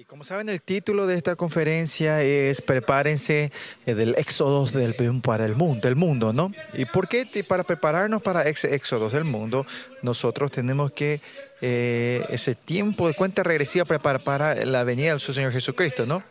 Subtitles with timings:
[0.00, 3.52] Y como saben, el título de esta conferencia es Prepárense
[3.84, 6.54] eh, del éxodo del, para el mundo, del mundo, ¿no?
[6.72, 7.28] ¿Y por qué?
[7.46, 9.66] Para prepararnos para ese éxodo del mundo,
[10.00, 11.20] nosotros tenemos que
[11.60, 16.22] eh, ese tiempo de cuenta regresiva preparar para la venida de su Señor Jesucristo, ¿no?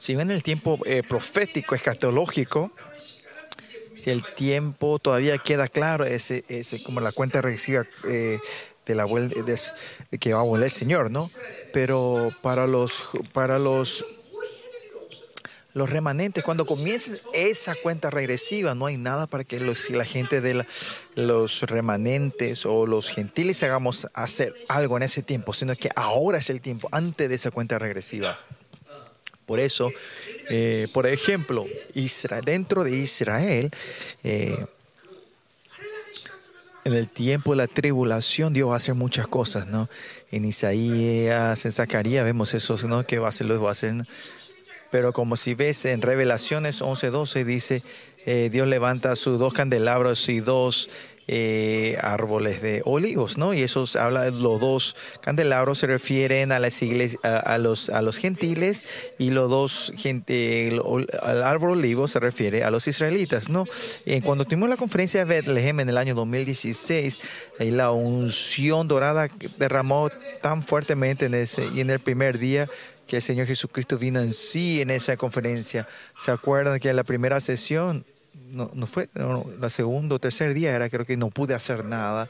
[0.00, 2.72] Si ven el tiempo eh, profético, escatológico,
[4.04, 7.84] el tiempo todavía queda claro, ese, ese como la cuenta regresiva
[8.86, 9.34] de la vuelta
[10.18, 11.28] que va a volver el Señor, ¿no?
[11.72, 14.06] Pero para los para los
[15.76, 20.40] los remanentes, cuando comience esa cuenta regresiva, no hay nada para que los, la gente
[20.40, 20.64] de
[21.16, 26.48] los remanentes o los gentiles hagamos hacer algo en ese tiempo, sino que ahora es
[26.48, 28.40] el tiempo, antes de esa cuenta regresiva.
[29.44, 29.92] Por eso,
[30.48, 33.70] eh, por ejemplo, Israel, dentro de Israel,
[34.24, 34.56] eh,
[36.86, 39.88] en el tiempo de la tribulación Dios va a hacer muchas cosas, ¿no?
[40.30, 43.04] En Isaías, en Zacarías vemos eso, ¿no?
[43.04, 43.92] Que va a hacer, va a hacer.
[44.92, 47.82] Pero como si ves en Revelaciones 11:12 dice,
[48.24, 50.88] eh, Dios levanta sus dos candelabros y dos
[51.28, 53.52] eh, árboles de olivos, ¿no?
[53.52, 58.18] Y esos habla los dos candelabros se refieren a las iglesias, a, los a los
[58.18, 58.86] gentiles
[59.18, 60.80] y los dos gente, el,
[61.42, 63.66] árbol olivo se refiere a los israelitas, ¿no?
[64.04, 67.20] Y cuando tuvimos la conferencia de Bethlehem en el año 2016,
[67.60, 69.28] y la unción dorada
[69.58, 70.10] derramó
[70.42, 72.68] tan fuertemente en ese y en el primer día
[73.06, 75.88] que el Señor Jesucristo vino en sí en esa conferencia.
[76.16, 78.04] ¿Se acuerdan que en la primera sesión
[78.50, 81.84] no, no fue, no, la segundo o tercer día era creo que no pude hacer
[81.84, 82.28] nada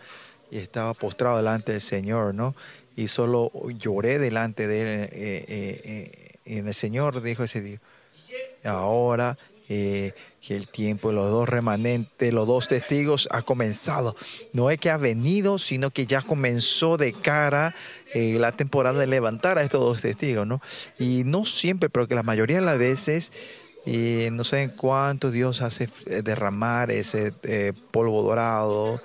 [0.50, 2.54] y estaba postrado delante del Señor, ¿no?
[2.96, 7.80] Y solo lloré delante de él eh, eh, eh, en el Señor, dijo ese día.
[8.64, 9.36] Ahora
[9.68, 14.14] eh, que el tiempo de los dos remanentes, los dos testigos ha comenzado.
[14.52, 17.74] No es que ha venido, sino que ya comenzó de cara
[18.14, 20.62] eh, la temporada de levantar a estos dos testigos, ¿no?
[21.00, 23.32] Y no siempre, pero que la mayoría de las veces
[23.86, 25.88] y no sé en cuánto Dios hace
[26.24, 29.00] derramar ese eh, polvo dorado.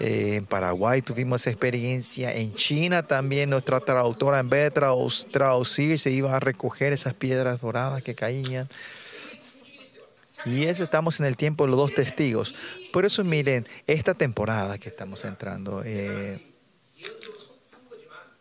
[0.00, 2.32] Eh, en Paraguay tuvimos esa experiencia.
[2.32, 4.82] En China también nuestra traductora, en vez de
[5.30, 8.68] traducir, se iba a recoger esas piedras doradas que caían.
[10.46, 12.54] Y eso estamos en el tiempo de los dos testigos.
[12.92, 16.40] Por eso miren, esta temporada que estamos entrando eh,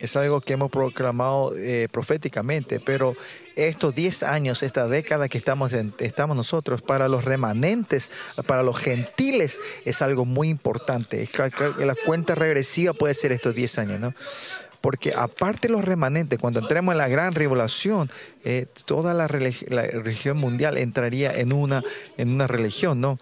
[0.01, 3.15] es algo que hemos proclamado eh, proféticamente, pero
[3.55, 8.11] estos 10 años, esta década que estamos, en, estamos nosotros, para los remanentes,
[8.47, 11.29] para los gentiles, es algo muy importante.
[11.77, 14.13] La cuenta regresiva puede ser estos 10 años, ¿no?
[14.81, 18.09] Porque aparte de los remanentes, cuando entremos en la gran revelación,
[18.43, 21.83] eh, toda la, la, religión mundial entraría en una,
[22.17, 23.19] en una religión, ¿no?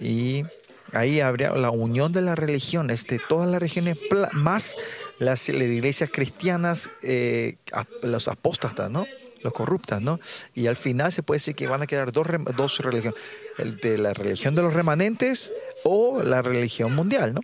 [0.00, 0.44] Y
[0.92, 4.00] ahí habría la unión de las religiones, de todas las religiones,
[4.32, 4.76] más
[5.18, 7.56] las, iglesias cristianas, eh,
[8.02, 9.06] los apóstatas, ¿no?
[9.42, 10.20] Los corruptas, ¿no?
[10.54, 13.18] Y al final se puede decir que van a quedar dos, dos religiones,
[13.58, 15.52] el de la religión de los remanentes
[15.84, 17.40] o la religión mundial, ¿no?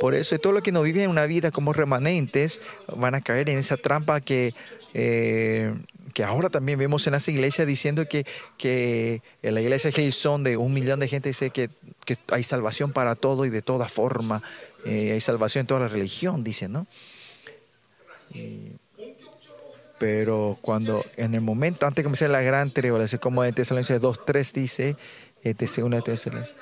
[0.00, 2.60] Por eso todo lo que no viven una vida como remanentes
[2.96, 4.54] van a caer en esa trampa que,
[4.94, 5.74] eh,
[6.12, 10.56] que ahora también vemos en las iglesias diciendo que, que en la iglesia Hillsong de
[10.56, 11.70] un millón de gente dice que,
[12.04, 14.42] que hay salvación para todo y de toda forma,
[14.84, 16.86] eh, hay salvación en toda la religión, dicen, ¿no?
[18.34, 18.72] Y,
[19.98, 24.52] pero cuando en el momento antes de comenzar la gran tribulación, como en Tesalonicenses 2.3
[24.52, 24.96] dice,
[25.56, 26.54] Tesalonicenses,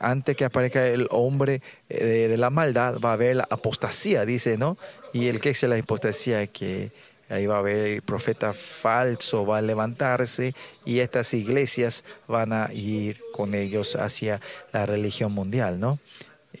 [0.00, 4.56] antes que aparezca el hombre de, de, la maldad, va a haber la apostasía, dice,
[4.58, 4.76] ¿no?
[5.12, 6.90] Y el que es la apostasía, que
[7.28, 12.70] ahí va a haber el profeta falso, va a levantarse y estas iglesias van a
[12.72, 14.40] ir con ellos hacia
[14.72, 15.98] la religión mundial, ¿no?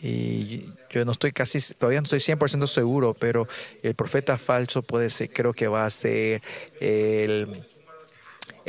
[0.02, 3.48] Y yo no estoy casi, todavía no estoy 100% seguro, pero
[3.82, 6.42] el profeta falso puede ser, creo que va a ser
[6.80, 7.64] el,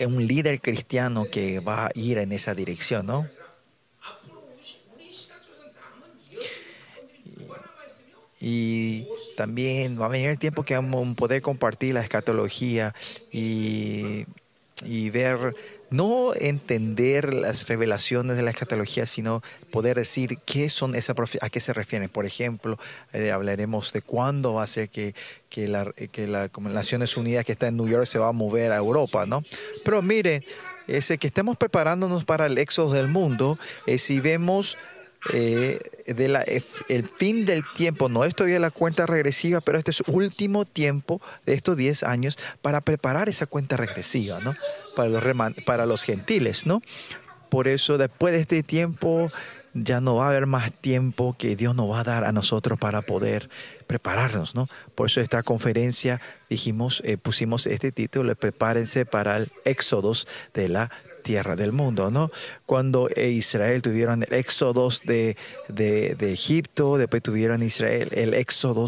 [0.05, 3.27] un líder cristiano que va a ir en esa dirección, ¿no?
[8.39, 12.93] Y también va a venir el tiempo que vamos a poder compartir la escatología
[13.31, 14.25] y,
[14.85, 15.55] y ver,
[15.89, 19.41] no entender las revelaciones de la escatología, sino
[19.71, 22.09] poder decir qué son a qué se refieren.
[22.09, 22.77] Por ejemplo,
[23.13, 25.15] eh, hablaremos de cuándo va a ser que,
[25.49, 28.71] que, la, que la Naciones Unidas que está en New York se va a mover
[28.71, 29.43] a Europa, ¿no?
[29.83, 30.43] Pero miren,
[30.87, 34.77] ese que estemos preparándonos para el éxodo del mundo, eh, si vemos
[35.33, 40.01] eh, la, el fin del tiempo, no es todavía la cuenta regresiva, pero este es
[40.07, 44.55] último tiempo de estos 10 años para preparar esa cuenta regresiva, ¿no?
[44.95, 45.23] Para los,
[45.65, 46.81] para los gentiles, ¿no?
[47.49, 49.27] Por eso después de este tiempo
[49.83, 52.79] ya no va a haber más tiempo que Dios nos va a dar a nosotros
[52.79, 53.49] para poder
[53.85, 54.67] prepararnos, ¿no?
[54.95, 56.19] Por eso esta conferencia
[56.49, 60.13] dijimos, eh, pusimos este título, prepárense para el éxodo
[60.53, 60.91] de la
[61.23, 62.31] tierra del mundo, ¿no?
[62.67, 65.37] Cuando eh, Israel tuvieron el éxodo de,
[65.69, 68.85] de, Egipto, después tuvieron Israel el éxodo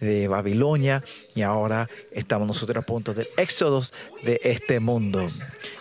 [0.00, 1.02] de Babilonia
[1.34, 3.82] y ahora estamos nosotros a punto del éxodo
[4.22, 5.26] de este mundo.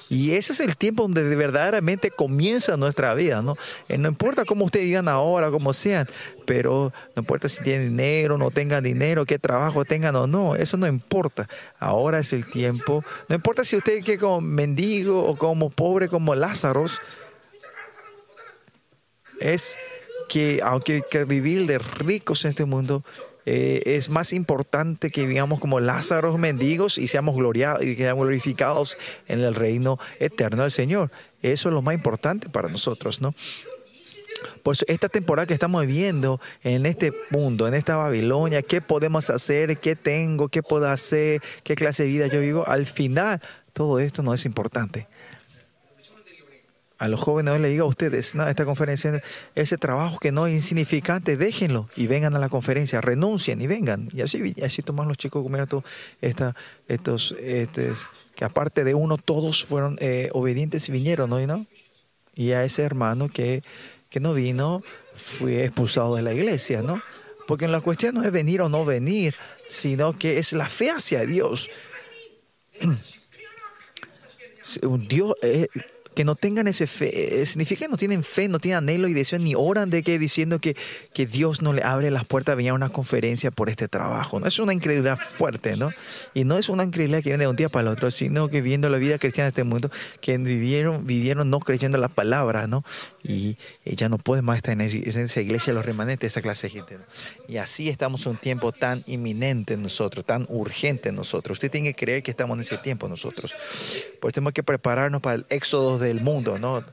[0.10, 3.56] Y ese es el tiempo donde verdaderamente comienza nuestra vida, ¿no?
[3.90, 6.08] Eh, no importa cómo ustedes vivan ahora, como sean,
[6.46, 10.78] pero no importa si tienen dinero, no tengan dinero, qué trabajo tengan o no, eso
[10.78, 11.50] no importa.
[11.80, 13.04] Ahora es el tiempo.
[13.28, 16.86] No importa si usted quiere como mendigo o como pobre como Lázaro,
[19.42, 19.78] es
[20.30, 23.04] que aunque que vivir de ricos en este mundo,
[23.46, 28.98] eh, es más importante que vivamos como Lázaro mendigos y seamos gloriados seamos glorificados
[29.28, 31.12] en el reino eterno del Señor.
[31.42, 33.34] Eso es lo más importante para nosotros, ¿no?
[34.64, 39.30] Por eso, esta temporada que estamos viviendo en este mundo, en esta Babilonia, ¿qué podemos
[39.30, 39.78] hacer?
[39.78, 40.50] ¿Qué tengo?
[40.50, 41.42] ¿Qué puedo hacer?
[41.64, 42.68] ¿Qué clase de vida yo vivo?
[42.68, 43.42] Al final,
[43.74, 45.08] todo esto no es importante
[47.02, 49.24] a los jóvenes le digo a ustedes, no, esta conferencia,
[49.56, 54.08] ese trabajo que no es insignificante, déjenlo y vengan a la conferencia, renuncien y vengan.
[54.14, 56.56] Y así, así toman los chicos como esta,
[56.88, 61.42] estos, estos, que aparte de uno, todos fueron eh, obedientes y vinieron, ¿no?
[61.42, 61.66] ¿Y, ¿no?
[62.36, 63.64] y a ese hermano que,
[64.12, 64.84] que no vino,
[65.16, 67.02] fue expulsado de la iglesia, ¿no?
[67.48, 69.34] Porque la cuestión no es venir o no venir,
[69.68, 71.68] sino que es la fe hacia Dios.
[75.10, 75.68] Dios, eh,
[76.16, 79.40] que no tengan ese fe, significa que no tienen fe, no tienen anhelo y deseo,
[79.40, 80.76] ni oran de que diciendo que,
[81.14, 84.40] que Dios no le abre las puertas a venir a una conferencia por este trabajo.
[84.40, 85.92] No es una incredulidad fuerte, ¿no?
[86.34, 88.62] Y no es una incredulidad que viene de un día para el otro, sino que
[88.62, 92.84] viendo la vida cristiana de este mundo, que vivieron, vivieron no creyendo la palabra, ¿no?
[93.24, 96.72] Y ya no puede más estar en esa iglesia los remanentes de esa clase de
[96.72, 96.98] gente.
[97.48, 101.56] Y así estamos en un tiempo tan inminente en nosotros, tan urgente en nosotros.
[101.56, 103.54] Usted tiene que creer que estamos en ese tiempo nosotros.
[104.20, 106.84] Por eso tenemos que prepararnos para el éxodo del mundo, ¿no?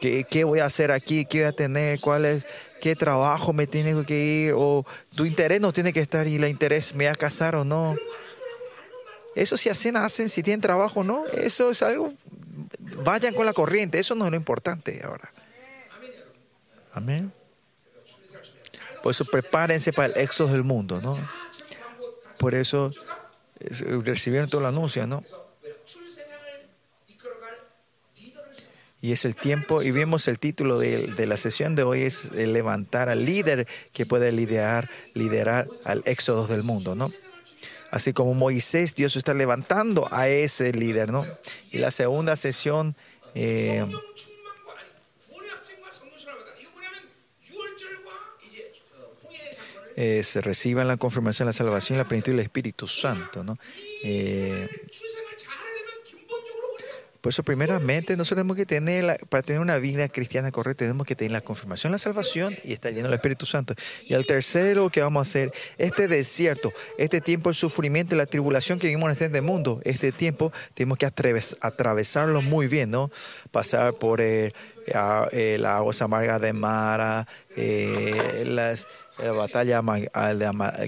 [0.00, 1.24] ¿Qué, ¿Qué, voy a hacer aquí?
[1.24, 2.00] ¿Qué voy a tener?
[2.00, 2.46] ¿Cuál es?
[2.80, 4.52] ¿Qué trabajo me tiene que ir?
[4.56, 4.84] O
[5.14, 7.96] tu interés no tiene que estar y la interés me va a casar o no.
[9.34, 11.26] Eso si hacen, hacen, si tienen trabajo o no.
[11.26, 12.12] Eso es algo,
[13.04, 13.98] vayan con la corriente.
[13.98, 15.32] Eso no es lo importante ahora.
[16.92, 17.32] Amén.
[19.02, 21.16] Por eso prepárense para el éxodo del mundo, ¿no?
[22.38, 22.90] Por eso
[24.04, 25.22] recibieron todo el anuncio, ¿no?
[29.00, 33.08] Y es el tiempo, y vemos el título de, la sesión de hoy, es levantar
[33.08, 37.10] al líder que puede liderar, liderar al éxodo del mundo, ¿no?
[37.90, 41.26] Así como Moisés, Dios está levantando a ese líder, ¿no?
[41.70, 42.96] Y la segunda sesión
[43.34, 43.86] eh,
[50.22, 53.58] se reciban la confirmación, la salvación, la plenitud del Espíritu Santo, ¿no?
[54.04, 54.68] Eh,
[57.20, 61.16] por eso, primeramente, nosotros tenemos que tener, para tener una vida cristiana correcta, tenemos que
[61.16, 63.74] tener la confirmación, la salvación y estar lleno del Espíritu Santo.
[64.06, 68.78] Y el tercero que vamos a hacer, este desierto, este tiempo de sufrimiento la tribulación
[68.78, 73.10] que vivimos en este mundo, este tiempo tenemos que atravesarlo muy bien, ¿no?
[73.50, 74.52] Pasar por el,
[75.32, 77.26] el agua amarga de Mara,
[77.56, 79.82] eh, la batalla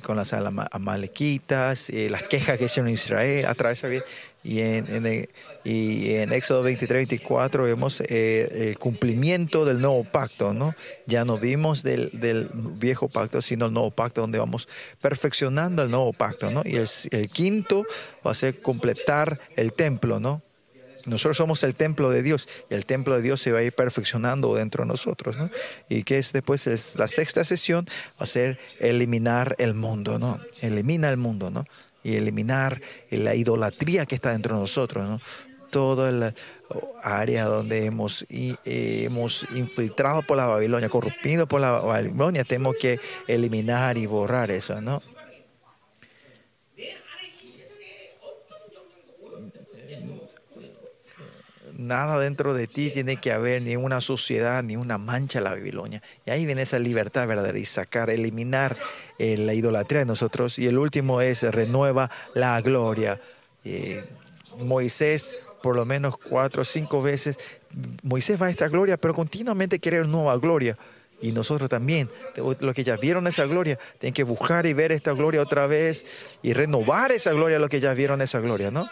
[0.02, 4.04] con las amalequitas, eh, las quejas que hicieron Israel, atravesar bien
[4.42, 5.28] y en,
[5.64, 10.74] y en Éxodo 23, 24 vemos eh, el cumplimiento del nuevo pacto, ¿no?
[11.06, 12.10] Ya no vimos del,
[12.54, 14.68] viejo pacto, sino el nuevo pacto donde vamos
[15.00, 16.62] perfeccionando el nuevo pacto, ¿no?
[16.64, 17.84] Y el, el quinto
[18.26, 20.42] va a ser completar el templo, ¿no?
[21.06, 23.72] Nosotros somos el templo de Dios y el templo de Dios se va a ir
[23.72, 25.50] perfeccionando dentro de nosotros, ¿no?
[25.88, 27.86] Y que es después es la sexta sesión
[28.20, 30.40] va a ser eliminar el mundo, ¿no?
[30.60, 31.64] Elimina el mundo, ¿no?
[32.02, 32.80] Y eliminar
[33.10, 35.20] la idolatría que está dentro de nosotros, ¿no?
[35.70, 36.34] Toda la
[37.02, 38.26] área donde hemos,
[38.64, 44.80] hemos infiltrado por la Babilonia, corrompido por la Babilonia, tenemos que eliminar y borrar eso,
[44.80, 45.00] ¿no?
[51.90, 55.50] Nada dentro de ti tiene que haber ni una suciedad ni una mancha en la
[55.50, 56.00] Babilonia.
[56.24, 58.76] Y ahí viene esa libertad verdadera y sacar, eliminar
[59.18, 60.60] eh, la idolatría de nosotros.
[60.60, 63.20] Y el último es renueva la gloria.
[63.64, 64.04] Eh,
[64.60, 67.40] Moisés, por lo menos cuatro o cinco veces,
[68.04, 70.78] Moisés va a esta gloria, pero continuamente quiere nueva gloria.
[71.20, 72.08] Y nosotros también,
[72.60, 76.06] los que ya vieron esa gloria, tienen que buscar y ver esta gloria otra vez
[76.40, 78.88] y renovar esa gloria, los que ya vieron esa gloria, ¿no?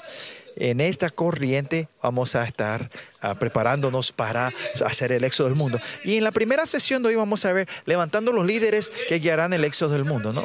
[0.56, 2.90] En esta corriente vamos a estar
[3.20, 4.52] ah, preparándonos para
[4.84, 5.78] hacer el éxodo del mundo.
[6.04, 9.52] Y en la primera sesión de hoy vamos a ver levantando los líderes que guiarán
[9.52, 10.44] el éxodo del mundo, ¿no?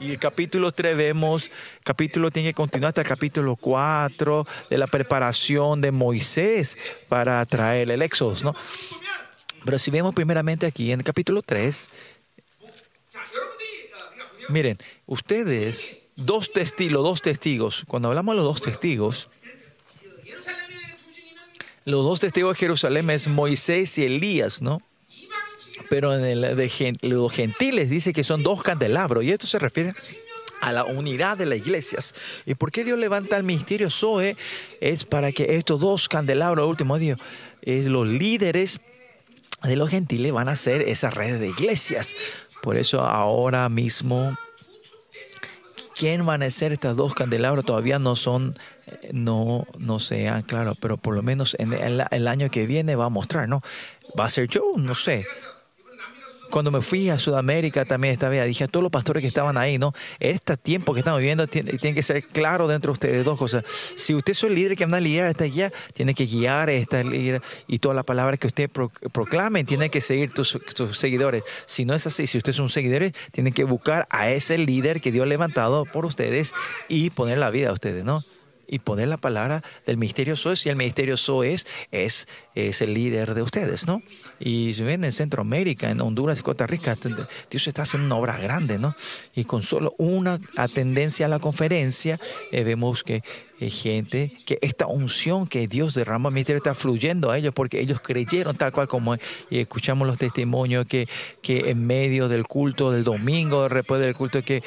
[0.00, 1.50] Y el capítulo 3 vemos,
[1.84, 6.76] capítulo tiene que continuar hasta el capítulo 4 de la preparación de Moisés
[7.08, 8.56] para traer el éxodo, ¿no?
[9.64, 11.90] Pero si vemos primeramente aquí en el capítulo 3,
[14.48, 19.28] miren, ustedes, dos testigos, dos testigos, cuando hablamos de los dos testigos,
[21.84, 24.80] los dos testigos de Jerusalén es Moisés y Elías, ¿no?
[25.90, 29.92] Pero en el de los gentiles dice que son dos candelabros y esto se refiere
[30.62, 32.14] a la unidad de las iglesias.
[32.46, 34.34] ¿Y por qué Dios levanta el ministerio Zoe?
[34.80, 37.16] Es para que estos dos candelabros, último día,
[37.60, 38.80] eh, los líderes
[39.62, 42.14] de los gentiles van a ser esa red de iglesias.
[42.62, 44.38] Por eso ahora mismo,
[46.04, 47.64] ¿quién van a ser estas dos candelabros?
[47.64, 48.54] Todavía no son,
[49.10, 53.06] no, no sean claro, pero por lo menos en el, el año que viene va
[53.06, 53.62] a mostrar, ¿no?
[54.20, 54.64] ¿Va a ser yo?
[54.76, 55.24] No sé
[56.54, 59.56] cuando me fui a Sudamérica también esta vez, dije a todos los pastores que estaban
[59.56, 59.92] ahí, ¿no?
[60.20, 63.64] Este tiempo que estamos viviendo tiene, tiene que ser claro dentro de ustedes dos cosas.
[63.96, 67.02] Si usted es el líder que anda a liderar esta guía, tiene que guiar esta
[67.02, 71.42] líder y todas las palabras que usted proclame, tiene que seguir tus, tus, seguidores.
[71.66, 75.00] Si no es así, si usted es un seguidor, tiene que buscar a ese líder
[75.00, 76.54] que Dios ha levantado por ustedes
[76.88, 78.22] y poner la vida a ustedes, ¿no?
[78.66, 83.34] y poner la palabra del misterio Soes, si el misterio Soes es, es el líder
[83.34, 84.02] de ustedes, ¿no?
[84.40, 86.96] Y ven en Centroamérica, en Honduras y Costa Rica,
[87.50, 88.94] Dios está haciendo una obra grande, ¿no?
[89.34, 92.18] Y con solo una atendencia a la conferencia,
[92.50, 93.22] eh, vemos que
[93.60, 97.80] hay gente, que esta unción que Dios derrama el misterio está fluyendo a ellos porque
[97.80, 99.16] ellos creyeron tal cual como
[99.48, 101.06] y escuchamos los testimonios que,
[101.40, 104.62] que en medio del culto del domingo, después del culto, que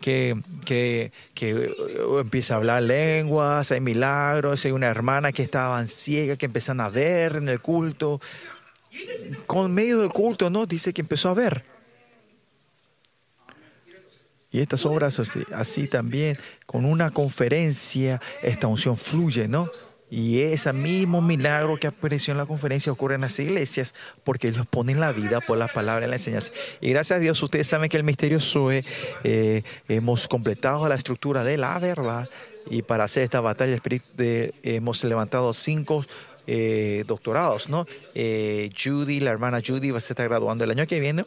[0.00, 1.70] que, que, que,
[2.06, 6.80] uh, empieza a hablar lenguas, hay milagros, hay una hermana que estaba ciega que empiezan
[6.80, 8.20] a ver en el culto.
[9.46, 10.66] Con medio del culto, ¿no?
[10.66, 11.64] Dice que empezó a ver.
[14.50, 15.20] Y estas obras
[15.52, 19.68] así, también, con una conferencia, esta unción fluye, ¿no?
[20.08, 24.64] Y ese mismo milagro que apareció en la conferencia ocurre en las iglesias porque ellos
[24.66, 26.52] ponen la vida por la palabra en la enseñanza.
[26.80, 28.84] Y gracias a Dios ustedes saben que el misterio SUE
[29.24, 32.28] eh, hemos completado la estructura de la verdad
[32.70, 33.78] y para hacer esta batalla
[34.62, 36.04] hemos levantado cinco
[36.46, 37.86] eh, doctorados, ¿no?
[38.14, 41.24] Eh, Judy, la hermana Judy va a estar graduando el año que viene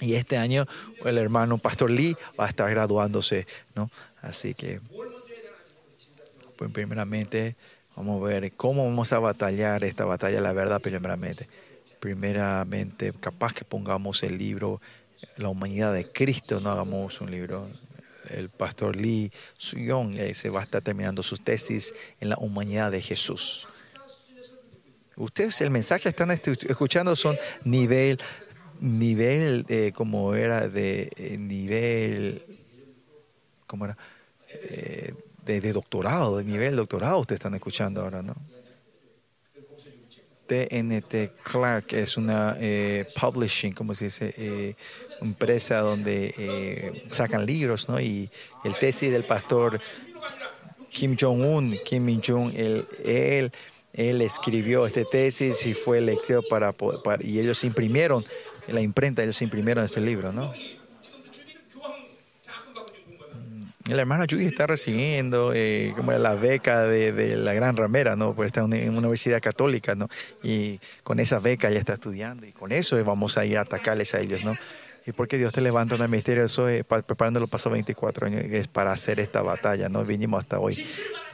[0.00, 0.66] y este año
[1.04, 3.90] el hermano Pastor Lee va a estar graduándose, ¿no?
[4.22, 4.80] Así que,
[6.56, 7.56] pues primeramente...
[7.96, 11.48] Vamos a ver cómo vamos a batallar esta batalla, la verdad, primeramente.
[12.00, 14.80] Primeramente, capaz que pongamos el libro
[15.36, 17.68] La humanidad de Cristo, no hagamos un libro.
[18.30, 23.00] El pastor Lee Suyong se va a estar terminando sus tesis en la humanidad de
[23.00, 23.68] Jesús.
[25.16, 28.18] Ustedes, el mensaje que están escuchando son nivel,
[28.80, 32.42] nivel, eh, como era, de eh, nivel,
[33.66, 33.96] ¿cómo era?
[34.48, 38.34] Eh, de, doctorado, de nivel doctorado, ustedes están escuchando ahora, ¿no?
[40.46, 44.76] TNT Clark es una eh, publishing, como se dice,
[45.22, 47.98] empresa donde sacan libros, ¿no?
[47.98, 48.30] Y
[48.64, 49.80] el tesis del pastor
[50.94, 53.52] Kim Jong-un, Kim Il-jung, él, él,
[53.94, 58.24] él, escribió este tesis y fue elegido para, para, y ellos imprimieron,
[58.68, 60.52] en la imprenta ellos imprimieron este libro, ¿no?
[63.86, 68.34] La hermana Judy está recibiendo eh, la beca de, la gran ramera, ¿no?
[68.34, 70.08] Pues está en una universidad católica, ¿no?
[70.42, 74.14] Y con esa beca ella está estudiando y con eso vamos a ir a atacarles
[74.14, 74.54] a ellos, ¿no?
[75.06, 78.42] Y porque Dios te levanta en el ministerio, eso es preparando los pasos 24 años,
[78.44, 80.04] es para hacer esta batalla, ¿no?
[80.04, 80.82] Vinimos hasta hoy.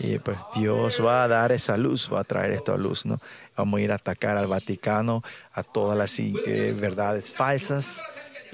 [0.00, 3.18] Y pues Dios va a dar esa luz, va a traer esto a luz, ¿no?
[3.56, 5.22] Vamos a ir a atacar al Vaticano,
[5.52, 8.02] a todas las eh, verdades falsas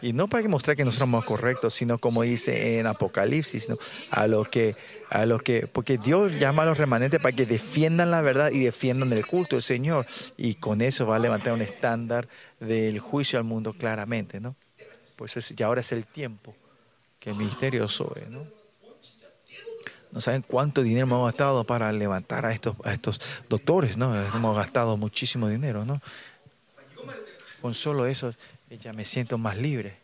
[0.03, 3.79] y no para mostrar que nosotros somos correctos, sino como dice en Apocalipsis, ¿no?
[4.11, 4.77] a lo que,
[5.09, 8.61] a lo que, porque Dios llama a los remanentes para que defiendan la verdad y
[8.61, 10.07] defiendan el culto del Señor.
[10.37, 12.29] Y con eso va a levantar un estándar
[12.61, 14.57] del juicio al mundo claramente, ¿no?
[15.17, 16.55] Pues es, ya ahora es el tiempo
[17.19, 18.47] que el ministerio soy, ¿no?
[20.13, 24.15] No saben cuánto dinero hemos gastado para levantar a estos, a estos doctores, ¿no?
[24.35, 26.01] Hemos gastado muchísimo dinero, ¿no?
[27.61, 28.33] Con solo eso
[28.71, 29.97] ya me siento más libre.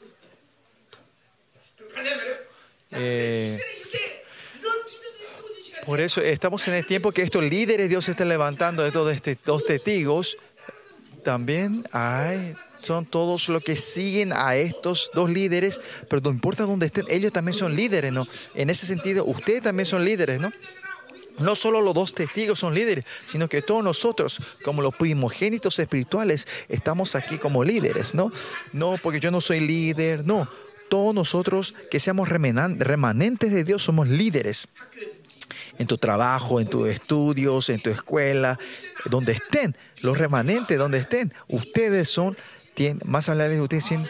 [2.91, 3.59] Eh,
[5.87, 10.37] por eso estamos en el tiempo que estos líderes Dios está levantando, estos dos testigos,
[11.25, 16.87] también hay, son todos los que siguen a estos dos líderes, pero no importa dónde
[16.87, 18.27] estén, ellos también son líderes, ¿no?
[18.55, 20.53] En ese sentido, ustedes también son líderes, ¿no?
[21.39, 26.47] No solo los dos testigos son líderes, sino que todos nosotros, como los primogénitos espirituales,
[26.69, 28.31] estamos aquí como líderes, ¿no?
[28.73, 30.47] No porque yo no soy líder, no.
[30.91, 34.69] todos nosotros que seamos remanentes de Dios, somos líderes.
[35.79, 38.59] En tu trabajo, en tus estudios, en tu escuela,
[39.07, 42.37] donde estén, los remanentes, donde estén, ustedes son,
[42.75, 44.07] tienen, más allá de ustedes, son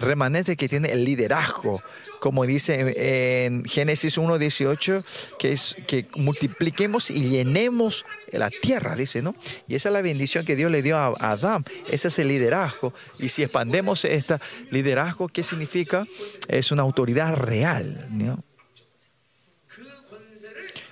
[0.00, 1.80] remanentes que tienen el liderazgo
[2.24, 5.04] como dice en Génesis 1.18,
[5.38, 9.34] que es que multipliquemos y llenemos la tierra, dice, ¿no?
[9.68, 12.94] Y esa es la bendición que Dios le dio a Adán, ese es el liderazgo.
[13.18, 14.38] Y si expandemos este
[14.70, 16.06] liderazgo, ¿qué significa?
[16.48, 18.42] Es una autoridad real, ¿no?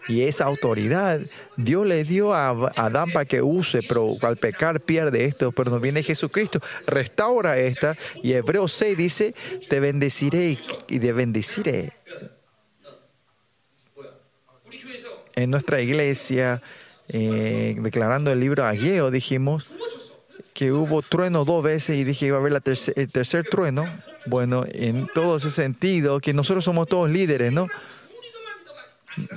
[0.08, 1.20] Y esa autoridad
[1.56, 5.52] Dios le dio a Adán para que use, pero al pecar pierde esto.
[5.52, 7.96] Pero nos viene Jesucristo, restaura esta.
[8.22, 9.34] Y Hebreos 6 dice:
[9.68, 11.92] Te bendeciré y te bendeciré.
[15.34, 16.60] En nuestra iglesia,
[17.08, 19.70] eh, declarando el libro Ageo, dijimos
[20.52, 22.62] que hubo trueno dos veces y dije iba a haber
[22.96, 23.84] el tercer trueno.
[24.26, 27.68] Bueno, en todo ese sentido, que nosotros somos todos líderes, ¿no?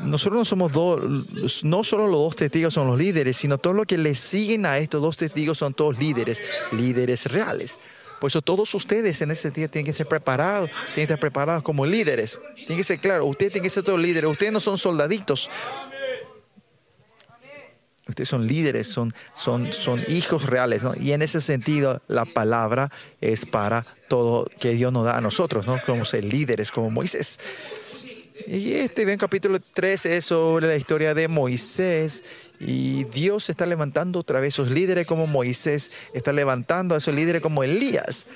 [0.03, 3.85] Nosotros no somos dos, no solo los dos testigos son los líderes, sino todos los
[3.85, 6.41] que le siguen a estos dos testigos son todos líderes,
[6.71, 7.79] líderes reales.
[8.19, 11.63] Por eso todos ustedes en ese día tienen que ser preparados, tienen que estar preparados
[11.63, 12.39] como líderes.
[12.55, 15.49] Tienen que ser claro, ustedes tienen que ser todos líderes, ustedes no son soldaditos.
[18.07, 23.47] Ustedes son líderes, son, son, son hijos reales, Y en ese sentido, la palabra es
[23.47, 25.79] para todo que Dios nos da a nosotros, ¿no?
[25.85, 27.39] Como ser líderes, como Moisés.
[28.47, 32.23] Y este bien capítulo 13 es sobre la historia de Moisés.
[32.59, 37.41] Y Dios está levantando otra vez esos líderes como Moisés, está levantando a esos líderes
[37.41, 38.27] como Elías.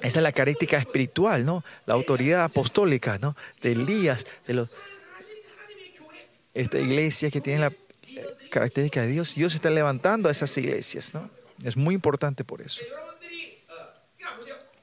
[0.00, 1.64] Esa es la característica espiritual, ¿no?
[1.86, 3.36] La autoridad apostólica, ¿no?
[3.62, 4.74] De Elías, de los,
[6.54, 7.72] esta iglesia que tiene la
[8.50, 9.34] característica de Dios.
[9.34, 11.28] Dios está levantando a esas iglesias, ¿no?
[11.64, 12.82] Es muy importante por eso.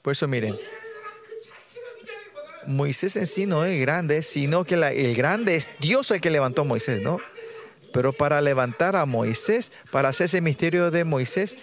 [0.01, 0.56] Por eso miren,
[2.67, 6.62] Moisés en sí no es grande, sino que el grande es Dios el que levantó
[6.62, 7.20] a Moisés, ¿no?
[7.91, 11.58] Pero para levantar a Moisés, para hacer ese misterio de Moisés,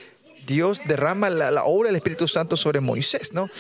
[0.46, 3.50] Dios derrama la, obra del Espíritu Santo sobre Moisés, ¿no?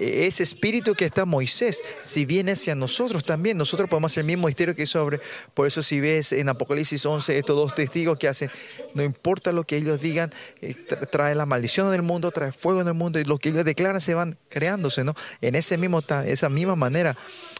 [0.00, 4.46] Ese espíritu que está Moisés, si viene hacia nosotros también, nosotros podemos hacer el mismo
[4.46, 5.20] misterio que sobre.
[5.54, 8.50] Por eso, si ves en Apocalipsis 11 estos dos testigos que hacen,
[8.94, 10.74] no importa lo que ellos digan, eh,
[11.10, 14.00] trae la maldición del mundo, trae fuego en el mundo y lo que ellos declaran
[14.00, 15.14] se van creándose, ¿no?
[15.40, 17.16] En ese mismo, esa misma manera,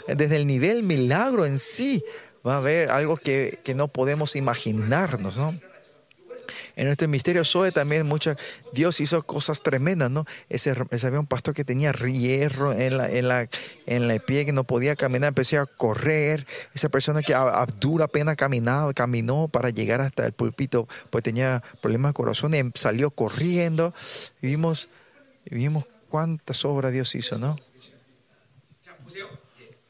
[0.07, 2.05] desde el nivel milagro en sí,
[2.46, 5.59] va a haber algo que, que no podemos imaginarnos, ¿no?
[6.77, 8.37] En nuestro misterio Zoe también mucha,
[8.75, 10.27] Dios hizo cosas tremendas, ¿no?
[10.51, 10.75] Ese,
[11.07, 13.49] había un pastor que tenía hierro en la, en la,
[13.87, 16.47] en la pie que no podía caminar, empezó a correr.
[16.75, 21.62] Esa persona que a, dura pena caminaba, caminó para llegar hasta el pulpito, pues tenía
[21.81, 23.95] problemas de corazón y salió corriendo.
[24.43, 24.91] vimos,
[25.47, 27.57] vimos cuántas obras Dios hizo, ¿no?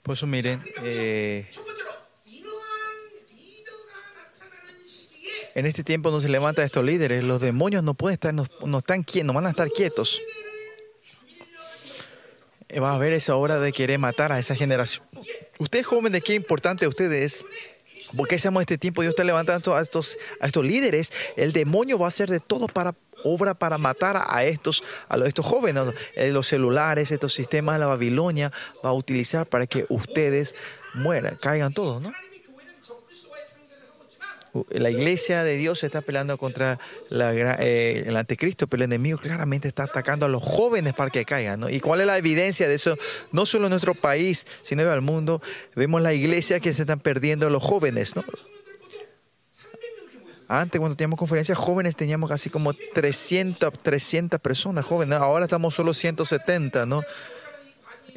[0.04, 1.50] Por eso miren, eh,
[5.56, 9.02] en este tiempo no se levantan estos líderes, los demonios no pueden estar, no, están
[9.02, 10.20] quietos, no van a estar quietos.
[12.68, 15.06] Eh, va a haber esa hora de querer matar a esa generación.
[15.58, 17.42] Ustedes jóvenes, qué importante ustedes
[18.14, 21.10] porque hacemos este tiempo, Dios está levantando a estos, a estos líderes.
[21.36, 25.46] El demonio va a hacer de todo para obra para matar a estos, a estos
[25.46, 25.84] jóvenes.
[26.16, 28.52] Eh, los celulares, estos sistemas de la Babilonia
[28.84, 30.54] va a utilizar para que ustedes
[30.92, 32.12] mueran, caigan todos, ¿no?
[34.70, 36.78] La iglesia de Dios está peleando contra
[37.10, 41.72] eh, el anticristo, pero el enemigo claramente está atacando a los jóvenes para que caigan.
[41.72, 42.96] ¿Y cuál es la evidencia de eso?
[43.32, 45.40] No solo en nuestro país, sino en el mundo.
[45.74, 48.14] Vemos la iglesia que se están perdiendo los jóvenes.
[50.48, 55.18] Antes, cuando teníamos conferencias jóvenes, teníamos casi como 300, 300 personas jóvenes.
[55.18, 57.02] Ahora estamos solo 170, ¿no?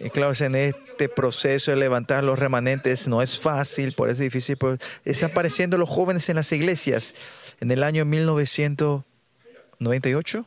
[0.01, 4.31] Y claro, en este proceso de levantar los remanentes no es fácil, por eso es
[4.31, 4.57] difícil.
[5.03, 7.15] están apareciendo los jóvenes en las iglesias.
[7.59, 10.45] En el año 1998,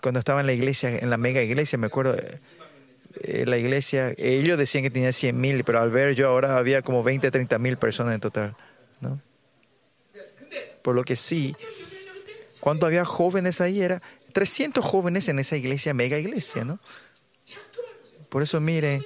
[0.00, 2.16] cuando estaba en la iglesia, en la mega iglesia, me acuerdo,
[3.22, 6.80] eh, la iglesia, ellos decían que tenía 100 mil, pero al ver yo ahora había
[6.80, 8.56] como 20, 30 mil personas en total.
[9.00, 9.20] ¿no?
[10.80, 11.54] Por lo que sí,
[12.60, 14.00] cuando había jóvenes ahí era
[14.36, 16.78] 300 jóvenes en esa iglesia, mega iglesia, ¿no?
[18.28, 19.00] Por eso mire,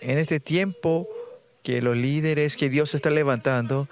[0.00, 1.08] en este tiempo
[1.62, 3.88] que los líderes que Dios está levantando,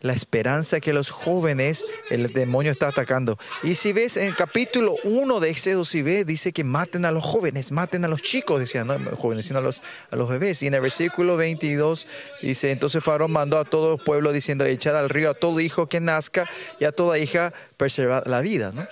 [0.00, 3.38] la esperanza que los jóvenes, el demonio está atacando.
[3.62, 7.12] Y si ves en el capítulo 1 de Éxodo, si ves, dice que maten a
[7.12, 10.62] los jóvenes, maten a los chicos, decían, no jóvenes, sino a los, a los bebés.
[10.62, 12.06] Y en el versículo 22
[12.42, 15.88] dice, entonces Faraón mandó a todo el pueblo diciendo, echad al río a todo hijo
[15.88, 18.72] que nazca y a toda hija preservar la vida.
[18.72, 18.86] ¿no?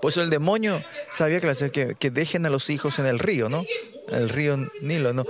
[0.00, 3.64] Pues el demonio sabía que, que dejen a los hijos en el río, ¿no?
[4.10, 5.26] El río Nilo, ¿no?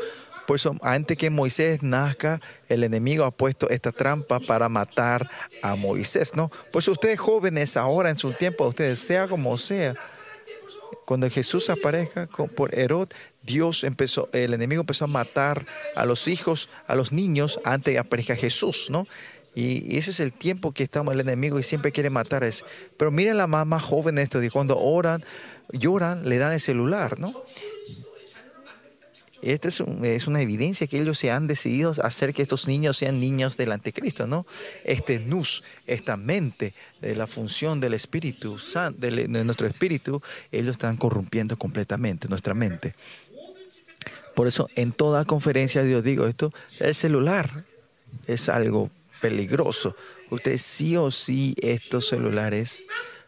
[0.47, 5.29] Por eso, antes que Moisés nazca, el enemigo ha puesto esta trampa para matar
[5.63, 6.51] a Moisés, ¿no?
[6.71, 9.95] Por eso ustedes jóvenes, ahora en su tiempo, ustedes, sea como sea,
[11.05, 13.09] cuando Jesús aparezca por Herod,
[13.43, 17.99] Dios empezó, el enemigo empezó a matar a los hijos, a los niños, antes de
[17.99, 19.07] aparezca Jesús, ¿no?
[19.55, 22.65] Y ese es el tiempo que estamos el enemigo y siempre quiere matar a.
[22.99, 25.25] Pero miren la más joven esto, cuando oran,
[25.73, 27.33] lloran, le dan el celular, ¿no?
[29.53, 29.81] Esta es,
[30.27, 34.27] una evidencia que ellos se han decidido hacer que estos niños sean niños del anticristo,
[34.27, 34.45] ¿no?
[34.83, 38.59] Este nus, esta mente la función del espíritu,
[38.97, 42.97] de nuestro espíritu, ellos están corrompiendo completamente nuestra mente.
[44.35, 47.49] Por eso en toda conferencia yo digo esto, el celular
[48.27, 49.95] es algo peligroso.
[50.31, 52.83] Ustedes sí o sí estos celulares,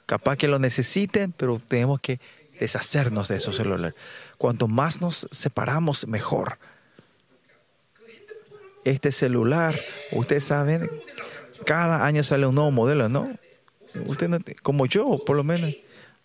[0.06, 2.18] capaz que lo necesiten, pero tenemos que
[2.58, 3.94] deshacernos de esos celulares.
[4.38, 6.58] Cuanto más nos separamos, mejor.
[8.84, 9.78] Este celular,
[10.12, 10.88] ustedes saben,
[11.66, 13.28] cada año sale un nuevo modelo, ¿no?
[14.06, 14.30] Usted
[14.62, 15.74] como yo, por lo menos,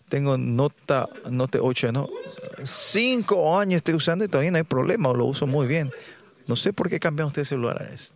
[0.08, 2.08] tengo Nota, Note 8, ¿no?
[2.62, 5.90] Cinco años estoy usando y todavía no hay problema, lo uso muy bien.
[6.46, 8.14] No sé por qué cambian ustedes celulares.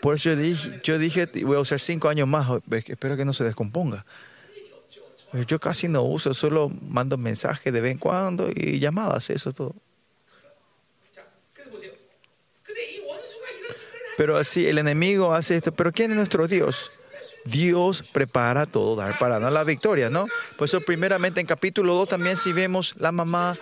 [0.00, 2.48] Por eso yo dije, yo dije, voy a usar cinco años más,
[2.86, 4.04] espero que no se descomponga.
[5.46, 9.74] Yo casi no uso, solo mando mensajes de vez en cuando y llamadas, eso todo.
[14.16, 15.72] Pero así el enemigo hace esto.
[15.72, 17.00] Pero ¿quién es nuestro Dios?
[17.44, 20.26] Dios prepara todo dar para dar la victoria, ¿no?
[20.56, 23.56] Por eso primeramente en capítulo 2 también si vemos la mamá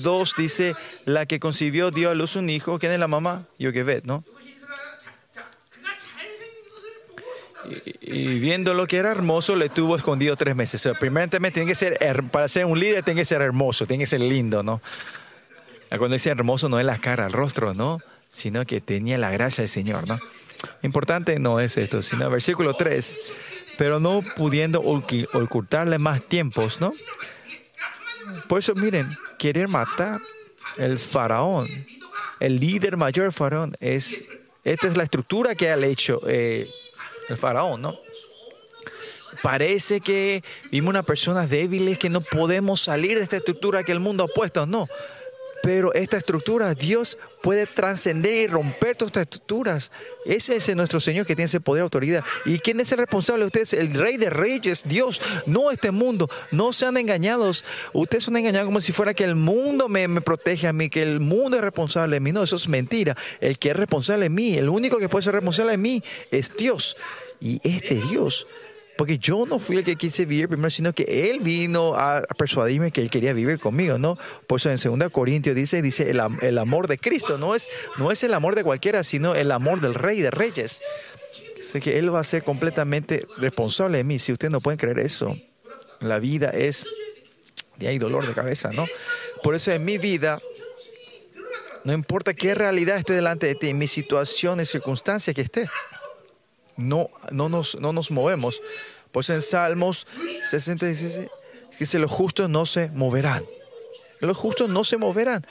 [0.00, 3.46] 2 eh, dice, la que concibió dio a luz un hijo, ¿quién es la mamá?
[3.58, 4.24] Yogevet, ¿no?
[8.00, 10.80] Y, viendo lo que era hermoso, le tuvo escondido tres meses.
[10.80, 11.98] O sea, primeramente tiene que ser,
[12.30, 14.80] para ser un líder, tiene que ser hermoso, tiene que ser lindo, ¿no?
[15.88, 18.00] Cuando dice hermoso no es la cara, el rostro, ¿no?
[18.28, 20.18] Sino que tenía la gracia del Señor, ¿no?
[20.82, 23.20] Importante no es esto, sino versículo 3.
[23.78, 26.92] Pero no pudiendo ocultarle más tiempos, ¿no?
[28.48, 30.20] Por eso, miren, querer matar
[30.76, 31.68] el faraón,
[32.40, 34.24] el líder mayor faraón, es,
[34.64, 36.66] esta es la estructura que ha hecho eh,
[37.28, 37.94] el faraón, ¿no?
[39.42, 44.00] Parece que vimos una persona débiles que no podemos salir de esta estructura que el
[44.00, 44.88] mundo ha puesto, no.
[45.64, 49.90] Pero esta estructura, Dios puede trascender y romper todas estas estructuras.
[50.26, 52.22] Ese es nuestro Señor que tiene ese poder y autoridad.
[52.44, 53.72] ¿Y quién es el responsable de ustedes?
[53.72, 56.28] El Rey de Reyes, Dios, no este mundo.
[56.50, 57.64] No sean engañados.
[57.94, 61.02] Ustedes son engañados como si fuera que el mundo me, me protege a mí, que
[61.02, 62.32] el mundo es responsable de mí.
[62.32, 63.16] No, eso es mentira.
[63.40, 66.54] El que es responsable de mí, el único que puede ser responsable de mí es
[66.58, 66.94] Dios.
[67.40, 68.46] Y este Dios
[68.96, 72.92] porque yo no fui el que quise vivir primero, sino que Él vino a persuadirme
[72.92, 74.16] que Él quería vivir conmigo, ¿no?
[74.46, 78.22] Por eso en 2 Corintios dice, dice el, amor de Cristo, no es, no es
[78.22, 80.80] el amor de cualquiera, sino el amor del Rey de Reyes.
[81.60, 84.18] Sé que Él va a ser completamente responsable de mí.
[84.18, 85.36] Si ustedes no pueden creer eso,
[86.00, 86.86] la vida es,
[87.80, 88.86] y hay dolor de cabeza, ¿no?
[89.42, 90.40] Por eso en mi vida,
[91.82, 95.68] no importa qué realidad esté delante de ti, mi situación y circunstancia que esté
[96.76, 98.60] no, no, nos, no nos movemos.
[99.12, 100.06] Pues en Salmos
[100.50, 101.28] 66
[101.78, 103.44] dice, los justos no se moverán.
[104.20, 105.46] Los justos no se moverán.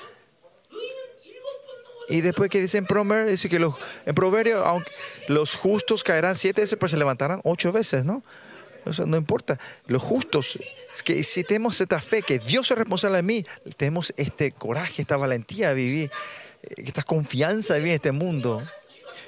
[2.10, 4.92] Y después que dice en Proverbio, dice que los, en Proverbio, aunque
[5.30, 8.24] los justos caerán siete veces, pues se levantarán ocho veces, ¿no?
[8.86, 9.58] Eso no importa.
[9.88, 10.60] Los justos,
[10.94, 13.46] es que si tenemos esta fe que Dios es responsable de mí,
[13.78, 16.12] tenemos este coraje, esta valentía de vivir,
[16.64, 18.62] eh, esta confianza de vivir en este mundo.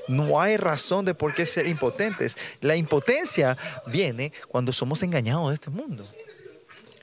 [0.07, 2.37] No hay razón de por qué ser impotentes.
[2.61, 6.05] La impotencia viene cuando somos engañados de este mundo.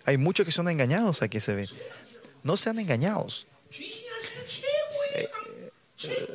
[0.04, 1.68] Hay muchos que son engañados aquí se ve.
[2.42, 3.46] No sean engañados.
[5.14, 5.28] Eh,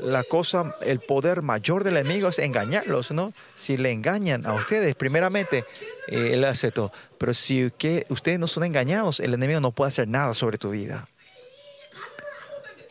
[0.02, 3.34] la cosa, el poder mayor del enemigo es engañarlos, ¿no?
[3.54, 5.66] Si le engañan a ustedes, primeramente,
[6.08, 6.92] eh, él hace todo.
[7.18, 7.66] Pero si
[8.10, 11.06] ustedes no son engañados, el enemigo no puede hacer nada sobre tu vida.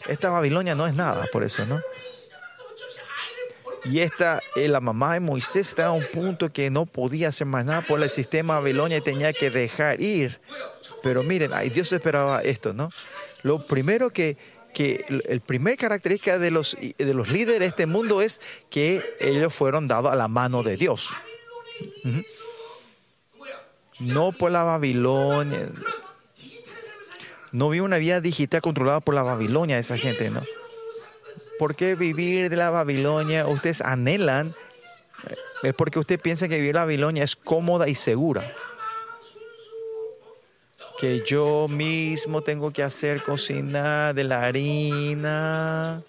[0.09, 1.81] Esta Babilonia no es nada, por eso, ¿no?
[3.91, 7.47] Y esta, eh, la mamá de Moisés estaba a un punto que no podía hacer
[7.47, 10.41] más nada por el sistema Babilonia y tenía que dejar ir.
[11.03, 12.91] Pero miren, Dios esperaba esto, ¿no?
[13.43, 14.37] Lo primero que,
[14.75, 19.55] que el primer característica de los, de los líderes de este mundo es que ellos
[19.55, 21.11] fueron dados a la mano de Dios.
[24.01, 25.69] No por la Babilonia.
[27.53, 30.43] No vi una vida digital controlada por la Babilonia esa gente, ¿no?
[31.59, 33.47] ¿Por qué vivir de la Babilonia?
[33.47, 34.53] Ustedes anhelan,
[35.63, 38.43] es porque usted piensa que vivir la Babilonia es cómoda y segura.
[40.99, 46.03] que yo mismo tengo que hacer cocinar de la harina.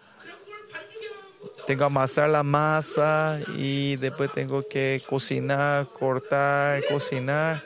[1.65, 7.61] Tengo que amasar la masa y después tengo que cocinar, cortar, cocinar.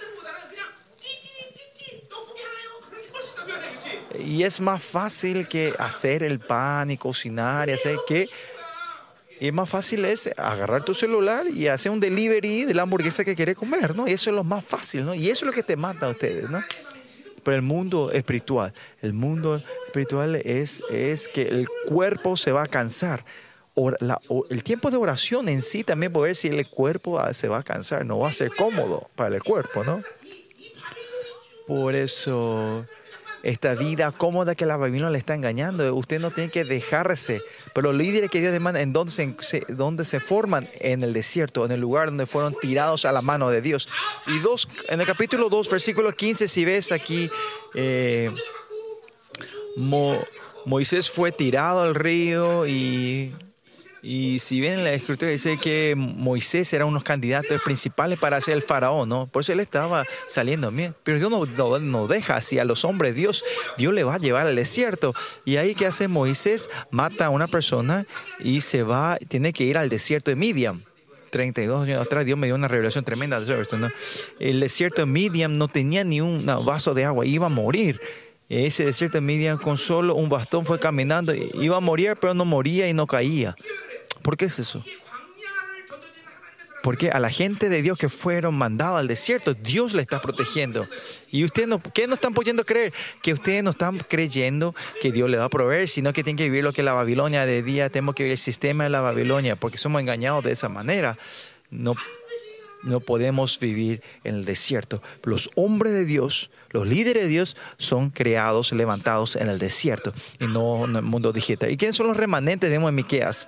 [4.22, 8.28] Y es más fácil que hacer el pan y cocinar y hacer que
[9.42, 13.36] es más fácil es agarrar tu celular y hacer un delivery de la hamburguesa que
[13.36, 14.08] quieres comer, ¿no?
[14.08, 15.16] Y eso es lo más fácil, ¿no?
[15.16, 16.64] Y eso es lo que te mata a ustedes, ¿no?
[17.44, 22.68] Pero el mundo espiritual, el mundo espiritual es, es que el cuerpo se va a
[22.68, 23.26] cansar.
[24.52, 27.64] el tiempo de oración en sí también puede ver si el cuerpo se va a
[27.64, 30.00] cansar, no va a ser cómodo para el cuerpo, ¿no?
[31.68, 32.86] Por eso
[33.44, 35.96] esta vida cómoda que la Babilonia le está engañando.
[35.96, 37.42] Usted no tiene que dejarse.
[37.74, 40.68] Pero los líderes que Dios demanda, ¿en dónde se, dónde se forman?
[40.80, 43.90] En el desierto, en el lugar donde fueron tirados a la mano de Dios.
[44.28, 47.30] Y dos, en el capítulo 2, versículo 15, si ves aquí,
[47.76, 48.32] eh,
[50.66, 53.34] Moisés fue tirado al río y
[54.04, 58.18] y si bien en la escritura dice que Moisés era uno de los candidatos principales
[58.18, 59.28] para ser el faraón, ¿no?
[59.28, 60.96] Por eso él estaba saliendo bien.
[61.04, 63.14] Pero Dios no, no, deja así a los hombres.
[63.14, 63.44] Dios,
[63.78, 65.14] Dios le va a llevar al desierto.
[65.46, 68.06] Y ahí que hace Moisés, mata a una persona
[68.40, 70.84] y se va, tiene que ir al desierto de Midian.
[71.30, 73.90] 32 años atrás Dios me dio una revelación tremenda ¿no?
[74.40, 78.02] El desierto de Midian no tenía ni un vaso de agua, iba a morir
[78.52, 82.44] ese desierto de Midian con solo un bastón fue caminando, iba a morir, pero no
[82.44, 83.56] moría y no caía.
[84.22, 84.84] ¿Por qué es eso?
[86.84, 90.88] Porque a la gente de Dios que fueron mandados al desierto, Dios le está protegiendo.
[91.30, 92.92] Y ustedes no, ¿qué no están pudiendo creer?
[93.22, 96.46] Que ustedes no están creyendo que Dios le va a proveer, sino que tienen que
[96.46, 99.56] vivir lo que la Babilonia de día, tenemos que vivir el sistema de la Babilonia,
[99.56, 101.18] porque somos engañados de esa manera.
[101.70, 101.96] No,
[102.84, 105.02] no podemos vivir en el desierto.
[105.24, 110.48] Los hombres de Dios, los líderes de Dios, son creados, levantados en el desierto y
[110.48, 111.72] no en el mundo digital.
[111.72, 112.70] ¿Y quiénes son los remanentes?
[112.70, 113.48] Vemos en Miqueas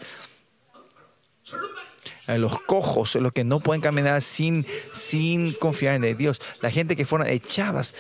[2.28, 7.06] los cojos, los que no pueden caminar sin, sin confiar en Dios, la gente que
[7.06, 7.94] fueron echadas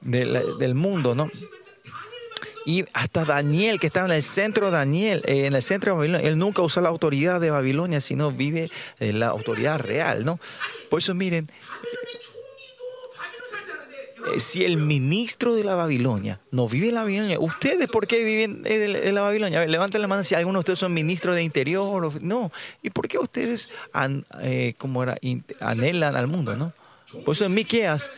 [0.00, 1.28] del mundo, ¿no?
[2.66, 5.98] Y hasta Daniel, que estaba en el centro de Daniel, eh, en el centro de
[5.98, 10.38] Babilonia, él nunca usó la autoridad de Babilonia, sino vive en la autoridad real, ¿no?
[10.90, 11.50] Por eso miren,
[14.34, 18.24] eh, si el ministro de la Babilonia no vive en la Babilonia, ¿ustedes por qué
[18.24, 19.58] viven en la Babilonia?
[19.58, 22.22] A ver, levanten la mano si algunos de ustedes son ministros de interior.
[22.22, 22.52] no.
[22.82, 23.70] ¿Y por qué ustedes
[24.40, 25.16] eh, como era,
[25.60, 26.56] anhelan al mundo?
[26.56, 26.72] ¿no?
[27.24, 28.12] Por eso en Miqueas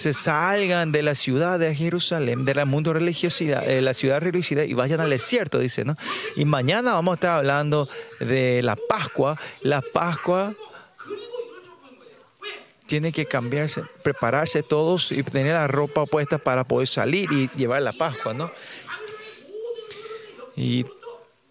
[0.00, 4.62] se salgan de la ciudad de Jerusalén, de la mundo religiosidad, de la ciudad religiosidad
[4.62, 5.94] y vayan al desierto, dice, ¿no?
[6.36, 7.86] Y mañana vamos a estar hablando
[8.18, 9.38] de la Pascua.
[9.60, 10.54] La Pascua
[12.86, 17.82] tiene que cambiarse, prepararse todos y tener la ropa puesta para poder salir y llevar
[17.82, 18.50] la Pascua, ¿no?
[20.56, 20.86] Y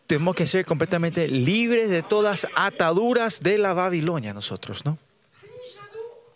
[0.08, 4.98] tenemos que ser completamente libres de todas ataduras de la Babilonia nosotros, ¿no?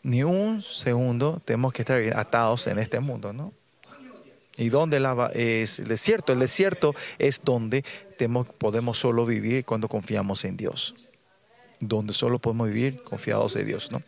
[0.03, 3.53] Ni un segundo tenemos que estar atados en este mundo, ¿no?
[4.57, 6.33] ¿Y dónde la, es el desierto?
[6.33, 7.83] El desierto es donde
[8.59, 11.09] podemos solo vivir cuando confiamos en Dios.
[11.79, 14.03] Donde solo podemos vivir confiados en Dios, ¿no?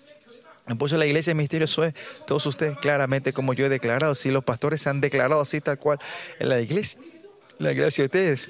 [0.77, 1.93] Por eso la iglesia de misterio es
[2.25, 5.99] todos ustedes claramente como yo he declarado, si los pastores han declarado así tal cual
[6.39, 6.99] en la iglesia,
[7.59, 8.49] la iglesia de ustedes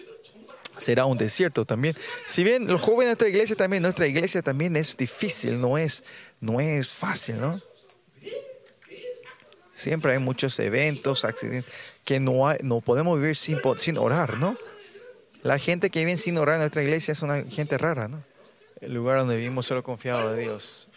[0.78, 1.96] será un desierto también.
[2.26, 6.04] Si bien los jóvenes de nuestra iglesia también, nuestra iglesia también es difícil, no es,
[6.46, 7.60] no es fácil, ¿no?
[9.74, 11.72] Siempre hay muchos eventos, accidentes,
[12.06, 14.56] que no, no podemos vivir sin, sin orar, ¿no?
[15.44, 18.24] La gente que vive sin orar en nuestra iglesia es una gente rara, ¿no?
[18.80, 20.88] El lugar donde vivimos solo confiado de Dios.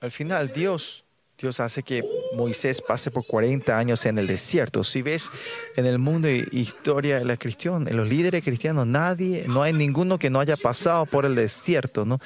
[0.00, 1.04] Al final, Dios,
[1.38, 2.02] Dios hace que
[2.34, 4.82] Moisés pase por 40 años en el desierto.
[4.82, 5.28] Si ves
[5.76, 9.74] en el mundo de historia de la cristiana, en los líderes cristianos, nadie, no hay
[9.74, 12.18] ninguno que no haya pasado por el desierto, ¿no?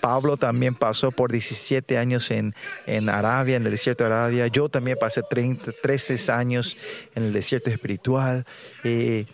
[0.00, 4.48] Pablo también pasó por 17 años en, en Arabia, en el desierto de Arabia.
[4.48, 6.76] Yo también pasé 30, 13 años
[7.14, 8.44] en el desierto espiritual.
[8.82, 9.26] Eh,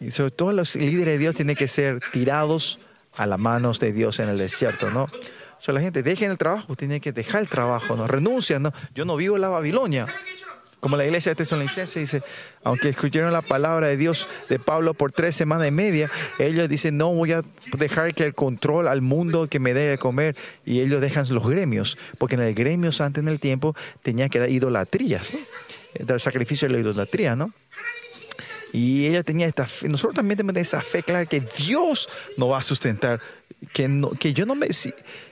[0.00, 2.80] y sobre todo los líderes de Dios tienen que ser tirados
[3.16, 5.06] a las manos de Dios en el desierto, ¿no?
[5.58, 8.72] O sea, la gente, dejen el trabajo, tiene que dejar el trabajo, no renuncian, no.
[8.94, 10.06] Yo no vivo en la Babilonia.
[10.80, 12.22] Como la iglesia de Tesalonicense dice,
[12.62, 16.96] aunque escucharon la palabra de Dios de Pablo por tres semanas y media, ellos dicen,
[16.96, 17.42] no voy a
[17.76, 20.36] dejar que el control al mundo que me dé de comer.
[20.64, 24.38] Y ellos dejan los gremios, porque en el gremio antes en el tiempo tenía que
[24.38, 25.32] dar idolatrías,
[25.98, 27.52] dar sacrificio de la idolatría, ¿no?
[28.72, 32.58] Y ella tenía esta fe, nosotros también tenemos esa fe clara que Dios nos va
[32.58, 33.18] a sustentar
[33.72, 34.68] que, no, que yo no me...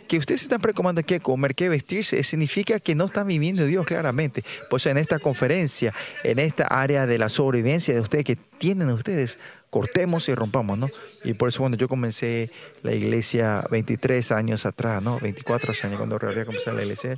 [0.09, 4.43] que ustedes están preocupando qué comer, qué vestirse, significa que no están viviendo Dios claramente.
[4.71, 5.93] Pues en esta conferencia,
[6.25, 9.39] en esta área de la sobrevivencia de ustedes que tienen ustedes,
[9.71, 10.89] cortemos y rompamos, ¿no?
[11.25, 12.51] Y por eso cuando yo comencé
[12.83, 15.19] la iglesia 23 años atrás, ¿no?
[15.21, 17.15] 24 años cuando realmente comencé la iglesia,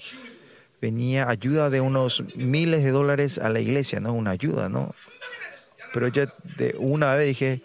[0.80, 4.12] venía ayuda de unos miles de dólares a la iglesia, ¿no?
[4.12, 4.94] Una ayuda, ¿no?
[5.92, 7.62] Pero yo de una vez dije,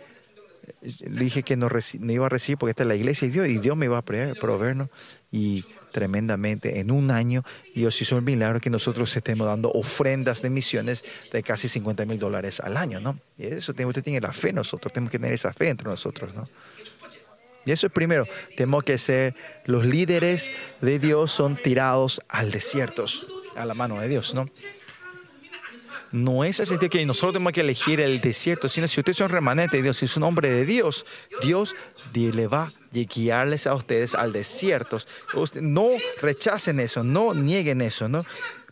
[0.82, 1.70] dije que no,
[2.10, 4.02] iba a recibir porque esta es la iglesia y Dios, y Dios me iba a
[4.02, 4.90] proveer, ¿no?
[5.32, 10.50] Y tremendamente, en un año, Dios hizo el milagro que nosotros estemos dando ofrendas de
[10.50, 13.20] misiones de casi 50 mil dólares al año, ¿no?
[13.38, 16.48] Y eso usted tiene la fe nosotros, tenemos que tener esa fe entre nosotros, ¿no?
[17.66, 20.50] Y eso es primero, tenemos que ser los líderes
[20.82, 23.06] de Dios son tirados al desierto,
[23.56, 24.50] a la mano de Dios, ¿no?
[26.14, 29.30] No es el sentido que nosotros tenemos que elegir el desierto, sino si ustedes son
[29.30, 31.08] remanentes de Dios, si es un hombre de Dios,
[31.42, 31.76] Dios
[32.14, 35.00] le va a guiarles a ustedes al desierto.
[35.60, 35.88] No
[36.22, 38.24] rechacen eso, no nieguen eso, ¿no?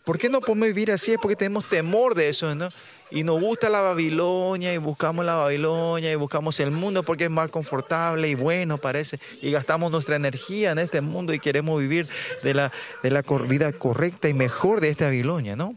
[0.04, 1.12] ¿Por qué no podemos vivir así?
[1.12, 2.68] Es porque tenemos temor de eso, ¿no?
[3.12, 7.30] y nos gusta la Babilonia y buscamos la Babilonia y buscamos el mundo porque es
[7.30, 12.06] más confortable y bueno parece y gastamos nuestra energía en este mundo y queremos vivir
[12.42, 15.76] de la, de la vida correcta y mejor de esta Babilonia, ¿no?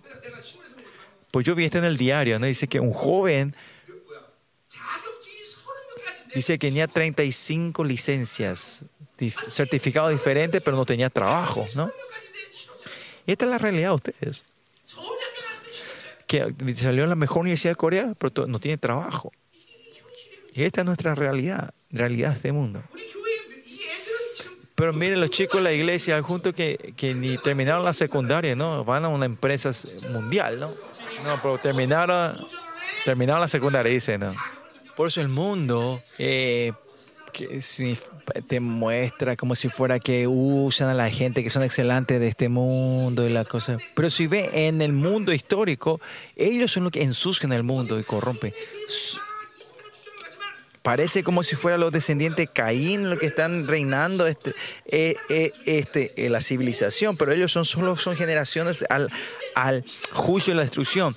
[1.36, 2.45] Pues yo vi esto en el diario, ¿no?
[2.45, 3.54] Dice que un joven
[6.34, 8.86] dice que tenía 35 licencias,
[9.50, 11.91] certificados diferentes, pero no tenía trabajo, ¿no?
[13.28, 14.43] Y esta es la realidad de ustedes
[16.26, 19.34] que salió en la mejor universidad de Corea, pero no tiene trabajo.
[20.54, 22.82] Y esta es nuestra realidad, realidad de este mundo.
[24.76, 28.86] Pero miren, los chicos de la iglesia, junto que, que ni terminaron la secundaria, ¿no?
[28.86, 29.71] Van a una empresa
[30.12, 30.94] mundial, ¿no?
[31.23, 32.36] No, pero terminaron,
[33.04, 34.28] terminaron la secundaria, dice, ¿no?
[34.95, 36.73] Por eso el mundo eh,
[37.34, 37.62] que
[38.47, 42.47] te muestra como si fuera que usan a la gente que son excelentes de este
[42.47, 43.78] mundo y la cosa.
[43.93, 45.99] Pero si ve en el mundo histórico,
[46.36, 48.54] ellos son los que ensucian el mundo y corrompen.
[50.86, 54.54] Parece como si fueran los descendientes de Caín los que están reinando este,
[54.86, 59.10] eh, eh, este, eh, la civilización, pero ellos son solo son generaciones al,
[59.56, 61.15] al juicio y la destrucción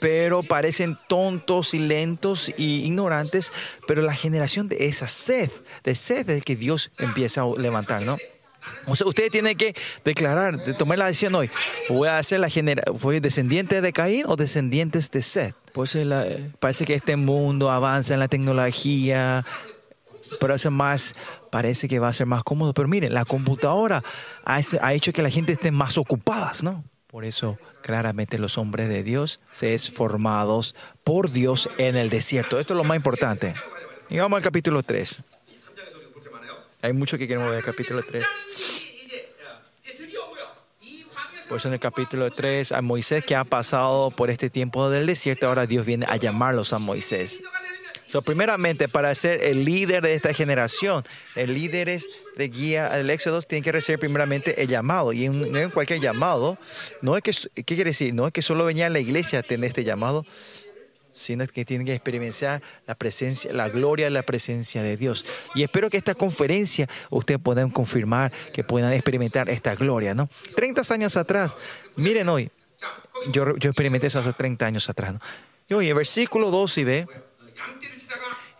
[0.00, 3.52] pero parecen tontos y lentos y ignorantes,
[3.86, 5.48] pero la generación de esa sed,
[5.84, 8.16] de sed es que Dios empieza a levantar, ¿no?
[8.86, 11.50] O sea, usted tiene que declarar, de tomar la decisión hoy.
[11.88, 12.48] ¿Voy a ser la
[13.00, 15.61] ¿Voy descendiente de Caín o descendientes de Seth?
[15.72, 15.96] Pues
[16.58, 19.44] parece que este mundo avanza en la tecnología,
[20.40, 21.14] pero eso más,
[21.50, 22.74] parece que va a ser más cómodo.
[22.74, 24.02] Pero miren, la computadora
[24.44, 26.84] ha, hecho que la gente esté más ocupadas, ¿no?
[27.06, 32.58] Por eso, claramente, los hombres de Dios se es formados por Dios en el desierto.
[32.58, 33.54] Esto es lo más importante.
[34.08, 35.22] Y vamos al capítulo 3.
[36.82, 38.24] Hay mucho que queremos ver capítulo 3.
[41.52, 45.04] Por eso en el capítulo 3, a Moisés que ha pasado por este tiempo del
[45.04, 47.42] desierto, ahora Dios viene a llamarlos a Moisés
[48.20, 51.02] primeramente, para ser el líder de esta generación,
[51.34, 52.02] el líder
[52.36, 55.14] de guía del Éxodo tiene que recibir primeramente el llamado.
[55.14, 56.58] Y no en cualquier llamado,
[57.00, 58.12] no es que, ¿qué quiere decir?
[58.12, 60.26] No es que solo venía a la iglesia a tener este llamado,
[61.12, 65.24] sino que tienen que experimentar la presencia, la gloria de la presencia de Dios.
[65.54, 70.28] Y espero que esta conferencia ustedes puedan confirmar que puedan experimentar esta gloria, ¿no?
[70.56, 71.54] 30 años atrás,
[71.96, 72.50] miren hoy,
[73.32, 75.20] yo, yo experimenté eso hace 30 años atrás, ¿no?
[75.68, 77.06] Y hoy, el versículo 2 y ve,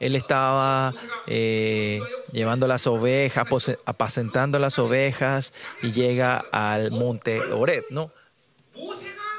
[0.03, 0.93] él estaba
[1.27, 2.01] eh,
[2.33, 3.47] llevando las ovejas,
[3.85, 8.11] apacentando las ovejas y llega al monte Oreb, ¿no?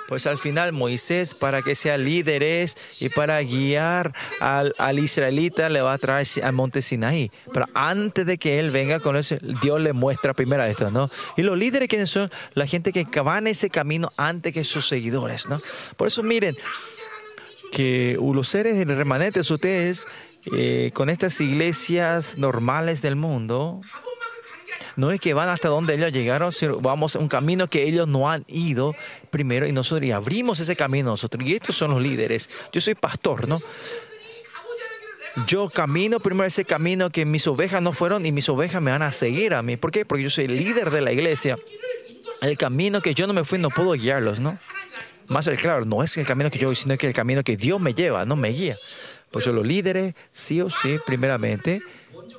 [0.08, 5.94] Pues al final Moisés, para que sea líderes y para guiar al, israelita, le va
[5.94, 7.32] a traer al monte Sinaí.
[7.54, 11.10] Pero antes de que él venga con eso, Dios le muestra primero esto, ¿no?
[11.38, 12.30] Y los líderes, ¿quiénes son?
[12.54, 15.60] La gente que van ese camino antes que sus seguidores, ¿no?
[15.98, 16.56] Por eso miren,
[17.74, 20.08] que los seres remanentes, ustedes,
[20.56, 23.82] eh, con estas iglesias normales del mundo,
[24.96, 28.08] no es que van hasta donde ellos llegaron, sino vamos a un camino que ellos
[28.08, 28.96] no han ido
[29.30, 31.44] primero y nosotros y abrimos ese camino nosotros.
[31.46, 32.50] Y estos son los líderes.
[32.72, 33.60] Yo soy pastor, ¿no?
[35.48, 39.02] Yo camino primero ese camino que mis ovejas no fueron y mis ovejas me van
[39.02, 39.78] a seguir a mí.
[39.78, 40.06] ¿Por qué?
[40.06, 41.58] Porque yo soy el líder de la iglesia.
[42.42, 44.60] El camino que yo no me fui no puedo guiarlos, ¿no?
[45.28, 47.80] Más claro, no es el camino que yo voy, sino que el camino que Dios
[47.80, 48.78] me lleva, no me guía.
[49.32, 51.82] Por eso los líderes, sí o sí, primeramente,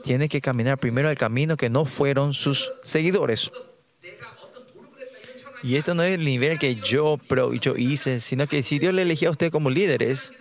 [0.05, 3.50] tienen que caminar primero el camino que no fueron sus seguidores.
[5.62, 7.18] Y esto no es el nivel que yo,
[7.61, 10.32] yo hice, sino que si Dios le eligió a usted como líderes,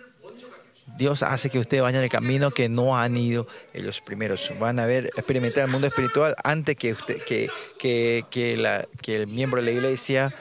[0.98, 4.52] Dios hace que ustedes vayan el camino que no han ido ellos primeros.
[4.60, 7.48] Van a ver, experimentar el mundo espiritual antes que, usted, que,
[7.78, 10.32] que, que el miembro de la iglesia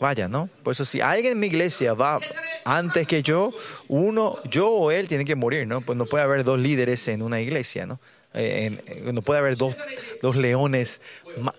[0.00, 0.48] vaya, ¿no?
[0.62, 2.20] Por eso si alguien en mi iglesia va
[2.64, 3.52] antes que yo,
[3.88, 5.80] uno, yo o él tiene que morir, ¿no?
[5.80, 8.00] Pues no puede haber dos líderes en una iglesia, ¿no?
[8.36, 9.76] Eh, no puede haber dos,
[10.20, 11.00] dos leones,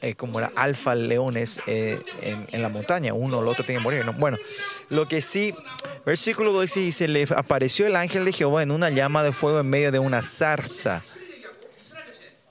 [0.01, 3.79] eh, como era alfa leones eh, en, en, la montaña, uno o el otro tiene
[3.79, 4.05] que morir.
[4.05, 4.11] ¿no?
[4.11, 4.37] Bueno,
[4.89, 5.55] lo que sí,
[6.05, 9.69] versículo 12 dice, le apareció el ángel de Jehová en una llama de fuego en
[9.69, 11.01] medio de una zarza.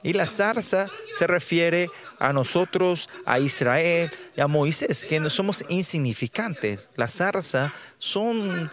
[0.02, 5.64] Y la zarza se refiere a nosotros, a Israel y a Moisés, que no somos
[5.68, 6.88] insignificantes.
[6.96, 8.70] La zarza son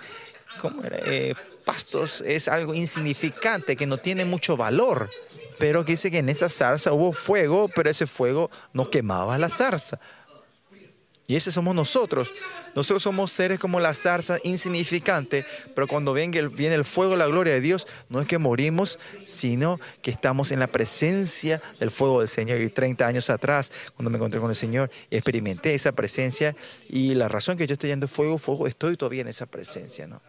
[0.59, 1.33] como, eh,
[1.65, 5.09] pastos, es algo insignificante, que no tiene mucho valor
[5.61, 9.47] pero que dice que en esa zarza hubo fuego, pero ese fuego no quemaba la
[9.47, 9.99] zarza.
[11.32, 12.34] Y ese somos nosotros.
[12.75, 17.25] Nosotros somos seres como la zarza insignificante, pero cuando viene el, viene el fuego, la
[17.25, 22.19] gloria de Dios, no es que morimos, sino que estamos en la presencia del fuego
[22.19, 22.59] del Señor.
[22.59, 26.53] Y 30 años atrás, cuando me encontré con el Señor, experimenté esa presencia
[26.89, 30.07] y la razón que yo estoy yendo fuego, fuego, estoy todavía en esa presencia.
[30.07, 30.21] ¿no?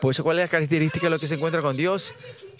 [0.00, 2.12] Por eso, ¿cuál es la característica de lo que se encuentra con Dios?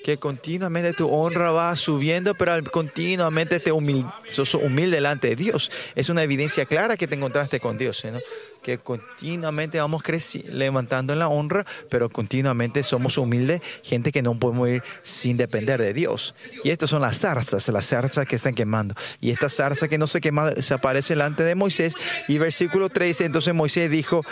[0.07, 5.69] Que continuamente tu honra va subiendo, pero continuamente te humilde, sos humilde delante de Dios.
[5.97, 8.21] Es una evidencia clara que te encontraste con Dios, ¿no?
[8.63, 10.05] que continuamente vamos
[10.53, 15.83] levantando en la honra, pero continuamente somos humildes, gente que no podemos ir sin depender
[15.83, 16.37] de Dios.
[16.63, 18.95] Y estas son las zarzas, las zarzas que están quemando.
[19.21, 21.97] Y esta zarza que no se quema, se aparece delante de Moisés.
[22.29, 24.25] Y versículo 13, entonces Moisés dijo,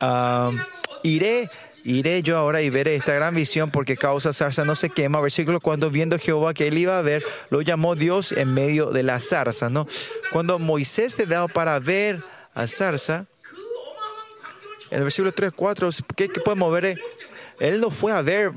[0.00, 0.50] ah,
[1.02, 1.50] iré
[1.84, 5.20] Iré yo ahora y veré esta gran visión porque causa zarza no se quema.
[5.20, 9.02] Versículo cuando viendo Jehová que él iba a ver, lo llamó Dios en medio de
[9.02, 9.86] la zarza, ¿no?
[10.32, 12.18] Cuando Moisés te da para ver
[12.54, 13.26] a zarza,
[14.90, 16.96] en el versículo 3, 4, ¿qué, qué podemos ver?
[17.60, 18.52] Él no fue a ver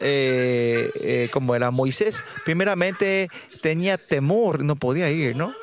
[0.00, 2.24] eh, eh, como era Moisés.
[2.44, 3.28] Primeramente
[3.62, 5.54] tenía temor, no podía ir, ¿no?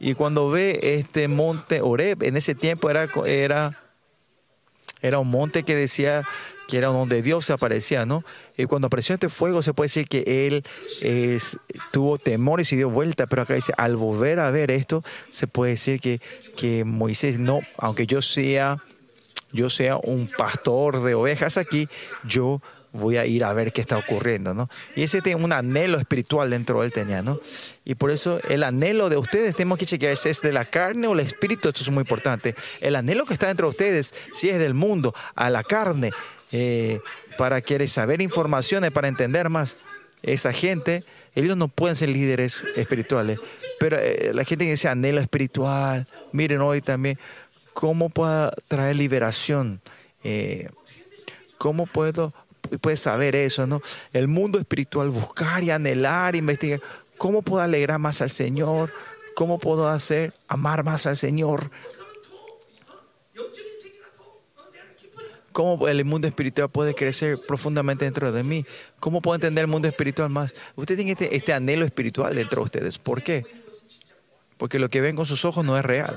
[0.00, 3.81] Y cuando ve este monte Oreb, en ese tiempo era, era
[5.02, 6.24] era un monte que decía
[6.68, 8.24] que era donde Dios se aparecía, ¿no?
[8.56, 10.64] Y cuando apareció este fuego se puede decir que él
[11.92, 15.72] tuvo temor y dio vuelta, pero acá dice, al volver a ver esto, se puede
[15.72, 16.20] decir que,
[16.56, 18.82] que Moisés, no, aunque yo sea,
[19.52, 21.88] yo sea un pastor de ovejas aquí,
[22.24, 24.68] yo voy a ir a ver qué está ocurriendo, ¿no?
[24.94, 27.38] Y ese tiene un anhelo espiritual dentro de él tenía, ¿no?
[27.84, 31.08] Y por eso el anhelo de ustedes tenemos que chequear si es de la carne
[31.08, 32.54] o el espíritu, esto es muy importante.
[32.80, 36.10] El anhelo que está dentro de ustedes, si es del mundo, a la carne,
[36.52, 37.00] eh,
[37.38, 39.78] para querer saber informaciones, para entender más,
[40.22, 41.02] esa gente,
[41.34, 43.38] ellos no pueden ser líderes espirituales,
[43.80, 47.18] pero eh, la gente que dice anhelo espiritual, miren hoy también,
[47.72, 49.80] ¿cómo puedo traer liberación?
[50.22, 50.68] Eh,
[51.58, 52.32] ¿Cómo puedo
[52.96, 53.82] saber eso, ¿no?
[54.12, 56.80] El mundo espiritual, buscar y anhelar, investigar.
[57.22, 58.92] ¿Cómo puedo alegrar más al Señor?
[59.36, 61.70] ¿Cómo puedo hacer amar más al Señor?
[65.52, 68.66] ¿Cómo el mundo espiritual puede crecer profundamente dentro de mí?
[68.98, 70.52] ¿Cómo puedo entender el mundo espiritual más?
[70.74, 72.98] Usted tiene este, este anhelo espiritual dentro de ustedes.
[72.98, 73.44] ¿Por qué?
[74.56, 76.16] Porque lo que ven con sus ojos no es real.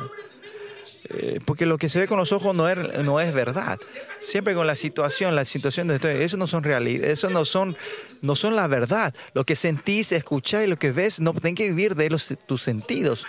[1.09, 3.79] Eh, porque lo que se ve con los ojos no es, verdad.
[4.21, 7.77] Siempre con la situación, la situación de eso no son realidad, eso no son,
[8.25, 9.13] no son la verdad.
[9.33, 12.61] Lo que sentís, escuchás y lo que ves, no tienen que vivir de los, tus
[12.61, 13.25] sentidos.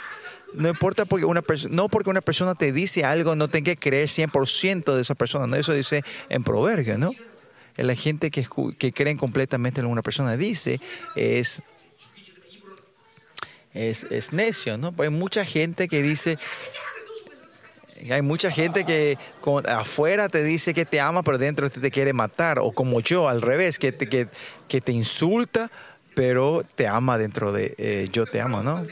[0.54, 4.08] No importa porque una no porque una persona te dice algo, no tenga que creer
[4.08, 5.46] 100% de esa persona.
[5.46, 5.56] ¿no?
[5.56, 7.10] Eso dice en proverbio, ¿no?
[7.76, 8.46] La gente que,
[8.78, 10.80] que creen completamente en lo que una persona dice
[11.14, 11.62] es
[13.76, 14.94] es, es, necio, ¿no?
[14.98, 16.38] Hay mucha gente que dice,
[18.10, 19.18] hay mucha gente que
[19.66, 22.58] afuera te dice que te ama, pero dentro te quiere matar.
[22.58, 24.28] O como yo, al revés, que te, que,
[24.68, 25.70] que te insulta,
[26.14, 28.86] pero te ama dentro de eh, yo te amo, ¿no?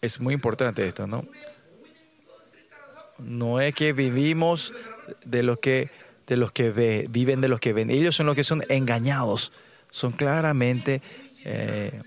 [0.00, 1.24] Es muy importante esto, ¿no?
[3.18, 4.72] No es que vivimos
[5.24, 5.90] de lo que
[6.30, 7.90] de los que ve, viven de los que ven.
[7.90, 9.52] Ellos son los que son engañados,
[9.90, 11.02] son claramente
[11.44, 12.00] eh,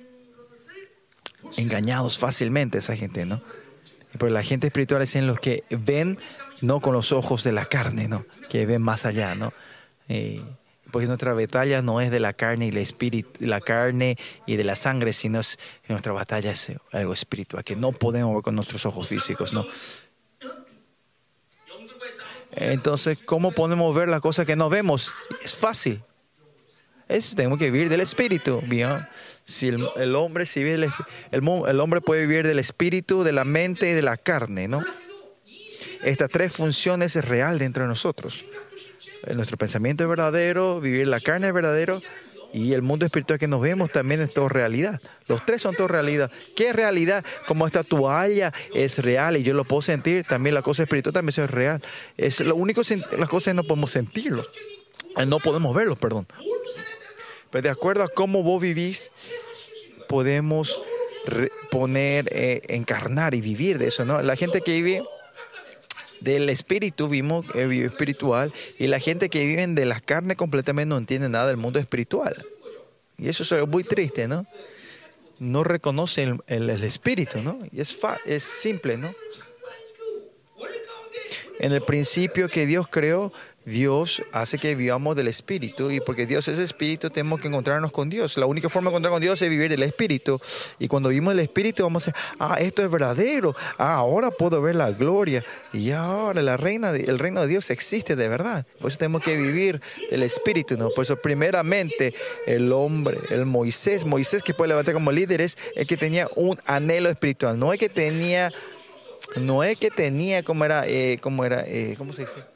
[1.58, 3.42] engañados fácilmente esa gente, ¿no?
[4.18, 6.18] Pero la gente espiritual es en los que ven
[6.62, 8.26] no con los ojos de la carne, ¿no?
[8.50, 9.52] Que ven más allá, ¿no?
[10.92, 14.64] Porque nuestra batalla no es de la carne y el espíritu, la carne y de
[14.64, 15.58] la sangre, sino es
[15.90, 19.66] nuestra batalla es algo espiritual que no podemos ver con nuestros ojos físicos, ¿no?
[22.56, 25.12] Entonces, ¿cómo podemos ver las cosas que no vemos?
[25.43, 26.01] Es fácil.
[27.08, 28.62] Es, tenemos que vivir del espíritu.
[28.66, 28.97] ¿bien?
[29.43, 30.84] Si el, hombre, si vive el,
[31.32, 34.84] el, el hombre puede vivir del espíritu, de la mente y de la carne, ¿no?
[36.04, 38.45] Estas tres funciones es real dentro de nosotros.
[39.34, 42.01] Nuestro pensamiento es verdadero, vivir la carne es verdadero
[42.54, 45.01] y el mundo espiritual que nos vemos también es todo realidad.
[45.28, 46.32] Los tres son todo realidad.
[46.56, 47.26] ¿Qué es realidad?
[47.47, 51.43] Como esta toalla es real y yo lo puedo sentir, también la cosa espiritual también
[51.43, 51.82] es real.
[52.16, 52.82] Es lo único,
[53.18, 54.45] las cosas no podemos sentirlo.
[55.28, 56.28] No podemos verlo, perdón.
[57.49, 59.12] Pero de acuerdo a cómo vos vivís,
[60.08, 60.80] podemos
[61.72, 64.22] poner, eh, encarnar y vivir de eso, ¿no?
[64.22, 65.04] La gente que vive
[66.24, 70.90] del espíritu, vimos el eh, espiritual, y la gente que vive de las carnes completamente
[70.90, 72.34] no entiende nada del mundo espiritual.
[73.18, 74.46] Y eso es muy triste, ¿no?
[75.40, 77.60] No reconoce el, el, espíritu, ¿no?
[77.72, 79.14] Y es, es simple, ¿no?
[81.60, 83.32] En el principio que Dios creó,
[83.66, 88.09] Dios hace que vivamos del Espíritu y porque Dios es Espíritu tenemos que encontrarnos con
[88.09, 88.38] Dios.
[88.38, 90.39] La única forma de encontrar con Dios es vivir del Espíritu.
[90.80, 94.61] Y cuando vivimos del Espíritu vamos a decir, ah, esto es verdadero, ah, ahora puedo
[94.61, 98.66] ver la gloria y ahora la reina el reino de Dios existe de verdad.
[98.80, 100.78] Por eso tenemos que vivir del Espíritu.
[100.78, 100.89] ¿no?
[100.89, 102.14] Por eso primeramente
[102.45, 107.09] el hombre, el Moisés, Moisés que puede levantar como líderes, es que tenía un anhelo
[107.09, 107.57] espiritual.
[107.57, 108.51] No es que tenía,
[109.38, 112.53] no es que tenía como era, eh, como era, eh, ¿cómo se dice?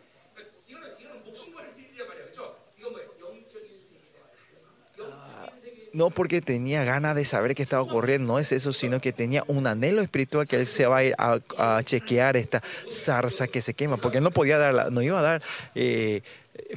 [5.98, 9.44] No porque tenía ganas de saber qué estaba ocurriendo, no es eso, sino que tenía
[9.48, 13.74] un anhelo espiritual que él se va a ir a, chequear esta zarza que se
[13.74, 15.42] quema, porque él no podía dar, no iba a dar,
[15.74, 16.22] eh,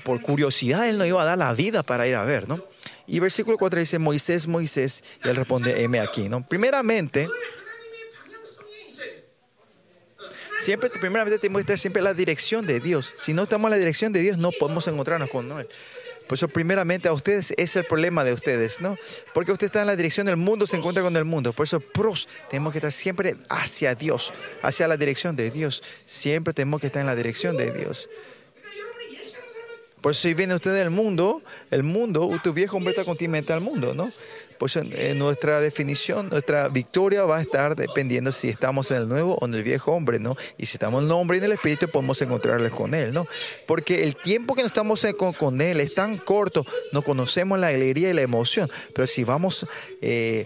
[0.04, 2.64] por curiosidad, él no iba a dar la vida para ir a ver, ¿no?
[3.06, 6.42] Y versículo 4 dice, Moisés, Moisés, y él responde, heme aquí, ¿no?
[6.42, 7.28] Primeramente,
[10.62, 13.12] siempre, tenemos que estar siempre en la dirección de Dios.
[13.18, 15.68] Si no estamos en la dirección de Dios, no podemos encontrarnos con Él.
[16.30, 18.96] Por eso, primeramente, a ustedes es el problema de ustedes, ¿no?
[19.34, 21.52] Porque usted está en la dirección del mundo, se encuentra con el mundo.
[21.52, 25.82] Por eso, pros, tenemos que estar siempre hacia Dios, hacia la dirección de Dios.
[26.06, 28.08] Siempre tenemos que estar en la dirección de Dios.
[30.00, 33.60] Por eso, si viene usted del mundo, el mundo, tu viejo hombre está continuamente al
[33.60, 34.06] mundo, ¿no?
[34.60, 39.38] Pues en nuestra definición, nuestra victoria va a estar dependiendo si estamos en el nuevo
[39.40, 40.36] o en el viejo hombre, ¿no?
[40.58, 43.26] Y si estamos en el hombre y en el espíritu, podemos encontrarles con Él, ¿no?
[43.64, 48.10] Porque el tiempo que no estamos con, Él es tan corto, no conocemos la alegría
[48.10, 48.68] y la emoción.
[48.94, 49.66] Pero si vamos,
[50.02, 50.44] eh,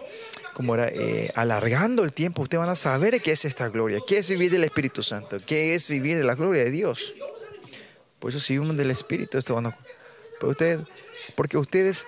[0.53, 4.19] como era, eh, alargando el tiempo, ustedes van a saber qué es esta gloria, qué
[4.19, 7.15] es vivir del Espíritu Santo, qué es vivir de la gloria de Dios.
[8.21, 9.79] Por eso si vivimos del Espíritu, esto van a...
[10.39, 10.79] Pero ustedes,
[11.35, 12.07] porque ustedes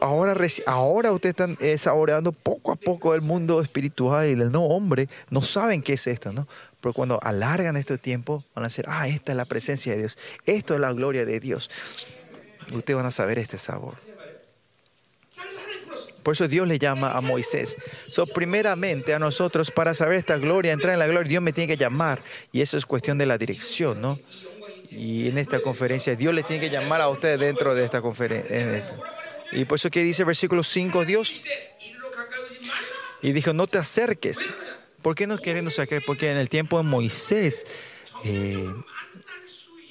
[0.00, 0.36] ahora,
[0.66, 5.08] ahora ustedes están eh, saboreando poco a poco el mundo espiritual y del no hombre,
[5.30, 6.46] no saben qué es esto, ¿no?
[6.80, 10.18] Pero cuando alargan este tiempo, van a decir, ah, esta es la presencia de Dios,
[10.46, 11.70] esto es la gloria de Dios.
[12.72, 13.94] Ustedes van a saber este sabor.
[16.22, 17.76] Por eso Dios le llama a Moisés.
[18.08, 21.68] So, primeramente a nosotros, para saber esta gloria, entrar en la gloria, Dios me tiene
[21.68, 22.22] que llamar.
[22.50, 24.18] Y eso es cuestión de la dirección, ¿no?
[24.90, 28.86] Y en esta conferencia, Dios le tiene que llamar a ustedes dentro de esta conferencia.
[29.52, 31.44] Y por eso que dice versículo 5 Dios.
[33.22, 34.38] Y dijo, no te acerques.
[35.02, 36.02] ¿Por qué no queremos acercar?
[36.06, 37.66] Porque en el tiempo de Moisés
[38.24, 38.68] eh,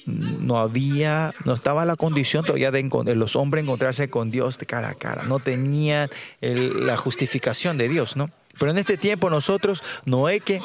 [0.06, 4.90] no había, no estaba la condición todavía de, los hombres encontrarse con Dios de cara
[4.90, 5.22] a cara.
[5.24, 8.30] No tenían la justificación de Dios, ¿no?
[8.58, 10.60] Pero en este tiempo nosotros no es que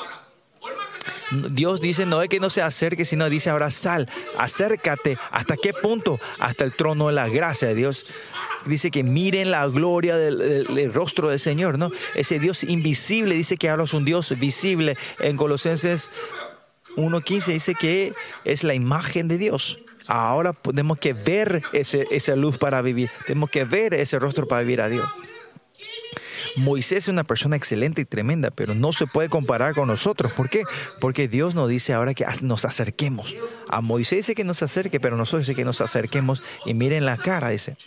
[1.31, 5.17] Dios dice, no es que no se acerque, sino dice ahora sal, acércate.
[5.31, 6.19] ¿Hasta qué punto?
[6.39, 8.11] Hasta el trono de la gracia de Dios.
[8.65, 11.91] Dice que miren la gloria del, rostro del Señor, ¿no?
[12.15, 14.97] Ese Dios invisible dice que ahora es un Dios visible.
[15.19, 16.11] En Colosenses
[16.95, 18.11] 1.15 dice que
[18.43, 19.79] es la imagen de Dios.
[20.07, 23.09] Ahora tenemos que ver esa luz para vivir.
[23.27, 25.07] Tenemos que ver ese rostro para vivir a Dios.
[26.55, 30.33] Moisés es una persona excelente y tremenda, pero no se puede comparar con nosotros.
[30.33, 30.63] ¿Por qué?
[30.99, 33.35] Porque Dios nos dice ahora que nos acerquemos.
[33.67, 37.17] A Moisés dice que nos acerque, pero nosotros dice que nos acerquemos y miren la
[37.17, 37.77] cara, dice.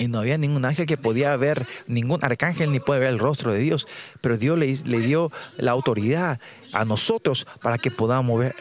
[0.00, 3.52] Y no había ningún ángel que podía ver, ningún arcángel ni puede ver el rostro
[3.52, 3.88] de Dios.
[4.20, 6.40] Pero Dios le, dio la autoridad
[6.72, 8.54] a nosotros para que podamos ver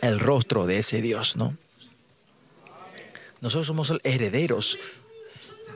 [0.00, 1.54] el rostro de ese Dios, ¿no?
[3.40, 4.78] Nosotros somos herederos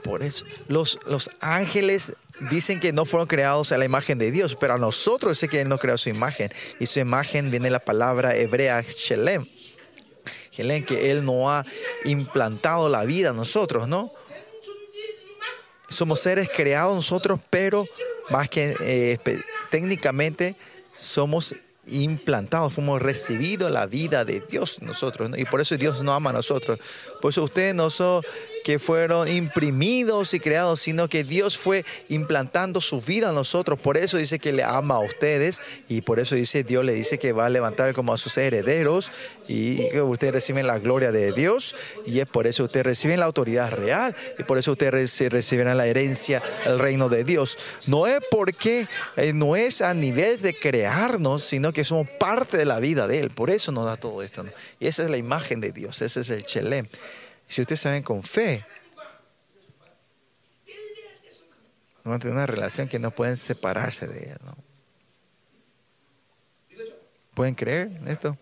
[0.03, 2.15] por eso, los, los ángeles
[2.51, 5.61] dicen que no fueron creados a la imagen de Dios, pero a nosotros sé que
[5.61, 6.53] Él no creó su imagen.
[6.81, 9.47] Y su imagen viene la palabra hebrea Shelem.
[10.51, 11.65] Shelem, que Él no ha
[12.05, 14.13] implantado la vida a nosotros, ¿no?
[15.89, 17.87] Somos seres creados nosotros, pero
[18.31, 19.19] más que eh,
[19.71, 20.57] técnicamente
[20.97, 21.55] somos
[21.87, 25.31] implantados, fuimos recibidos la vida de Dios nosotros.
[25.37, 26.79] Y por eso Dios nos ama a nosotros.
[27.21, 28.23] Por eso ustedes no son
[28.65, 33.79] que fueron imprimidos y creados, sino que Dios fue implantando su vida en nosotros.
[33.79, 37.19] Por eso dice que le ama a ustedes y por eso dice Dios le dice
[37.19, 39.11] que va a levantar como a sus herederos
[39.49, 41.75] y que ustedes reciben la gloria de Dios
[42.07, 45.87] y es por eso ustedes reciben la autoridad real y por eso ustedes recibirán la
[45.87, 47.59] herencia, el reino de Dios.
[47.87, 48.87] No es porque
[49.17, 53.21] eh, no es a nivel de crearnos, sino que somos parte de la vida de
[53.21, 53.31] Él.
[53.31, 54.45] Por eso nos da todo esto.
[54.81, 56.87] Y esa es la imagen de Dios, ese es el Chelem.
[57.49, 58.65] Si ustedes saben con fe,
[62.05, 64.39] van a tener una relación que no pueden separarse de Él.
[64.45, 64.57] ¿no?
[67.35, 68.37] ¿Pueden creer esto?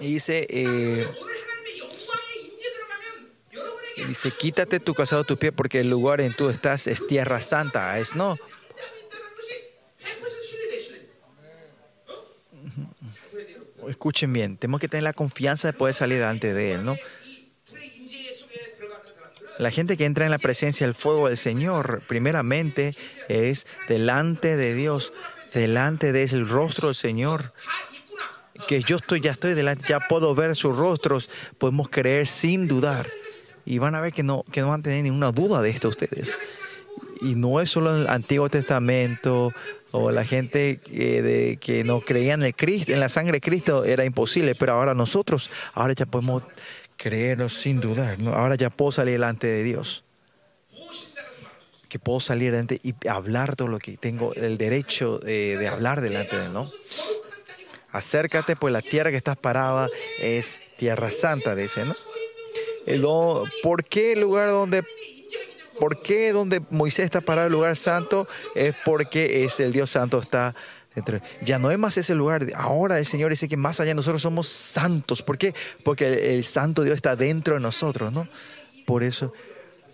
[0.00, 1.08] Y dice, eh,
[4.06, 7.98] dice, quítate tu casado tu pie porque el lugar en tú estás es tierra santa.
[7.98, 8.36] Es no.
[13.88, 16.96] Escuchen bien, tenemos que tener la confianza de poder salir delante de Él, ¿no?
[19.58, 22.92] La gente que entra en la presencia del fuego del Señor, primeramente,
[23.28, 25.12] es delante de Dios,
[25.52, 27.52] delante de el rostro del Señor.
[28.66, 33.06] Que yo estoy, ya estoy delante, ya puedo ver sus rostros, podemos creer sin dudar.
[33.64, 35.88] Y van a ver que no, que no van a tener ninguna duda de esto
[35.88, 36.36] ustedes.
[37.20, 39.52] Y no es solo en el Antiguo Testamento
[39.96, 43.84] o la gente que, que no creía en el Cristo, en la sangre de Cristo
[43.84, 46.42] era imposible, pero ahora nosotros, ahora ya podemos
[46.96, 48.18] creernos sin dudar.
[48.18, 48.32] ¿no?
[48.32, 50.02] Ahora ya puedo salir delante de Dios.
[51.88, 56.36] Que puedo salir delante y hablar todo lo que tengo el derecho de, hablar delante
[56.36, 56.68] de Él, ¿no?
[57.92, 59.86] Acércate, pues la tierra que estás parada
[60.20, 63.44] es tierra santa, dice, ¿no?
[63.62, 64.82] ¿Por qué el lugar donde
[65.78, 68.28] ¿Por qué donde Moisés está parado el lugar santo?
[68.54, 70.54] Es porque es el Dios santo está
[70.94, 71.20] dentro.
[71.42, 72.46] Ya no es más ese lugar.
[72.54, 75.22] Ahora el Señor dice que más allá nosotros somos santos.
[75.22, 75.54] ¿Por qué?
[75.82, 78.28] Porque el, santo Dios está dentro de nosotros, ¿no?
[78.86, 79.32] Por eso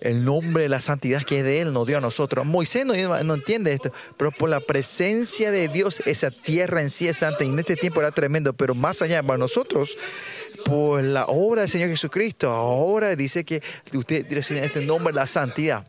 [0.01, 2.47] el nombre de la santidad que de Él nos dio a nosotros.
[2.47, 7.09] Moisés no, no, entiende esto, pero por la presencia de Dios, esa tierra en sí
[7.09, 9.97] es santa y en este tiempo era tremendo, pero más allá para nosotros,
[10.65, 15.87] por la obra del Señor Jesucristo, ahora dice que usted reciben este nombre, la santidad.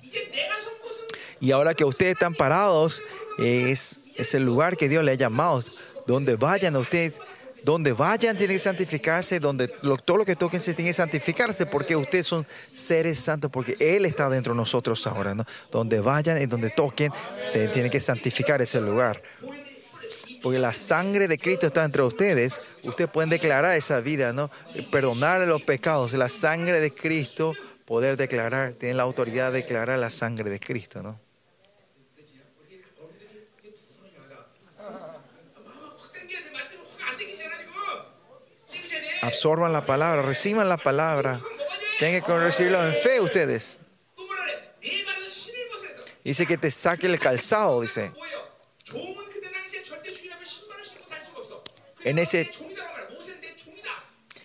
[1.39, 3.03] Y ahora que ustedes están parados,
[3.39, 5.59] es, es el lugar que Dios le ha llamado.
[6.07, 7.13] Donde vayan ustedes
[7.63, 11.95] donde vayan tienen que santificarse, donde todo lo que toquen se tiene que santificarse, porque
[11.95, 15.45] ustedes son seres santos, porque Él está dentro de nosotros ahora, ¿no?
[15.71, 19.21] Donde vayan y donde toquen, se tiene que santificar ese lugar.
[20.41, 24.49] Porque la sangre de Cristo está entre ustedes, ustedes pueden declarar esa vida, ¿no?
[24.91, 27.53] Perdonar los pecados, la sangre de Cristo,
[27.85, 31.19] poder declarar, tienen la autoridad de declarar la sangre de Cristo, ¿no?
[39.21, 41.39] absorban la palabra, reciban la palabra.
[41.99, 43.79] Tienen que recibirlo en fe ustedes.
[46.23, 48.11] Dice que te saque el calzado, dice.
[52.03, 52.49] En ese,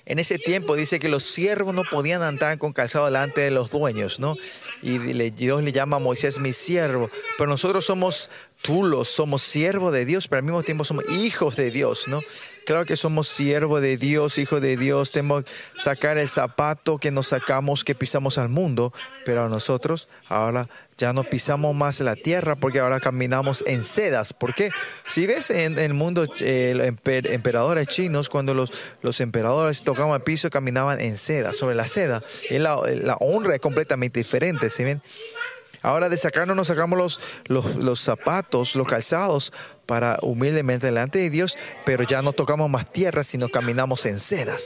[0.04, 3.70] en ese tiempo dice que los siervos no podían andar con calzado delante de los
[3.70, 4.36] dueños, ¿no?
[4.82, 4.98] Y
[5.30, 7.10] Dios le llama a Moisés mi siervo.
[7.38, 8.28] Pero nosotros somos
[8.62, 12.20] tulos, somos siervos de Dios, pero al mismo tiempo somos hijos de Dios, ¿no?
[12.66, 17.12] Claro que somos siervos de Dios, hijo de Dios, tenemos que sacar el zapato que
[17.12, 18.92] nos sacamos, que pisamos al mundo,
[19.24, 24.32] pero nosotros ahora ya no pisamos más la tierra porque ahora caminamos en sedas.
[24.32, 24.70] ¿Por qué?
[25.06, 31.00] Si ves en, el mundo emperadores chinos, cuando los, los emperadores tocaban el piso, caminaban
[31.00, 32.20] en seda, sobre la seda.
[32.50, 35.00] Y la, la honra es completamente diferente, ¿sí ven?
[35.82, 39.52] Ahora de sacarnos nos sacamos los, los, los, zapatos, los calzados
[39.86, 44.64] para humildemente delante de Dios, pero ya no tocamos más tierra, sino caminamos en sedas.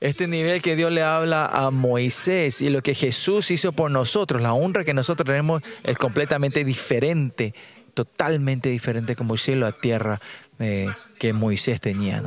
[0.00, 4.40] Este nivel que Dios le habla a Moisés y lo que Jesús hizo por nosotros,
[4.40, 7.52] la honra que nosotros tenemos es completamente diferente,
[7.94, 10.20] totalmente diferente como el cielo a tierra
[10.60, 10.86] eh,
[11.18, 12.22] que Moisés tenía.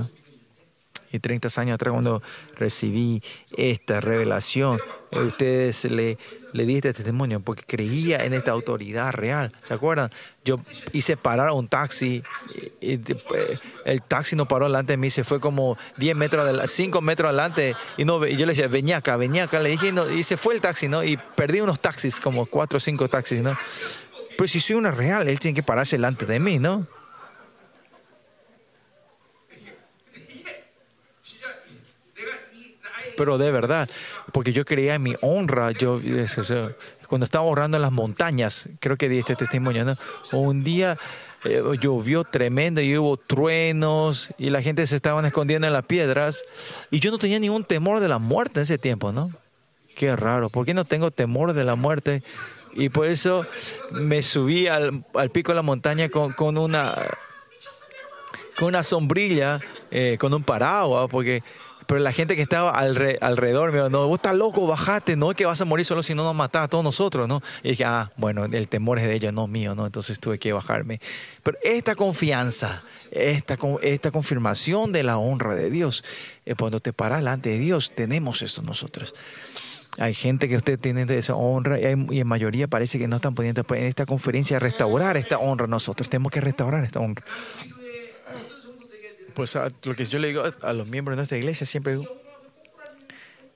[1.12, 2.22] Y 30 años atrás cuando
[2.58, 3.22] recibí
[3.58, 4.80] esta revelación,
[5.12, 6.18] eh, ustedes le,
[6.54, 9.52] le este testimonio porque creía en esta autoridad real.
[9.62, 10.10] ¿Se acuerdan?
[10.46, 10.60] Yo
[10.94, 12.24] hice parar un taxi,
[12.80, 13.00] y,
[13.86, 17.76] el taxi no paró delante de mí, se fue como 10 metros, 5 metros adelante
[17.98, 20.56] y, no, y yo le dije, venía acá, venía acá, le dije, y se fue
[20.56, 21.04] el taxi, ¿no?
[21.04, 23.58] Y perdí unos taxis, como 4 o 5 taxis, ¿no?
[24.38, 26.88] Pero si soy una real, él tiene que pararse delante de mí, ¿no?
[33.22, 33.88] Pero de verdad,
[34.32, 36.00] porque yo creía en mi honra, yo
[37.08, 39.94] cuando estaba ahorrando en las montañas, creo que di este testimonio, ¿no?
[40.32, 40.98] Un día
[41.46, 46.42] eh, llovió tremendo y hubo truenos y la gente se estaban escondiendo en las piedras.
[46.90, 49.30] Y yo no tenía ningún temor de la muerte en ese tiempo, ¿no?
[49.96, 52.24] Qué raro, ¿por qué no tengo temor de la muerte?
[52.74, 53.44] Y por eso
[53.92, 56.92] me subí al, pico de la montaña con, con una
[58.58, 59.60] con una sombrilla,
[59.92, 61.44] eh, con un paraguas, porque
[61.92, 65.36] pero la gente que estaba alrededor me dijo, no, vos estás loco, bajate, no es
[65.36, 67.44] que vas a morir solo si no nos matás a todos nosotros, ¿no?
[67.64, 69.86] Y dije, ah, bueno, el temor es de ellos, no mío, ¿no?
[69.86, 71.02] Entonces tuve que bajarme.
[71.44, 72.82] Pero esta confianza,
[73.12, 76.06] esta, esta confirmación de la honra de Dios,
[76.46, 79.14] eh, cuando te paras delante de Dios, tenemos esto nosotros.
[79.98, 83.66] Hay gente que usted tiene esa honra y, en mayoría parece que no están poniendo
[83.70, 86.10] en esta conferencia restaurar esta honra nosotros.
[86.10, 87.26] Tenemos que restaurar esta honra.
[89.42, 91.98] Pues lo que yo le digo a los miembros de nuestra iglesia siempre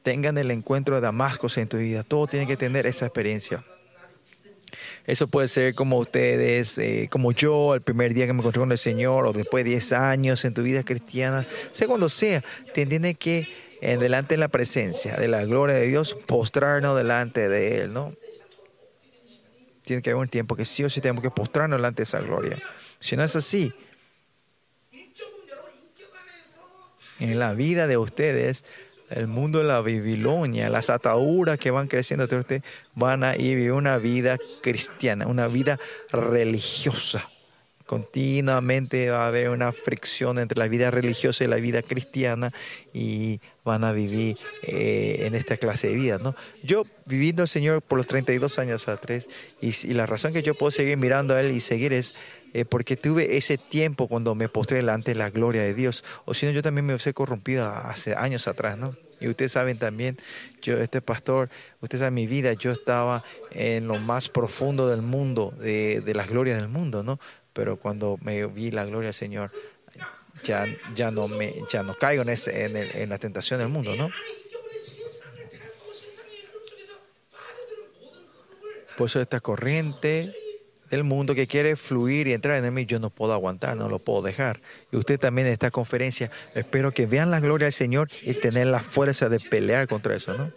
[0.01, 2.01] tengan el encuentro de Damasco en tu vida.
[2.01, 3.63] Todo tiene que tener esa experiencia.
[5.05, 8.71] Eso puede ser como ustedes, eh, como yo, el primer día que me encontré con
[8.71, 13.13] el Señor, o después de 10 años en tu vida cristiana, sea cuando sea, tiene
[13.13, 13.47] que,
[13.81, 18.11] en delante de la presencia de la gloria de Dios, postrarnos delante de Él, ¿no?
[19.83, 22.21] Tiene que haber un tiempo que sí o sí tenemos que postrarnos delante de esa
[22.21, 22.57] gloria.
[22.99, 23.71] Si no es así,
[27.19, 28.63] en la vida de ustedes,
[29.09, 32.61] el mundo de la Babilonia, las ataduras que van creciendo de
[32.95, 35.79] van a ir vivir una vida cristiana, una vida
[36.11, 37.27] religiosa.
[37.85, 42.51] Continuamente va a haber una fricción entre la vida religiosa y la vida cristiana
[42.93, 46.17] y van a vivir eh, en esta clase de vida.
[46.17, 46.35] ¿no?
[46.63, 49.29] Yo viviendo al Señor por los 32 años atrás
[49.61, 52.15] y, y la razón que yo puedo seguir mirando a Él y seguir es
[52.55, 56.05] eh, porque tuve ese tiempo cuando me postré delante de la gloria de Dios.
[56.23, 58.95] O si no, yo también me hubiese corrompido hace años atrás, ¿no?
[59.19, 60.17] Y ustedes saben también,
[60.61, 61.49] yo, este pastor,
[61.81, 66.29] ustedes saben mi vida, yo estaba en lo más profundo del mundo, de, de las
[66.29, 67.19] glorias del mundo, ¿no?
[67.51, 69.51] Pero cuando me vi la gloria del Señor,
[70.45, 73.97] ya, ya, no, me, ya no caigo en, ese, en, en la tentación del mundo,
[73.97, 74.09] ¿no?
[78.95, 80.33] Por eso esta corriente
[80.89, 83.99] del mundo que quiere fluir y entrar en mí, yo no puedo aguantar, no lo
[83.99, 84.61] puedo dejar.
[84.91, 88.67] Y usted también en esta conferencia, espero que vean la gloria del Señor y tener
[88.67, 90.51] la fuerza de pelear contra eso, ¿no?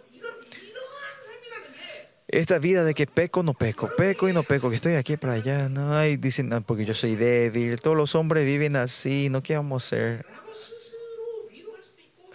[2.31, 5.33] Esta vida de que peco, no peco, peco y no peco, que estoy aquí para
[5.33, 9.75] allá, no hay, dicen, porque yo soy débil, todos los hombres viven así, ¿no a
[9.75, 10.23] hacer?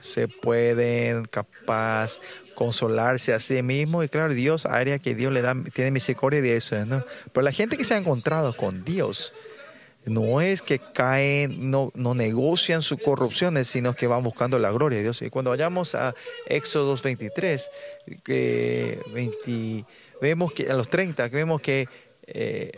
[0.00, 2.18] Se pueden, capaz,
[2.54, 6.56] consolarse a sí mismo y claro, Dios, área que Dios le da, tiene misericordia de
[6.56, 7.04] eso, ¿no?
[7.32, 9.32] Pero la gente que se ha encontrado con Dios,
[10.06, 14.98] no es que caen, no, no negocian sus corrupciones, sino que van buscando la gloria
[14.98, 15.22] de Dios.
[15.22, 16.14] Y cuando vayamos a
[16.46, 17.70] Éxodo 23,
[18.22, 19.86] que 20,
[20.20, 21.88] vemos que a los 30, que vemos que
[22.26, 22.72] eh,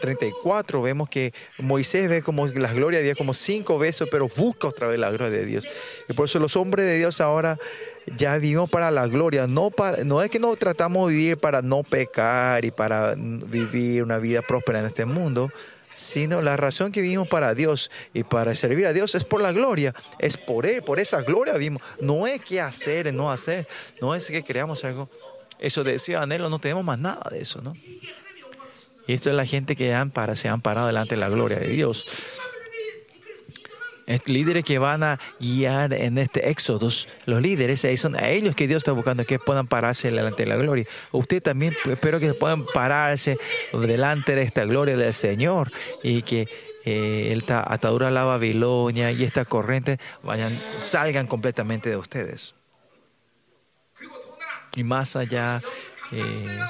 [0.00, 4.28] 34 eh, vemos que Moisés ve como la gloria de Dios como cinco veces, pero
[4.28, 5.64] busca otra vez la gloria de Dios.
[6.08, 7.58] Y por eso los hombres de Dios ahora
[8.06, 9.46] ya vivimos para la gloria.
[9.46, 14.02] No, para, no es que no tratamos de vivir para no pecar y para vivir
[14.02, 15.50] una vida próspera en este mundo,
[15.94, 19.52] sino la razón que vivimos para Dios y para servir a Dios es por la
[19.52, 21.82] gloria, es por Él, por esa gloria vivimos.
[22.00, 23.66] No es que hacer, no hacer,
[24.00, 25.08] no es que creamos algo.
[25.58, 27.74] Eso de ese anhelo, no tenemos más nada de eso, ¿no?
[29.06, 29.94] Y esto es la gente que
[30.34, 32.08] se han parado delante de la gloria de Dios
[34.26, 36.88] líderes que van a guiar en este éxodo,
[37.26, 40.56] los líderes, son a ellos que Dios está buscando que puedan pararse delante de la
[40.56, 40.86] gloria.
[41.12, 43.38] Usted también espero que puedan pararse
[43.72, 45.70] delante de esta gloria del Señor
[46.02, 46.48] y que
[46.84, 52.54] eh, esta atadura a la Babilonia y esta corriente vayan, salgan completamente de ustedes.
[54.74, 55.60] Y más allá,
[56.12, 56.60] eh,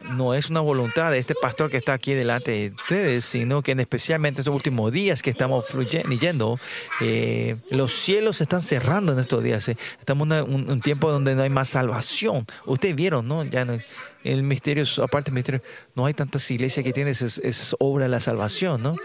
[0.00, 3.72] no es una voluntad de este pastor que está aquí delante de ustedes, sino que
[3.72, 6.58] en especialmente estos últimos días que estamos fluyendo,
[7.00, 9.68] eh, los cielos se están cerrando en estos días.
[9.68, 9.76] Eh.
[9.98, 12.46] Estamos en un, tiempo donde no hay más salvación.
[12.66, 13.44] Ustedes vieron, ¿no?
[13.44, 13.78] Ya no,
[14.24, 15.62] el misterio, aparte del misterio,
[15.94, 18.96] no hay tantas iglesias que tienen esas, obras de la salvación, ¿no?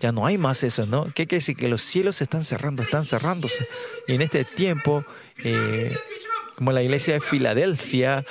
[0.00, 1.04] Ya no hay más eso, ¿no?
[1.06, 1.56] ¿Qué quiere decir?
[1.56, 3.66] Que los cielos se están cerrando, están cerrándose.
[4.08, 5.04] Y en este tiempo,
[5.44, 5.96] eh,
[6.56, 8.24] como la iglesia de Filadelfia,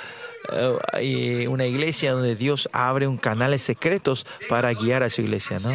[0.92, 5.72] hay una iglesia donde Dios abre un canales secretos para guiar a su iglesia, ¿no?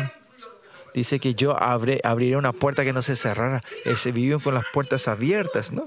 [0.94, 3.62] Dice que yo abre, abriré una puerta que no se cerrara.
[3.86, 5.86] Ese viven con las puertas abiertas, ¿no?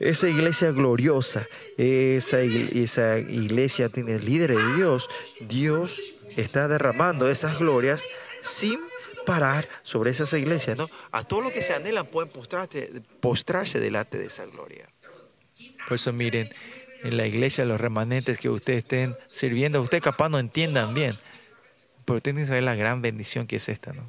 [0.00, 1.46] Esa iglesia gloriosa,
[1.78, 5.08] esa, esa iglesia tiene líderes de Dios.
[5.40, 8.06] Dios está derramando esas glorias
[8.42, 8.80] sin
[9.24, 10.90] parar sobre esas iglesias, ¿no?
[11.12, 14.88] A todo lo que se anhelan pueden postrarse, postrarse delante de esa gloria.
[15.86, 16.50] Por eso miren,
[17.04, 21.14] en la iglesia, los remanentes que ustedes estén sirviendo, ustedes capaz no entiendan bien,
[22.06, 24.02] Pero tienen que saber la gran bendición que es esta, ¿no?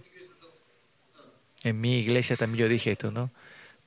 [1.63, 3.31] En mi iglesia también yo dije esto, ¿no?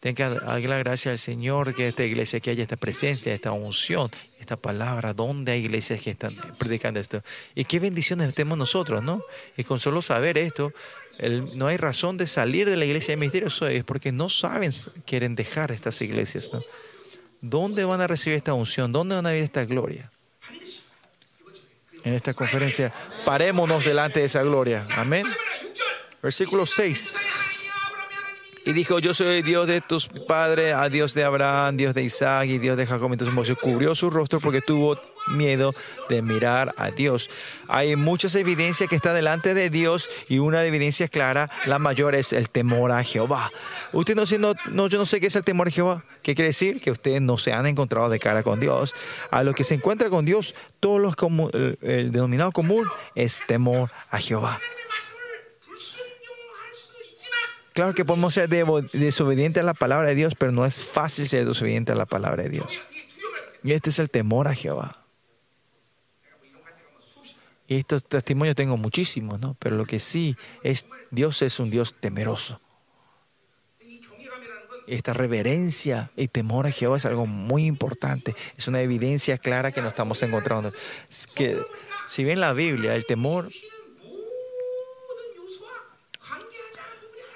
[0.00, 3.52] Tengo que darle la gracia al Señor que esta iglesia, que haya esta presencia, esta
[3.52, 7.22] unción, esta palabra, donde hay iglesias que están predicando esto.
[7.54, 9.22] Y qué bendiciones tenemos nosotros, ¿no?
[9.56, 10.72] Y con solo saber esto,
[11.54, 14.72] no hay razón de salir de la iglesia de misterio, eso es porque no saben,
[15.04, 16.62] quieren dejar estas iglesias, ¿no?
[17.40, 18.92] ¿Dónde van a recibir esta unción?
[18.92, 20.10] ¿Dónde van a ver esta gloria?
[22.04, 22.92] En esta conferencia,
[23.24, 24.84] parémonos delante de esa gloria.
[24.96, 25.26] Amén.
[26.22, 27.12] Versículo 6.
[28.68, 32.48] Y dijo, yo soy Dios de tus padres, a Dios de Abraham, Dios de Isaac
[32.50, 33.10] y Dios de Jacob.
[33.10, 34.98] Entonces Moisés cubrió su rostro porque tuvo
[35.28, 35.72] miedo
[36.10, 37.30] de mirar a Dios.
[37.68, 42.34] Hay muchas evidencias que está delante de Dios y una evidencia clara, la mayor es
[42.34, 43.50] el temor a Jehová.
[43.94, 46.04] Usted no, no, no, yo no sé qué es el temor a Jehová.
[46.20, 46.82] ¿Qué quiere decir?
[46.82, 48.94] Que ustedes no se han encontrado de cara con Dios.
[49.30, 51.14] A lo que se encuentra con Dios, todos los
[51.54, 54.60] el, el denominado común es temor a Jehová.
[57.78, 61.46] Claro que podemos ser desobedientes a la palabra de Dios, pero no es fácil ser
[61.46, 62.82] desobediente a la palabra de Dios.
[63.62, 65.04] Y este es el temor a Jehová.
[67.68, 69.54] Y estos testimonios tengo muchísimos, ¿no?
[69.60, 72.60] Pero lo que sí es, Dios es un Dios temeroso.
[74.88, 78.34] Esta reverencia y temor a Jehová es algo muy importante.
[78.56, 80.72] Es una evidencia clara que nos estamos encontrando.
[81.36, 81.56] que,
[82.08, 83.48] si bien la Biblia, el temor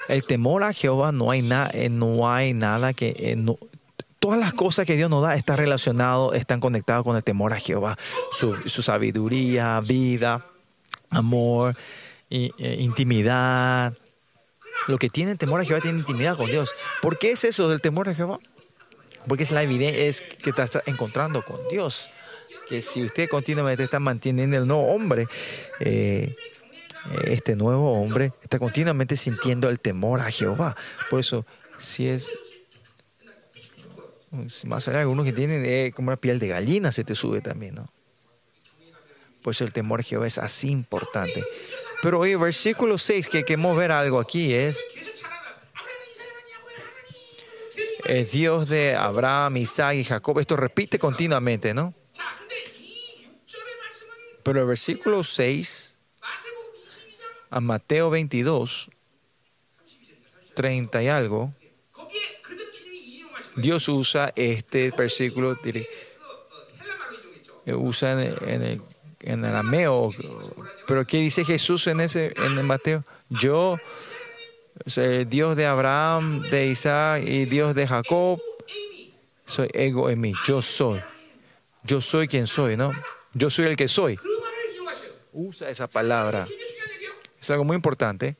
[0.08, 3.14] el temor a Jehová no hay, nada eh, no hay nada que...
[3.18, 3.36] Eh,
[4.18, 7.56] todas las cosas que Dios nos da están relacionadas, están conectadas con el temor a
[7.56, 7.98] Jehová.
[8.32, 10.46] Su, sabiduría, vida,
[11.10, 11.74] amor,
[12.30, 13.94] eh, intimidad.
[14.86, 16.72] Lo que tiene temor a Jehová tiene intimidad con Dios.
[17.00, 18.38] ¿Por qué es eso del temor a Jehová?
[19.26, 22.08] Porque es la evidencia que te estás encontrando con Dios.
[22.68, 25.26] Que si usted continuamente está manteniendo el nuevo hombre,
[27.24, 30.76] este nuevo hombre está continuamente sintiendo el temor a Jehová.
[31.10, 31.46] Por eso,
[31.78, 32.30] si es
[34.64, 37.74] más allá, algunos que tienen eh, como una piel de gallina se te sube también,
[37.74, 37.88] ¿no?
[39.42, 41.44] Por eso el temor a Jehová es así importante.
[42.00, 44.82] Pero hoy, versículo 6, que queremos ver algo aquí es.
[48.04, 50.38] El Dios de Abraham, Isaac y Jacob.
[50.38, 51.94] Esto repite continuamente, ¿no?
[54.42, 55.91] Pero el versículo 6
[57.52, 58.90] a Mateo 22,
[60.54, 61.52] 30 y algo,
[63.56, 65.58] Dios usa este versículo,
[67.66, 68.82] usa en el,
[69.20, 70.12] en arameo,
[70.86, 73.04] pero ¿qué dice Jesús en ese en el Mateo?
[73.28, 73.76] Yo,
[74.86, 78.40] soy Dios de Abraham, de Isaac y Dios de Jacob,
[79.44, 81.00] soy ego en mí, yo soy,
[81.82, 82.92] yo soy quien soy, ¿no?
[83.34, 84.18] Yo soy el que soy.
[85.34, 86.46] Usa esa palabra.
[87.42, 88.36] Es algo muy importante.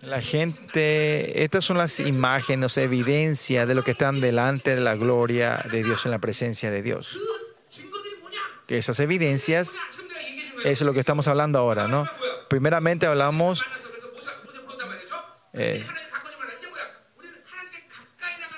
[0.00, 5.62] La gente, estas son las imágenes, evidencia de lo que están delante de la gloria
[5.70, 7.20] de Dios en la presencia de Dios.
[8.66, 9.76] Esas evidencias
[10.64, 12.06] es lo que estamos hablando ahora, ¿no?
[12.48, 13.62] Primeramente hablamos
[15.52, 15.84] eh,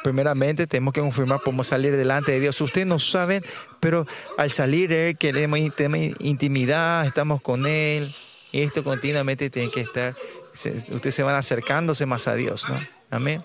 [0.03, 2.61] primeramente tenemos que confirmar, podemos salir delante de Dios.
[2.61, 3.45] Ustedes no saben,
[3.81, 4.07] pero
[4.39, 8.15] al salir Él queremos intimidad, estamos con Él.
[8.53, 10.15] Y esto continuamente tiene que estar,
[10.53, 12.79] ustedes se van acercándose más a Dios, ¿no?
[13.11, 13.43] Amén.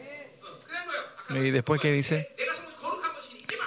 [1.30, 2.30] Y después, ¿qué dice?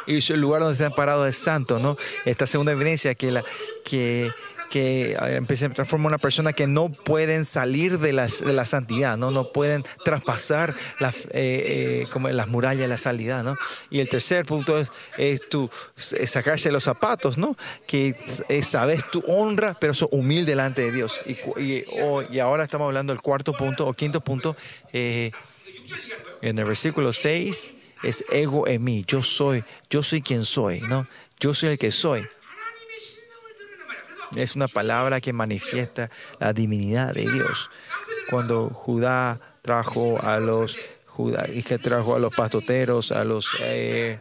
[0.06, 1.96] Y el lugar donde están parados es santo, ¿no?
[2.24, 3.44] Esta segunda evidencia que, la,
[3.84, 4.30] que
[4.70, 5.16] que
[5.56, 9.30] se transforma en una persona que no pueden salir de, de la santidad, ¿no?
[9.30, 13.42] no pueden traspasar las, eh, eh, como las murallas de la santidad.
[13.42, 13.56] ¿no?
[13.90, 14.78] Y el tercer punto
[15.18, 17.56] es, tu, sacarse los zapatos, ¿no?
[17.86, 18.16] que
[18.62, 21.20] sabes tu honra, pero sos humilde delante de Dios.
[21.26, 21.84] Y,
[22.30, 24.56] y, ahora estamos hablando del cuarto punto o quinto punto.
[24.92, 25.30] Eh,
[26.42, 31.06] en el versículo 6 es ego en mí, yo soy, yo soy quien soy, ¿no?
[31.38, 32.26] Yo soy el que soy.
[34.36, 37.70] Es una palabra que manifiesta la divinidad de Dios.
[38.28, 40.76] Cuando Judá trajo a los
[41.52, 44.18] y que trajo a los pastoteros, a los eh,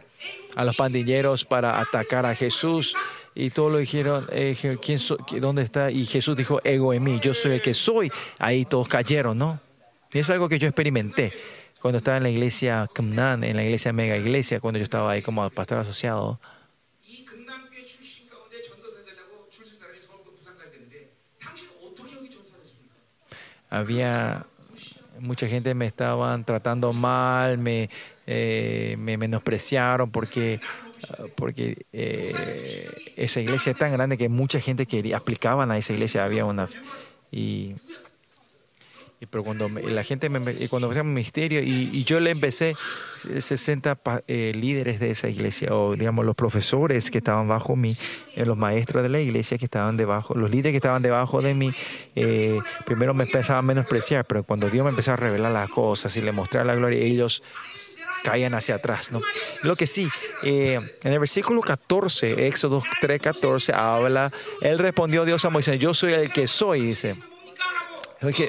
[0.56, 2.94] a los pandilleros para atacar a Jesús
[3.34, 4.98] y todos lo dijeron, eh, ¿quién
[5.40, 5.90] ¿dónde está?
[5.90, 8.10] Y Jesús dijo, ego en mí, yo soy el que soy.
[8.38, 9.60] Ahí todos cayeron, ¿no?
[10.12, 11.32] Y es algo que yo experimenté
[11.80, 15.22] cuando estaba en la iglesia Kumnan, en la iglesia mega iglesia, cuando yo estaba ahí
[15.22, 16.40] como pastor asociado.
[23.70, 24.46] Había
[25.18, 27.90] mucha gente me estaban tratando mal, me,
[28.26, 30.60] eh, me menospreciaron porque
[31.34, 36.24] porque eh, esa iglesia es tan grande que mucha gente quería, aplicaban a esa iglesia,
[36.24, 36.68] había una...
[39.20, 42.30] y pero cuando me- la gente me, cuando empecé mi ministerio y, y yo le
[42.30, 42.74] empecé
[43.38, 47.94] 60 pa- eh, líderes de esa iglesia o digamos los profesores que estaban bajo mí
[48.36, 51.52] eh, los maestros de la iglesia que estaban debajo los líderes que estaban debajo de
[51.54, 51.70] mí
[52.16, 56.16] eh, primero me empezaban a menospreciar pero cuando Dios me empezó a revelar las cosas
[56.16, 57.42] y le mostrar la gloria ellos
[58.22, 59.22] caían hacia atrás, ¿no?
[59.62, 60.06] Lo que sí,
[60.42, 65.94] eh, en el versículo 14, Éxodo 3, 14, habla, él respondió Dios a Moisés, yo
[65.94, 67.16] soy el que soy, dice.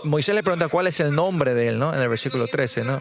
[0.04, 1.94] Moisés le pregunta cuál es el nombre de él, ¿no?
[1.94, 3.00] En el versículo 13, ¿no?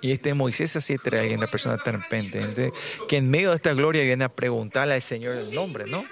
[0.00, 2.72] Y este Moisés así trae alguien, una persona tan pendiente,
[3.08, 6.04] que en medio de esta gloria viene a preguntarle al Señor el nombre, ¿no?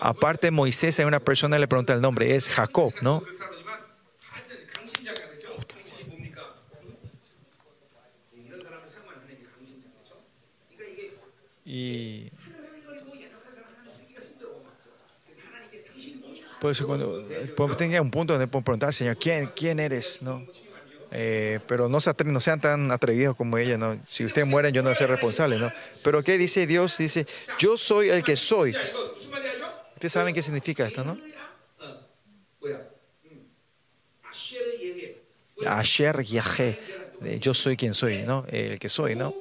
[0.00, 3.24] Aparte Moisés, hay una persona que le pregunta el nombre, es Jacob, ¿no?
[11.64, 12.30] Y
[16.60, 20.22] Por eso cuando eh, tenga un punto donde puedo preguntar, Señor, ¿quién, quién eres?
[20.22, 20.42] ¿No?
[21.12, 23.76] Eh, pero no, se atre no sean tan atrevidos como ella.
[23.78, 23.98] ¿no?
[24.06, 25.58] Si ustedes mueren, yo no voy a ser responsable.
[25.58, 25.70] ¿no?
[26.02, 26.96] Pero ¿qué dice Dios?
[26.98, 27.26] Dice,
[27.58, 28.74] yo soy el que soy.
[29.94, 31.16] Ustedes saben qué significa esto, ¿no?
[35.64, 36.78] Asher Yahé,
[37.40, 38.44] yo soy quien soy, ¿no?
[38.48, 39.34] El que soy, ¿no?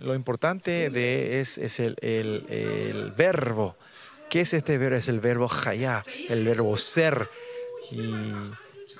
[0.00, 3.76] Lo importante de es, es el, el- el verbo.
[4.28, 4.96] ¿Qué es este verbo?
[4.96, 7.28] Es el verbo hayá, el verbo ser.
[7.90, 8.00] Y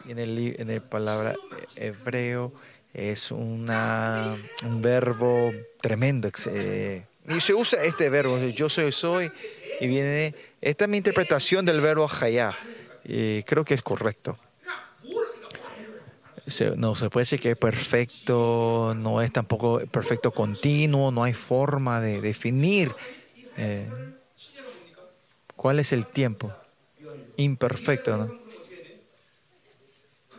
[0.08, 1.34] en el, en el palabra
[1.76, 2.52] hebreo
[2.92, 6.28] es una, un verbo tremendo.
[6.52, 9.30] eh, y se usa este verbo, yo soy, soy,
[9.80, 12.56] y viene, esta es mi interpretación del verbo hayá.
[13.04, 14.36] Y creo que es correcto.
[16.76, 22.00] No se puede decir que es perfecto, no es tampoco perfecto continuo, no hay forma
[22.00, 22.90] de definir
[23.56, 23.88] eh,
[25.56, 26.52] cuál es el tiempo.
[27.36, 28.40] Imperfecto, ¿no?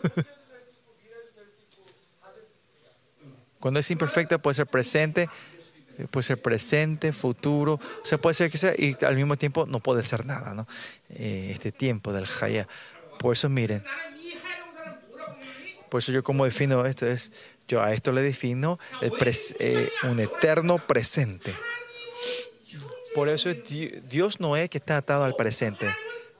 [3.59, 5.29] Cuando es imperfecta puede ser presente,
[5.97, 9.67] eh, puede ser presente, futuro, o sea, puede ser que sea, y al mismo tiempo
[9.67, 10.67] no puede ser nada, ¿no?
[11.09, 12.67] Eh, este tiempo del Haya.
[13.19, 13.83] Por eso miren,
[15.91, 17.33] por eso yo como defino esto es,
[17.67, 21.53] yo a esto le defino eh, un eterno presente.
[23.13, 23.49] Por eso
[24.09, 25.85] Dios no es que está atado al presente,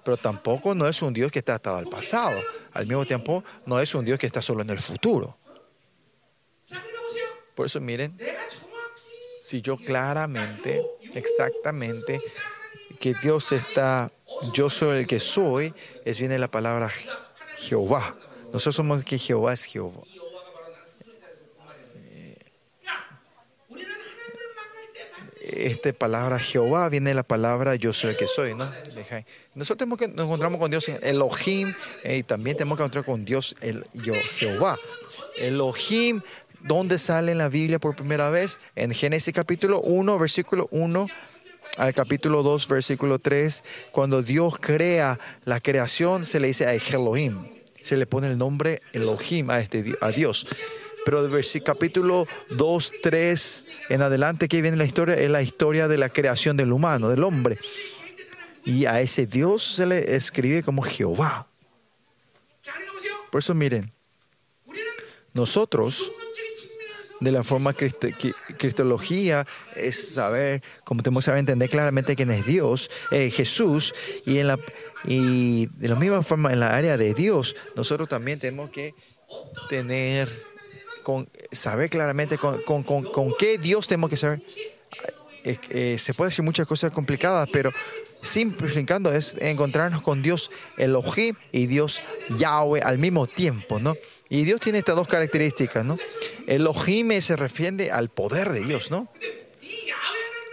[0.06, 2.42] pero tampoco no es un Dios que está atado al pasado.
[2.72, 5.38] Al mismo tiempo, no es un Dios que está solo en el futuro.
[7.54, 8.18] Por eso miren,
[9.44, 10.82] si yo claramente,
[11.14, 12.22] exactamente,
[13.02, 14.14] que Dios está,
[14.54, 15.74] yo soy el que soy,
[16.06, 16.90] es viene la palabra
[17.58, 18.16] Jehová.
[18.54, 20.02] Nosotros somos que Jehová es Jehová.
[25.42, 28.72] Esta palabra Jehová viene de la palabra yo soy el que soy, ¿no?
[29.54, 31.74] Nosotros tenemos que nos encontramos con Dios en Elohim
[32.04, 34.78] eh, y también tenemos que encontrar con Dios el yo, Jehová.
[35.40, 36.22] Elohim,
[36.62, 38.60] ¿dónde sale en la Biblia por primera vez?
[38.76, 41.08] En Génesis capítulo 1, versículo 1
[41.78, 47.61] al capítulo 2, versículo 3, cuando Dios crea la creación, se le dice a Elohim
[47.82, 50.48] se le pone el nombre Elohim a, este, a Dios.
[51.04, 55.98] Pero del capítulo 2, 3 en adelante que viene la historia es la historia de
[55.98, 57.58] la creación del humano, del hombre.
[58.66, 61.48] Y a ese Dios se le escribe como Jehová.
[63.32, 63.92] Por eso miren,
[65.34, 66.12] nosotros
[67.22, 73.30] de la forma cristología es saber, como tenemos que entender claramente quién es Dios, eh,
[73.32, 73.94] Jesús,
[74.26, 74.60] y, en la,
[75.06, 78.94] y de la misma forma en la área de Dios, nosotros también tenemos que
[79.70, 80.28] tener,
[81.04, 84.42] con, saber claramente con, con- con- qué Dios tenemos que saber.
[85.44, 87.72] Eh, se puede decir muchas cosas complicadas, pero
[88.22, 92.00] simplificando es encontrarnos con Dios Elohim y Dios
[92.38, 93.96] Yahweh al mismo tiempo, ¿no?
[94.30, 95.98] Y Dios tiene estas dos características, ¿no?
[96.52, 99.08] Elohim se refiere al poder de Dios, ¿no?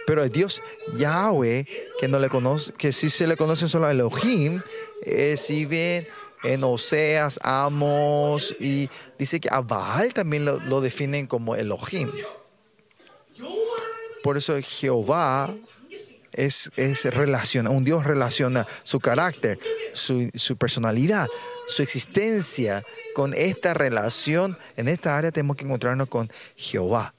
[0.07, 0.61] Pero el Dios
[0.97, 1.65] Yahweh,
[1.99, 4.61] que no le conoce, que sí se le conoce solo a Elohim,
[5.03, 6.07] eh, si bien
[6.43, 12.09] en Oseas, Amos, y dice que a Baal también lo, lo definen como Elohim.
[14.23, 15.53] Por eso Jehová
[16.33, 19.59] es, es relaciona, un Dios relaciona su carácter,
[19.93, 21.27] su, su, personalidad,
[21.67, 24.57] su existencia con esta relación.
[24.77, 27.13] En esta área tenemos que encontrarnos con Jehová.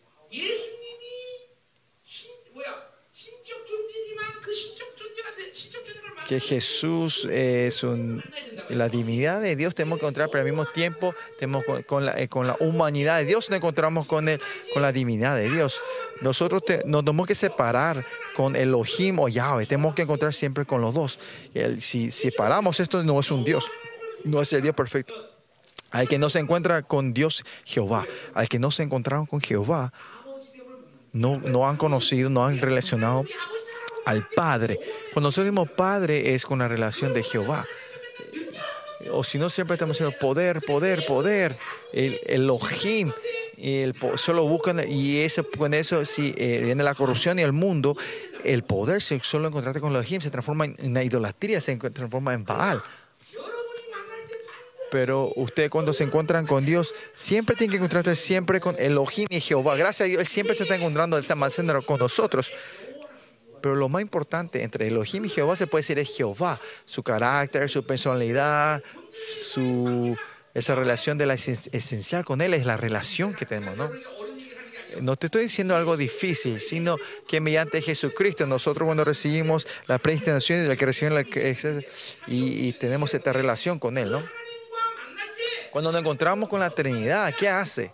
[6.29, 8.23] Que Jesús es un
[8.71, 12.19] la divinidad de Dios tenemos que encontrar, pero al mismo tiempo tenemos con, con la,
[12.21, 14.41] eh, con la humanidad de Dios nos encontramos con, el,
[14.73, 15.81] con la divinidad de Dios.
[16.21, 18.05] Nosotros te- nos tenemos que separar
[18.35, 21.19] con Elohim o Yahweh, tenemos que encontrar siempre con los dos.
[21.79, 23.67] Si separamos esto, no es un Dios,
[24.25, 25.15] no es el Dios perfecto.
[25.91, 29.93] Al que no se encuentra con Dios Jehová, al que no se encontraron con Jehová,
[31.13, 33.25] no, no han conocido, no han relacionado
[34.07, 34.79] al Padre.
[35.13, 37.67] Cuando nosotros decimos Padre es con la relación de Jehová.
[39.13, 41.57] O si no, siempre estamos diciendo poder, poder, poder.
[41.93, 43.13] El Elohim.
[43.57, 47.97] El, solo buscan, y ese, con eso, si eh, viene la corrupción y el mundo,
[48.45, 52.83] el poder se solo encontrarte con Elohim se transforma en idolatría, se transforma en Baal.
[54.91, 59.41] Pero usted cuando se encuentran con Dios, siempre tiene que encontrarse siempre con Elohim y
[59.41, 59.77] Jehová.
[59.77, 62.51] Gracias a Dios, Él siempre se está encontrando, Él almacena con nosotros.
[63.61, 67.69] Pero lo más importante entre Elohim y Jehová se puede decir es Jehová, su carácter,
[67.69, 68.83] su personalidad,
[69.13, 70.17] su,
[70.55, 73.91] esa relación de la esencial con Él es la relación que tenemos, ¿no?
[75.01, 76.97] No te estoy diciendo algo difícil, sino
[77.29, 81.25] que mediante Jesucristo nosotros cuando recibimos la predestinación y la creación
[82.27, 84.23] y, y tenemos esta relación con Él, ¿no?
[85.71, 87.93] Cuando nos encontramos con la Trinidad, ¿qué hace?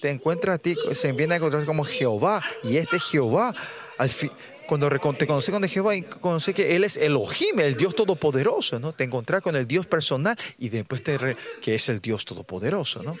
[0.00, 3.54] te encuentra a ti, se viene a encontrar como Jehová, y este Jehová,
[3.98, 4.30] al fin,
[4.66, 8.92] cuando te conoces con Jehová, conoces que Él es Elohim, el Dios Todopoderoso, ¿no?
[8.92, 13.02] Te encontrás con el Dios personal y después te re, que es el Dios Todopoderoso,
[13.02, 13.16] ¿no?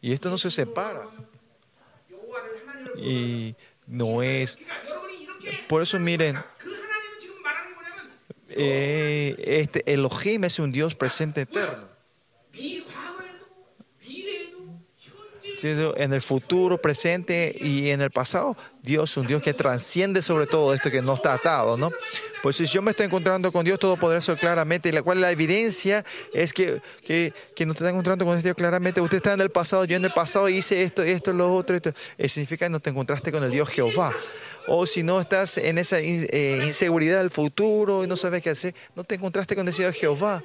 [0.00, 1.08] Y esto no se separa.
[2.96, 3.54] Y
[3.86, 4.58] no es...
[5.68, 6.42] Por eso miren,
[8.48, 11.88] eh, este Elohim es un Dios presente eterno
[15.64, 18.56] en el futuro, presente y en el pasado.
[18.82, 21.90] Dios es un Dios que transciende sobre todo esto que no está atado, ¿no?
[22.42, 26.04] Pues si yo me estoy encontrando con Dios Todopoderoso claramente, y la cual la evidencia
[26.34, 29.40] es que, que, que no te está encontrando con este Dios claramente, usted está en
[29.40, 31.92] el pasado, yo en el pasado hice esto, esto, lo otro, esto.
[32.18, 34.12] Eh, significa que no te encontraste con el Dios Jehová.
[34.66, 38.74] O si no estás en esa eh, inseguridad del futuro y no sabes qué hacer,
[38.94, 40.42] no te encontraste con ese Dios Jehová.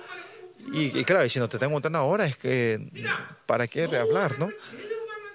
[0.72, 2.80] Y, claro, y si no te está encontrando ahora, es que,
[3.46, 4.50] ¿para qué hablar, no?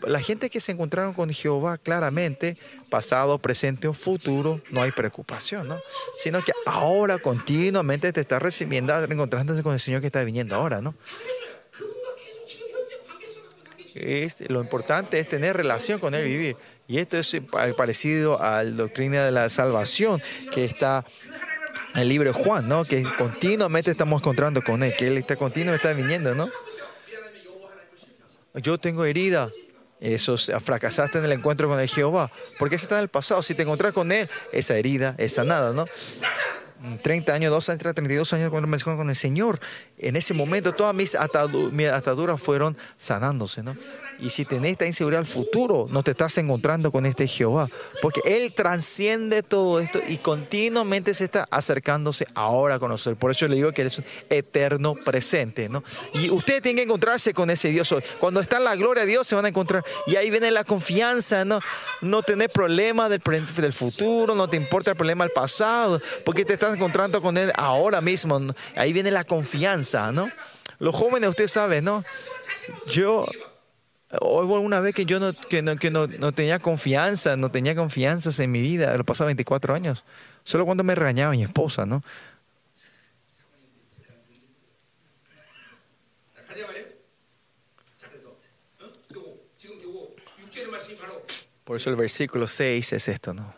[0.07, 2.57] la gente que se encontraron con Jehová claramente,
[2.91, 5.79] pasado, presente o futuro, no hay preocupación, ¿no?
[6.19, 10.81] Sino que ahora continuamente te está recibiendo, encontrándose con el Señor que está viniendo ahora,
[10.81, 10.95] ¿no?
[14.49, 16.57] Lo importante es tener relación con Él, vivir.
[16.89, 17.43] Y esto es eh,
[17.77, 20.21] parecido a la doctrina de la salvación
[20.53, 21.05] que está
[21.95, 22.85] en el libro de Juan, ¿no?
[22.85, 26.49] Que continuamente estamos encontrando con Él, que Él está continuamente viniendo, ¿no?
[28.55, 29.51] Yo tengo herida,
[30.01, 32.31] eso, fracasaste en el encuentro con el Jehová.
[32.59, 33.43] Porque ese está en el pasado.
[33.43, 35.87] Si te encontrás con Él, esa herida es sanada, ¿no?
[37.03, 39.59] 30 años, 2 años, 32 años cuando me con el Señor.
[39.97, 41.17] En ese momento todas mis,
[41.73, 43.75] mis ataduras fueron sanándose, ¿no?
[44.19, 47.69] Y si tenés esta inseguridad al futuro, no te estás encontrando con este Jehová.
[48.03, 53.19] Porque Él transciende todo esto y continuamente se está acercándose ahora con nosotros.
[53.19, 55.83] Por eso le digo que Él es un eterno presente, ¿no?
[56.15, 58.03] Y usted tiene que encontrarse con ese Dios hoy.
[58.19, 59.85] Cuando está la gloria de Dios se van a encontrar.
[60.07, 61.61] Y ahí viene la confianza, ¿no?
[62.01, 63.23] No tener problema del,
[63.57, 67.53] del futuro, no te importa el problema del pasado, porque te estás encontrando con Él
[67.57, 68.35] ahora mismo.
[68.77, 70.31] Ahí viene la confianza, ¿no?
[70.79, 72.05] Los jóvenes, usted sabe, ¿no?
[72.87, 73.27] Yo,
[74.21, 77.75] Hubo una vez que yo no, que no, que no, no, tenía confianza, no tenía
[77.75, 80.05] confianza en mi vida, lo pasaba 24 años,
[80.45, 82.03] solo cuando me regañaba mi esposa, ¿no?
[91.65, 93.55] Por eso el versículo 6 es esto, ¿no?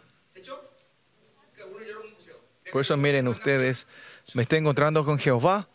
[2.71, 3.87] Por eso miren ustedes,
[4.35, 5.69] me estoy encontrando con Jehová,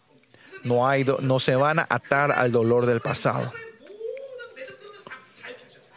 [0.63, 3.51] no, hay no se van a atar al dolor del pasado.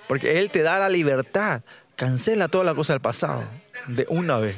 [0.09, 1.63] Porque Él te da la libertad.
[1.97, 3.45] Cancela toda la cosa del pasado
[3.87, 4.57] de una vez.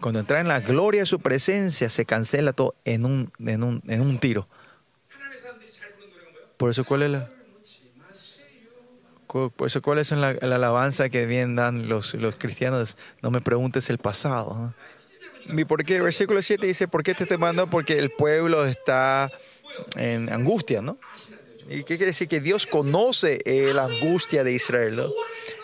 [0.00, 3.82] Cuando entra en la gloria de su presencia, se cancela todo en un, en un,
[3.88, 4.48] en un tiro.
[6.56, 7.28] Por eso, ¿cuál es la,
[9.28, 12.96] por eso, ¿cuál es la, la, alabanza que bien dan los, los cristianos?
[13.22, 14.74] No me preguntes el pasado.
[15.46, 16.00] ¿Y por qué?
[16.00, 17.68] Versículo 7 dice, ¿por qué te te mando?
[17.68, 19.30] Porque el pueblo está
[19.96, 20.98] en angustia, ¿no?
[21.70, 22.28] ¿Y qué quiere decir?
[22.28, 25.10] Que Dios conoce eh, la angustia de Israel, ¿no?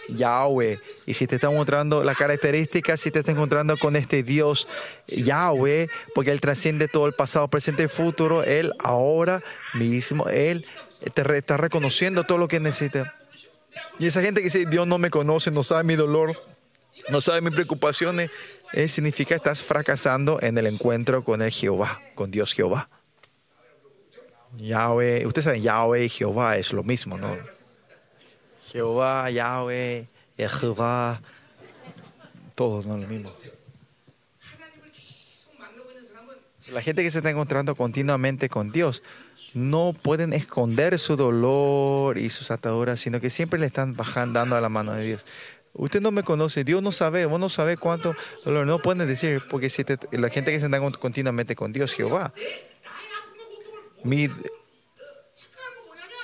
[0.08, 0.78] Yahweh.
[1.06, 4.68] Y si te está mostrando las características, si te está encontrando con este Dios
[5.06, 10.66] Yahweh, porque Él trasciende todo el pasado, presente y futuro, Él ahora mismo, Él
[11.14, 13.14] te está reconociendo todo lo que necesita.
[13.98, 16.36] Y esa gente que dice, Dios no me conoce, no sabe mi dolor,
[17.08, 18.30] no sabe mis preocupaciones,
[18.74, 22.88] eh, significa estás fracasando en el encuentro con el Jehová, con Dios Jehová.
[24.58, 27.36] Yahweh, ustedes saben, Yahweh y Jehová es lo mismo, ¿no?
[28.70, 30.06] Jehová, Yahweh,
[30.36, 31.20] Jehová,
[32.54, 33.32] todos no lo mismo.
[36.72, 39.02] La gente que se está encontrando continuamente con Dios
[39.52, 44.56] no pueden esconder su dolor y sus ataduras, sino que siempre le están bajando, dando
[44.56, 45.26] a la mano de Dios.
[45.74, 48.14] Usted no me conoce, Dios no sabe, vos no sabe cuánto
[48.44, 48.66] dolor.
[48.66, 51.92] No pueden decir, porque si te, la gente que se está encontrando continuamente con Dios,
[51.92, 52.32] Jehová,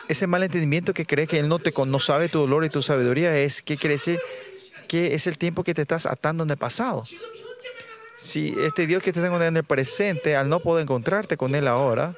[0.08, 2.82] ese mal entendimiento que crees que Él no, te, no sabe tu dolor y tu
[2.82, 4.18] sabiduría es, que quiere decir?
[4.88, 7.02] Que es el tiempo que te estás atando en el pasado.
[8.18, 11.54] Si este Dios que te está encontrando en el presente, al no poder encontrarte con
[11.54, 12.14] Él ahora,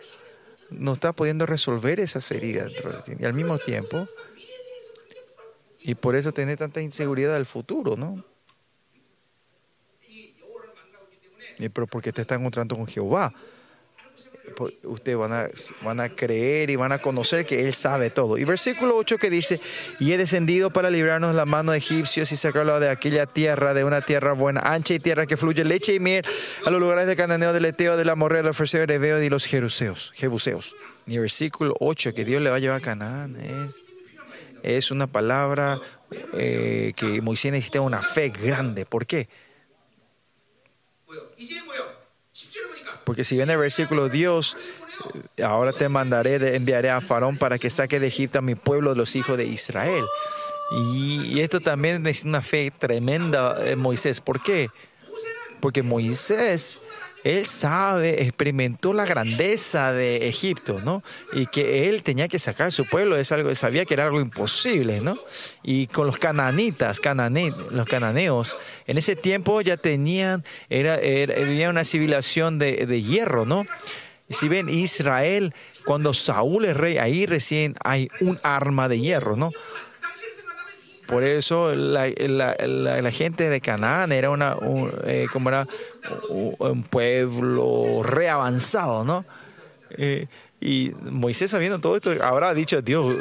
[0.71, 3.13] no está pudiendo resolver esas heridas dentro de ti.
[3.21, 4.09] Y al mismo tiempo,
[5.81, 8.25] y por eso tiene tanta inseguridad del futuro, ¿no?
[11.59, 13.33] Pero porque te está encontrando con Jehová.
[14.85, 15.49] Ustedes van a,
[15.83, 18.39] van a creer y van a conocer que Él sabe todo.
[18.39, 19.61] Y versículo 8 que dice,
[20.01, 23.75] y he descendido para librarnos de la mano de egipcios y sacarlo de aquella tierra,
[23.75, 26.25] de una tierra buena, ancha y tierra que fluye leche y miel,
[26.65, 29.29] a los lugares de Cananeo, del Eteo, de la Morrea, del Ofreceo, de Ebeo y
[29.29, 30.75] los Jeruseos, Jebuseos.
[31.07, 33.77] Y versículo 8 que Dios le va a llevar a Canaán es,
[34.63, 35.81] es una palabra
[36.35, 38.87] eh, que Moisés necesita una fe grande.
[38.87, 39.29] ¿Por qué?
[43.05, 44.57] Porque si viene el versículo, Dios,
[45.37, 48.95] eh, ahora te mandaré, enviaré a Faraón para que saque de Egipto a mi pueblo,
[48.95, 50.05] los hijos de Israel.
[50.95, 54.21] Y, y esto también es una fe tremenda en Moisés.
[54.21, 54.71] ¿Por qué?
[55.61, 56.81] Porque Moisés,
[57.25, 61.03] él sabe, experimentó la grandeza de Egipto, ¿no?
[61.33, 64.21] Y que él tenía que sacar a su pueblo, es algo, sabía que era algo
[64.21, 65.19] imposible, ¿no?
[65.63, 67.01] Y con los cananitas,
[67.71, 73.65] los cananeos, en ese tiempo ya tenían, era, era, una civilización de, de hierro, ¿no?
[74.29, 75.55] Si ven, Israel,
[75.85, 79.51] cuando Saúl es rey, ahí recién hay un arma de hierro, ¿no?
[81.13, 85.69] Por eso la, gente de Canaán era una, un, eh, como era
[86.31, 89.27] un, pueblo reavanzado, ¿no?
[89.91, 90.27] Eh,
[90.59, 93.15] y Moisés sabiendo todo esto habrá dicho, Dios,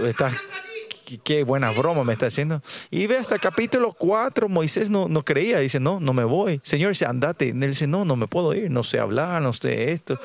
[1.22, 2.62] qué- buena broma me está haciendo.
[2.92, 6.62] Y ve hasta capítulo 4, Moisés no, no creía, dice, no, no me voy.
[6.64, 7.50] Señor dice, andate.
[7.50, 10.18] Él dice, no, no me puedo ir, no sé hablar, no sé esto.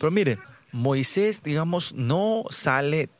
[0.00, 0.40] Pero miren,
[0.72, 3.10] Moisés, digamos, no sale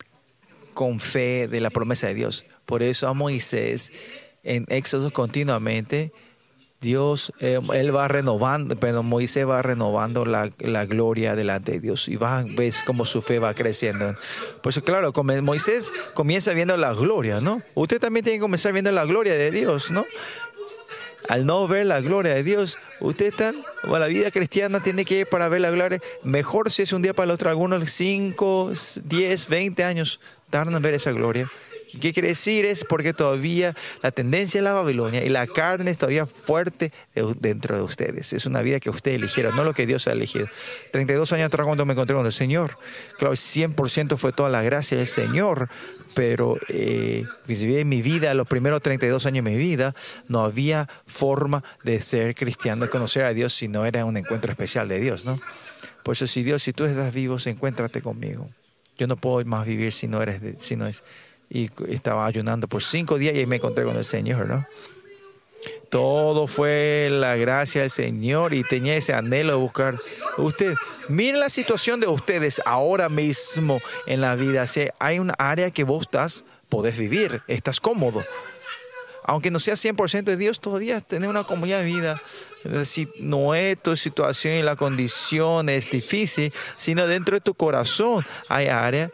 [0.72, 2.44] con fe de la promesa de Dios.
[2.66, 3.92] Por eso a Moisés
[4.42, 6.12] en Éxodo continuamente
[6.84, 12.08] Dios, eh, él va renovando, pero Moisés va renovando la, la gloria delante de Dios
[12.08, 14.14] y va, ves cómo su fe va creciendo.
[14.62, 15.10] Por eso, claro,
[15.42, 17.62] Moisés comienza viendo la gloria, ¿no?
[17.72, 20.04] Usted también tiene que comenzar viendo la gloria de Dios, ¿no?
[21.30, 23.54] Al no ver la gloria de Dios, usted está,
[23.84, 26.00] bueno, la vida cristiana tiene que ir para ver la gloria.
[26.22, 28.72] Mejor si es un día para el otro, algunos 5,
[29.04, 30.20] 10, 20 años
[30.50, 31.48] tardan en ver esa gloria.
[32.00, 32.64] ¿Qué quiere decir?
[32.64, 37.34] Es porque todavía la tendencia de la Babilonia y la carne es todavía fuerte de-
[37.38, 38.32] dentro de ustedes.
[38.32, 40.48] Es una vida que ustedes eligieron, no lo que Dios ha elegido.
[40.92, 42.78] 32 años atrás cuando me encontré con el Señor,
[43.18, 45.68] claro, 100% fue toda la gracia del Señor,
[46.14, 49.94] pero eh, en mi vida, los primeros 32 años de mi vida,
[50.28, 54.50] no había forma de ser cristiano, de conocer a Dios si no era un encuentro
[54.50, 55.38] especial de Dios, ¿no?
[56.02, 58.46] Por eso, si Dios, si tú estás vivo, encuéntrate conmigo.
[58.98, 61.02] Yo no puedo más vivir si no eres, de- si no es.
[61.50, 64.66] Y estaba ayunando por cinco días y ahí me encontré con el Señor, ¿no?
[65.90, 69.96] Todo fue la gracia del Señor y tenía ese anhelo de buscar.
[70.38, 70.74] Usted,
[71.08, 74.66] miren la situación de ustedes ahora mismo en la vida.
[74.66, 78.24] Si hay un área que vos estás, podés vivir, estás cómodo.
[79.22, 82.20] Aunque no sea 100% de Dios, todavía tener una comunidad de vida.
[82.84, 88.26] Si no es tu situación y la condición es difícil, sino dentro de tu corazón
[88.48, 89.10] hay área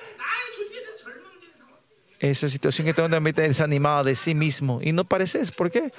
[2.21, 4.81] esa situación que tengo también desanimado de sí mismo.
[4.83, 5.91] Y no pareces, ¿por qué?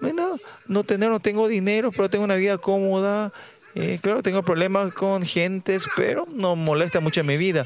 [0.00, 0.38] Bueno,
[0.68, 3.32] no tener, no tengo dinero, pero tengo una vida cómoda.
[3.74, 7.64] Eh, claro, tengo problemas con gentes, pero no molesta mucho en mi vida.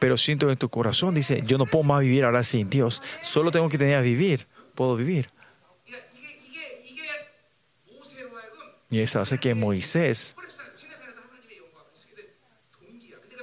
[0.00, 3.00] Pero siento en tu corazón, dice, yo no puedo más vivir ahora sin Dios.
[3.22, 4.46] Solo tengo que tener a vivir.
[4.74, 5.28] Puedo vivir.
[8.90, 10.36] Y eso hace que Moisés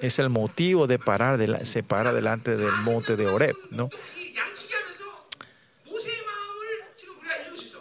[0.02, 3.90] es el motivo de parar, de la, se para delante del monte de Oreb, ¿no?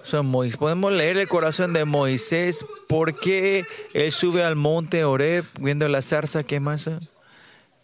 [0.03, 3.65] So, Moisés, podemos leer el corazón de Moisés, porque
[3.95, 6.91] él sube al monte Oreb viendo la zarza que más?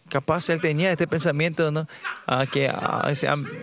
[0.09, 1.87] Capaz él tenía este pensamiento, ¿no?
[2.51, 2.69] Que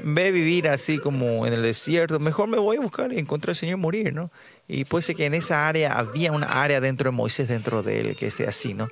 [0.02, 3.56] ve vivir así como en el desierto, mejor me voy a buscar y encontrar al
[3.56, 4.30] Señor morir, ¿no?
[4.66, 8.00] Y puede ser que en esa área había una área dentro de Moisés, dentro de
[8.00, 8.88] él, que sea así, ¿no?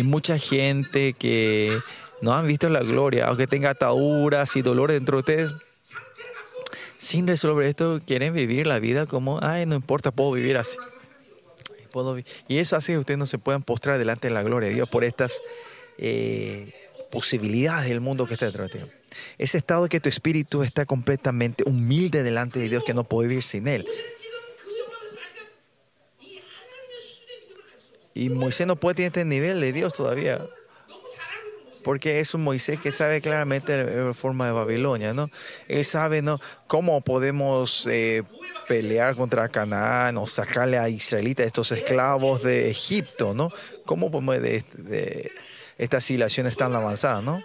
[0.00, 1.78] Y mucha gente que
[2.22, 5.52] no han visto la gloria, aunque tenga ataduras y dolores dentro de ustedes,
[6.96, 10.78] sin resolver esto, quieren vivir la vida como, ay, no importa, puedo vivir así.
[12.48, 14.88] Y eso hace que ustedes no se puedan postrar delante de la gloria de Dios
[14.88, 15.42] por estas
[15.98, 16.72] eh,
[17.10, 18.78] posibilidades del mundo que está dentro de ti.
[19.36, 23.42] Ese estado que tu espíritu está completamente humilde delante de Dios, que no puede vivir
[23.42, 23.86] sin Él.
[28.20, 30.38] Y Moisés no puede tener este nivel de Dios todavía.
[31.82, 35.30] Porque es un Moisés que sabe claramente la forma de Babilonia, ¿no?
[35.68, 36.38] Él sabe, ¿no?
[36.66, 38.22] Cómo podemos eh,
[38.68, 43.50] pelear contra Canaán o sacarle a israelitas, estos esclavos de Egipto, ¿no?
[43.86, 45.32] ¿Cómo podemos de, de
[45.78, 47.42] estas civilizaciones tan avanzadas, ¿no?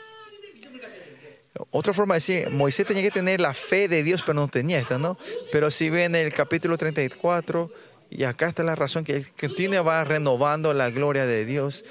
[1.72, 4.78] Otra forma de decir, Moisés tenía que tener la fe de Dios, pero no tenía
[4.78, 5.18] esta, ¿no?
[5.54, 7.72] Pero si ven el capítulo 34,
[8.10, 11.84] y acá está la razón que continúa va renovando la gloria de Dios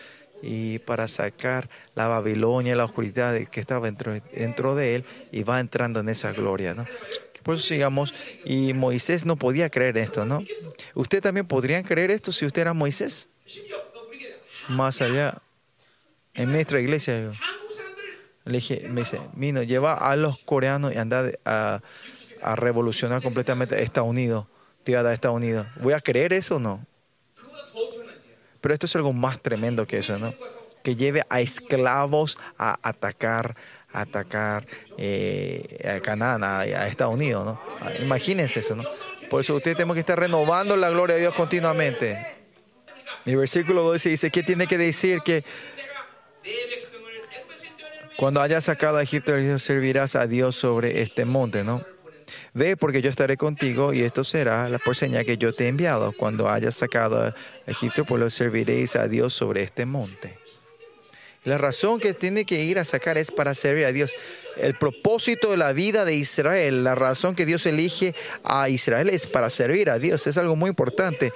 [0.42, 6.00] y para sacar la Babilonia, la oscuridad que estaba dentro, de él y va entrando
[6.00, 6.84] en esa gloria, ¿no?
[7.42, 8.14] Por eso sigamos,
[8.44, 10.42] y Moisés no podía creer esto, ¿no?
[10.94, 13.28] Usted también podría creer esto si usted era Moisés.
[14.68, 15.42] Más allá,
[16.32, 17.32] en nuestra iglesia,
[18.44, 18.90] le dije,
[19.34, 24.46] Mino, lleva a los coreanos y anda a revolucionar completamente Estados Unidos
[24.84, 25.66] te a Estados Unidos.
[25.76, 26.86] ¿Voy a creer eso o no?
[28.60, 30.32] Pero esto es algo más tremendo que eso, ¿no?
[30.82, 33.56] Que lleve a esclavos a atacar,
[33.92, 34.66] a atacar
[34.98, 37.60] eh, a Canaán, a, Estados Unidos, ¿no?
[37.80, 38.84] Ah, imagínense eso, ¿no?
[39.30, 42.18] Por eso ustedes tenemos que estar renovando la gloria de Dios continuamente.
[43.24, 45.20] El versículo 12 dice, ¿qué tiene que decir?
[45.22, 45.42] Que
[48.16, 51.82] cuando hayas sacado a Egipto, servirás a Dios sobre este monte, ¿no?
[52.54, 55.68] Ve, porque yo estaré contigo y esto será la por señal que yo te he
[55.68, 56.12] enviado.
[56.12, 57.34] Cuando hayas sacado a
[57.66, 60.38] Egipto, pues lo serviréis a Dios sobre este monte.
[61.42, 64.14] La razón que tiene que ir a sacar es para servir a Dios.
[64.56, 68.14] El propósito de la vida de Israel, la razón que Dios elige
[68.44, 70.26] a Israel es para servir a Dios.
[70.28, 71.32] Es algo muy importante.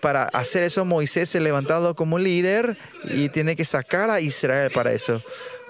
[0.00, 4.70] Para hacer eso, Moisés se ha levantado como líder y tiene que sacar a Israel
[4.72, 5.20] para eso.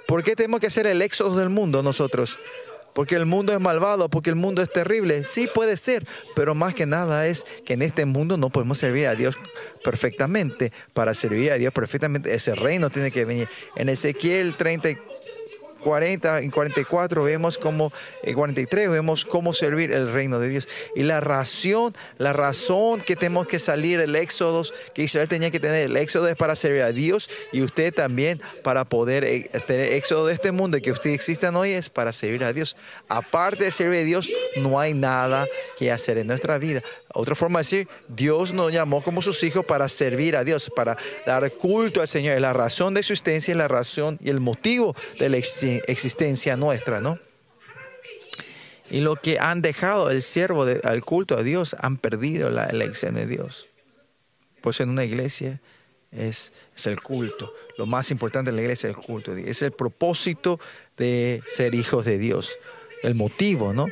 [0.06, 2.38] ¿Por qué tenemos que hacer el éxodo del mundo nosotros?
[2.94, 5.24] Porque el mundo es malvado, porque el mundo es terrible.
[5.24, 6.06] Sí puede ser,
[6.36, 9.36] pero más que nada es que en este mundo no podemos servir a Dios
[9.82, 10.72] perfectamente.
[10.92, 13.48] Para servir a Dios perfectamente, ese reino tiene que venir.
[13.76, 14.98] En Ezequiel 30 y
[15.82, 17.92] 40 y 44 vemos cómo,
[18.22, 20.68] en 43 vemos cómo servir el reino de Dios.
[20.96, 24.62] Y la razón, la razón que tenemos que salir el éxodo,
[24.94, 28.40] que Israel tenía que tener el éxodo es para servir a Dios y usted también
[28.62, 32.44] para poder eh, tener éxodo de este mundo que usted existan hoy es para servir
[32.44, 32.76] a Dios.
[33.08, 35.46] Aparte de servir a Dios, no hay nada
[35.78, 36.82] que hacer en nuestra vida.
[37.14, 40.96] Otra forma de decir, Dios nos llamó como sus hijos para servir a Dios, para
[41.26, 42.34] dar culto al Señor.
[42.34, 46.56] Es la razón de existencia y la razón y el motivo de la exi- existencia
[46.56, 47.18] nuestra, ¿no?
[48.90, 53.14] Y lo que han dejado el siervo al culto a Dios han perdido la elección
[53.14, 53.66] de Dios.
[54.60, 55.60] Por eso en una iglesia
[56.10, 57.52] es, es el culto.
[57.78, 59.34] Lo más importante de la iglesia es el culto.
[59.34, 60.60] Es el propósito
[60.98, 62.54] de ser hijos de Dios.
[63.02, 63.86] El motivo, ¿no?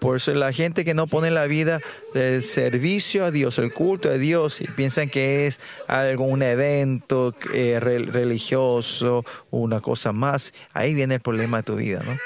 [0.00, 1.80] Por eso la gente que no pone la vida
[2.14, 7.80] del servicio a Dios, el culto a Dios, y piensan que es algún evento eh,
[7.80, 12.16] religioso, una cosa más, ahí viene el problema de tu vida, ¿no?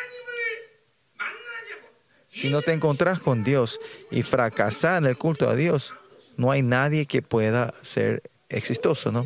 [2.28, 3.80] Si no te encontrás con Dios
[4.10, 5.94] y fracasás en el culto a Dios,
[6.36, 9.24] no hay nadie que pueda ser exitoso, ¿no?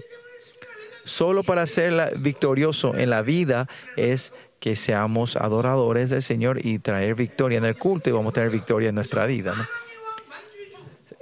[1.05, 4.33] Solo para ser victorioso en la vida es
[4.65, 8.49] que seamos adoradores del Señor y traer victoria en el culto y vamos a tener
[8.49, 9.67] victoria en nuestra vida, ¿no?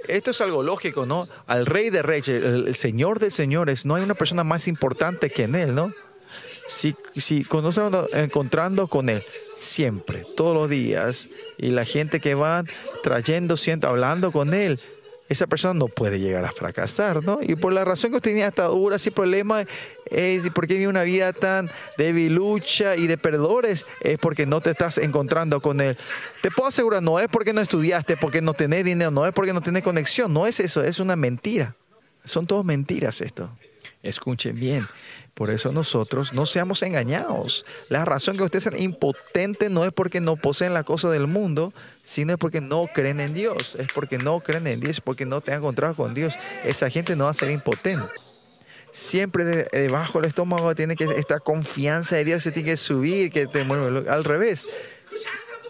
[0.07, 1.27] Esto es algo lógico, ¿no?
[1.45, 5.43] Al Rey de Reyes, el, Señor de Señores, no hay una persona más importante que
[5.43, 5.91] en Él, ¿no?
[6.25, 9.21] Si, si cuando nos estamos encontrando con Él,
[9.57, 12.63] siempre, todos los días, y la gente que va
[13.03, 14.79] trayendo, siento, hablando con Él,
[15.33, 17.39] esa persona no puede llegar a fracasar, ¿no?
[17.41, 19.67] Y por la razón que usted tenía ataduras y problemas,
[20.09, 24.71] es porque vive una vida tan de lucha y de perdedores, es porque no te
[24.71, 25.97] estás encontrando con Él.
[26.41, 29.53] Te puedo asegurar, no es porque no estudiaste, porque no tenés dinero, no es porque
[29.53, 31.75] no tenés conexión, no es eso, es una mentira.
[32.25, 33.49] Son todas mentiras esto.
[34.01, 34.87] Escuchen bien.
[35.33, 37.65] Por eso nosotros no seamos engañados.
[37.89, 41.73] La razón que ustedes sean impotentes no es porque no poseen la cosa del mundo,
[42.03, 43.75] sino es porque no creen en Dios.
[43.79, 46.35] Es porque no creen en Dios, porque no te han encontrado con Dios.
[46.63, 48.05] Esa gente no va a ser impotente.
[48.91, 53.31] Siempre eh, debajo del estómago tiene que esta confianza de Dios se tiene que subir,
[53.31, 54.67] que te mueve al revés.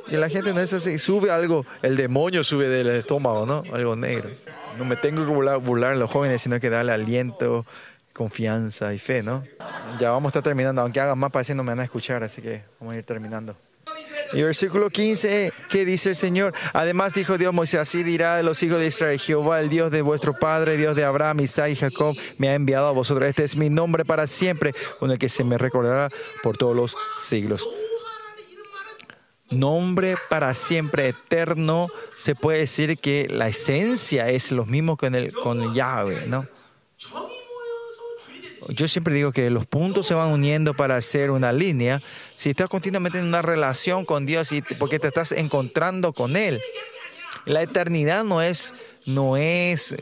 [0.10, 3.64] Y la gente no es así, sube algo, el demonio sube del estómago, ¿no?
[3.72, 4.30] Algo negro.
[4.78, 7.66] No me tengo que burlar, burlar a los jóvenes, sino que darle aliento,
[8.14, 9.44] confianza y fe, ¿no?
[10.00, 12.42] Ya vamos a estar terminando, aunque hagas más, parece no me van a escuchar, así
[12.42, 13.56] que vamos a ir terminando.
[14.34, 16.54] Y versículo 15, ¿qué dice el Señor?
[16.74, 20.02] Además dijo Dios Moisés, así dirá de los hijos de Israel, Jehová, el Dios de
[20.02, 23.30] vuestro Padre, Dios de Abraham, Isaac y Jacob, me ha enviado a vosotros.
[23.30, 26.10] Este es mi nombre para siempre, con el que se me recordará
[26.42, 27.68] por todos los siglos.
[29.52, 31.88] Nombre para siempre eterno,
[32.18, 36.48] se puede decir que la esencia es lo mismo con el, con el Yahweh, ¿no?
[38.70, 42.02] Yo siempre digo que los puntos se van uniendo para hacer una línea.
[42.36, 46.62] Si estás continuamente en una relación con Dios y porque te estás encontrando con Él,
[47.46, 48.74] la eternidad no es,
[49.06, 49.96] no es,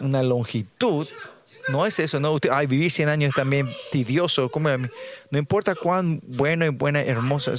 [0.00, 1.06] una longitud.
[1.68, 2.32] No es eso, no.
[2.32, 4.48] Usted, ay, vivir 100 años es también tedioso.
[4.48, 4.68] como.
[5.30, 7.52] No importa cuán bueno y buena, hermosa.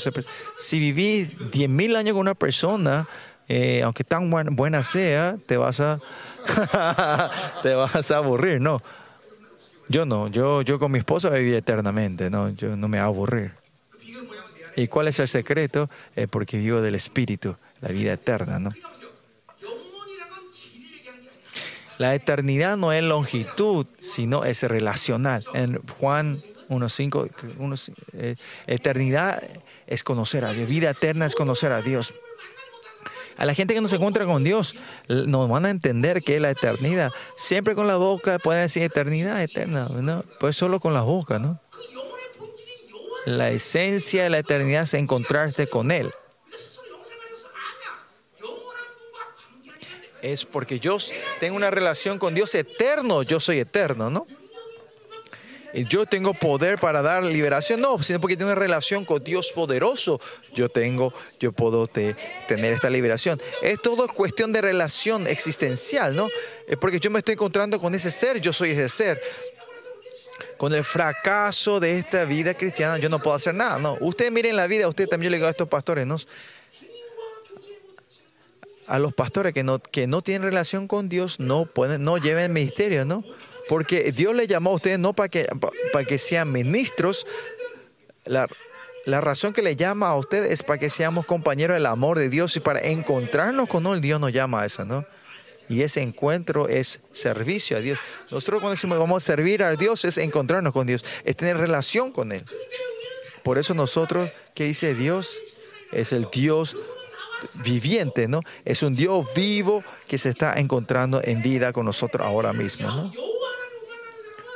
[0.58, 3.08] Si viví 10.000 años con una persona,
[3.48, 6.00] eh, aunque tan buena sea, te vas a
[7.64, 8.82] te vas a aburrir, ¿no?
[9.90, 13.52] Yo no, yo, yo con mi esposa vivía eternamente, no, yo no me voy aburrir.
[14.76, 15.90] ¿Y cuál es el secreto?
[16.16, 18.72] Eh, porque vivo del Espíritu, la vida eterna, ¿no?
[22.00, 25.44] La eternidad no es longitud, sino es relacional.
[25.54, 26.38] En Juan
[26.70, 28.36] 1.5, eh,
[28.66, 29.44] eternidad
[29.86, 32.14] es conocer a Dios, vida eterna es conocer a Dios.
[33.38, 34.76] A la gente que no se encuentra con Dios,
[35.08, 37.12] nos van a entender que es la eternidad.
[37.38, 39.88] Siempre con la boca puede decir eternidad, eterna.
[40.40, 41.60] Pues solo con la boca, ¿no?
[43.26, 46.12] La esencia de la eternidad es encontrarse con Él.
[50.22, 50.98] Es porque yo
[51.40, 54.26] tengo una relación con Dios eterno, yo soy eterno, ¿no?
[55.74, 60.22] Yo tengo poder para dar liberación, no, sino porque tengo una relación con Dios poderoso.
[60.54, 62.16] Yo tengo, yo puedo te-
[62.48, 63.42] tener esta liberación.
[63.62, 66.28] Es todo cuestión de relación existencial, ¿no?
[66.68, 69.22] Es porque yo me estoy encontrando con ese ser, yo soy ese ser.
[70.58, 73.98] Con el fracaso de esta vida cristiana, yo no puedo hacer nada, ¿no?
[74.00, 76.18] Ustedes miren la vida, usted también le digo a estos pastores, ¿no?
[78.86, 82.52] a los pastores que no, que no tienen relación con Dios no pueden, no lleven
[82.52, 83.24] ministerio, ¿no?
[83.70, 87.26] Porque Dios le llamó a ustedes no para que, pa- para que sean ministros.
[88.26, 88.48] La,
[89.06, 92.30] la razón que le llama a ustedes es para que seamos compañeros del amor de
[92.30, 94.02] Dios y para encontrarnos con Él.
[94.02, 95.06] Dios nos llama a eso, ¿no?
[95.70, 97.98] Y ese encuentro es servicio a Dios.
[98.32, 102.12] Nosotros cuando decimos vamos a servir a Dios es encontrarnos con Dios, es tener relación
[102.12, 102.44] con Él.
[103.44, 105.38] Por eso nosotros, ¿qué dice Dios?
[105.94, 106.76] Es el Dios
[107.64, 108.42] viviente, ¿no?
[108.66, 113.12] Es un Dios vivo que se está encontrando en vida con nosotros ahora mismo, ¿no?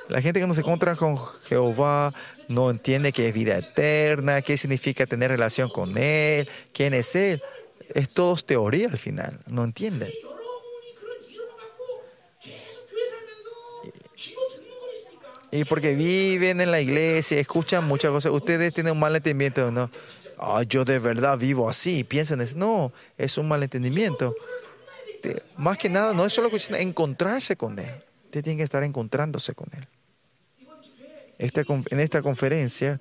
[0.10, 2.14] La gente que no se encuentra con Jehová
[2.48, 7.42] no entiende qué es vida eterna, qué significa tener relación con Él, quién es Él.
[7.94, 10.10] Es todo teoría al final, no entienden.
[15.52, 18.32] Y porque viven en la iglesia, escuchan muchas cosas.
[18.32, 19.90] Ustedes tienen un mal entendimiento, ¿no?
[20.38, 22.04] Ah, yo de verdad vivo así.
[22.04, 22.58] Piensan, eso.
[22.58, 24.36] no, es un mal entendimiento.
[25.56, 27.92] Más que nada, no es solo cuestión de encontrarse con Él.
[28.26, 29.88] Usted tiene que estar encontrándose con Él.
[31.38, 33.00] Esta, en esta conferencia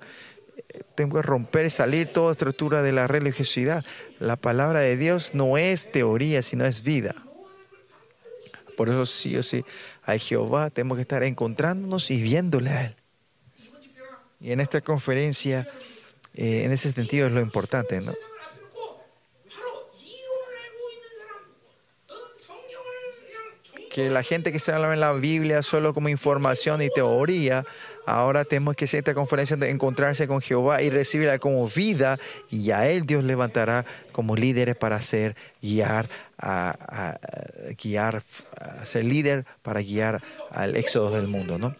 [0.57, 3.83] eh, tengo que romper y salir toda estructura de la religiosidad.
[4.19, 7.15] La palabra de Dios no es teoría, sino es vida.
[8.75, 9.65] Por eso sí o sí,
[10.03, 12.95] a Jehová tenemos que estar encontrándonos y viéndole a Él.
[14.39, 15.67] Y en esta conferencia,
[16.35, 18.13] eh, en ese sentido es lo importante, ¿no?
[23.91, 27.65] Que la gente que se habla en la Biblia solo como información y teoría,
[28.07, 32.17] ahora tenemos que hacer esta conferencia de encontrarse con Jehová y recibirla como vida
[32.49, 37.19] y a Él Dios levantará como líderes para ser, guiar, a,
[37.81, 38.23] guiar,
[38.83, 40.21] ser líder para guiar
[40.51, 41.75] al éxodo del mundo, ¿no?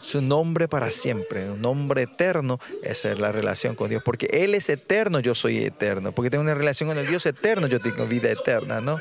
[0.00, 4.02] Su nombre para siempre, un nombre eterno, esa es la relación con Dios.
[4.02, 6.12] Porque Él es eterno, yo soy eterno.
[6.12, 9.00] Porque tengo una relación con el Dios eterno, yo tengo vida eterna, ¿no?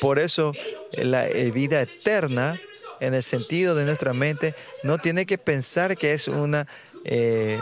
[0.00, 0.52] Por eso
[0.98, 2.58] la eh, vida eterna,
[3.02, 4.54] en el sentido de nuestra mente,
[4.84, 6.68] no tiene que pensar que es una,
[7.04, 7.58] eh,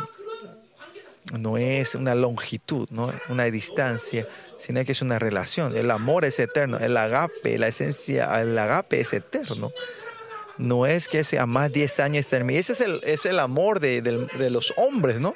[1.33, 3.11] no es una longitud, ¿no?
[3.31, 4.27] una distancia,
[4.59, 5.75] sino que es una relación.
[5.75, 9.73] El amor es eterno, el agape, la esencia, el agape es eterno.
[10.59, 12.61] No es que sea más 10 años termine.
[12.61, 15.35] Ese es el, es el amor de, de, los hombres, ¿no?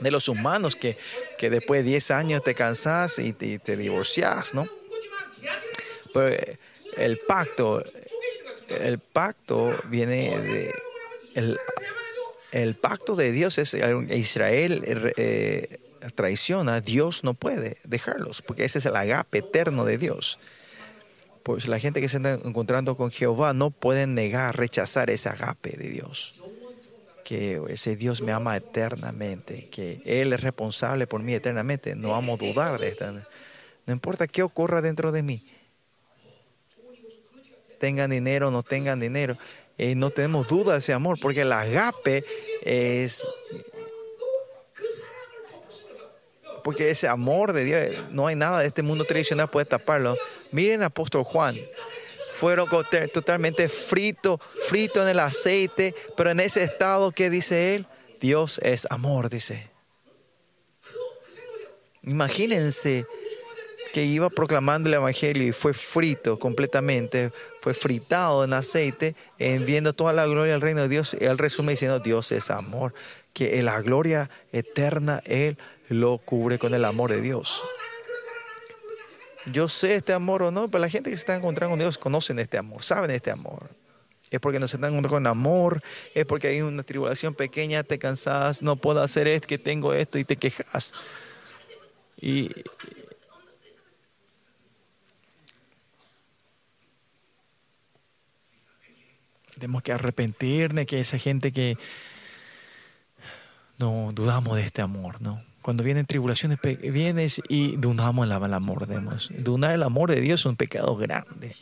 [0.00, 0.96] de los humanos que,
[1.36, 4.66] que, después de 10 años te cansas y te, te divorcias, ¿no?
[6.14, 6.58] Pero eh,
[6.96, 7.84] el pacto,
[8.80, 10.74] el pacto viene de.
[11.34, 11.58] El,
[12.52, 14.82] el pacto de Dios es Israel
[15.16, 15.78] eh,
[16.14, 20.38] traiciona, Dios no puede dejarlos, porque ese es el agape eterno de Dios.
[21.42, 25.76] Pues la gente que se está encontrando con Jehová no puede negar, rechazar ese agape
[25.76, 26.34] de Dios.
[27.24, 31.96] Que ese Dios me ama eternamente, que Él es responsable por mí eternamente.
[31.96, 33.12] No vamos a dudar de esto.
[33.86, 35.42] No importa qué ocurra dentro de mí.
[37.82, 39.36] Tengan dinero o no tengan dinero.
[39.76, 42.22] Eh, no tenemos duda de ese amor, porque el agape
[42.62, 43.26] es
[46.62, 50.16] porque ese amor de Dios, no hay nada de este mundo tradicional puede taparlo.
[50.52, 51.56] Miren apóstol Juan,
[52.30, 52.68] fueron
[53.12, 54.38] totalmente frito,
[54.68, 57.86] frito en el aceite, pero en ese estado que dice él,
[58.20, 59.68] Dios es amor, dice.
[62.04, 63.06] Imagínense
[63.92, 69.92] que iba proclamando el evangelio y fue frito completamente, fue fritado en aceite, en viendo
[69.92, 71.14] toda la gloria del reino de Dios.
[71.14, 72.94] Él resume diciendo, Dios es amor,
[73.34, 75.58] que en la gloria eterna Él
[75.88, 77.62] lo cubre con el amor de Dios.
[79.46, 81.98] Yo sé este amor o no, pero la gente que se está encontrando con Dios
[81.98, 83.70] conocen este amor, saben este amor.
[84.30, 85.82] Es porque no se están encontrando con amor,
[86.14, 90.18] es porque hay una tribulación pequeña, te cansas, no puedo hacer esto, que tengo esto
[90.18, 90.94] y te quejas.
[92.16, 92.50] Y,
[99.62, 101.78] tenemos que arrepentirnos, que esa gente que
[103.78, 105.40] no dudamos de este amor, ¿no?
[105.62, 109.30] Cuando vienen tribulaciones, vienes y dudamos el amor de Dios.
[109.38, 111.54] Dudar el amor de Dios es un pecado grande.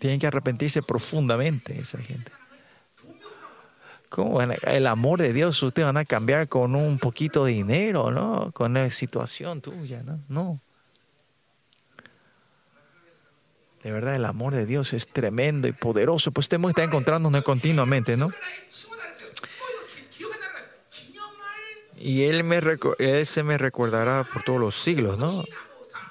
[0.00, 2.32] Tienen que arrepentirse profundamente esa gente.
[4.08, 8.50] ¿Cómo el amor de Dios ustedes van a cambiar con un poquito de dinero, ¿no?
[8.50, 10.18] Con la situación tuya, ¿no?
[10.28, 10.60] No.
[13.82, 16.30] De verdad, el amor de Dios es tremendo y poderoso.
[16.30, 18.30] Pues tenemos que estar encontrándonos continuamente, ¿no?
[21.96, 22.60] Y él, me,
[22.98, 25.44] él se me recordará por todos los siglos, ¿no?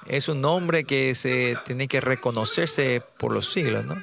[0.06, 3.96] Es un nombre que se tiene que reconocerse por los siglos, ¿no?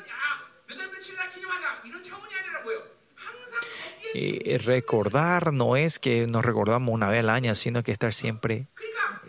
[4.14, 8.68] Y recordar no es que nos recordamos una vez al año, sino que estar siempre,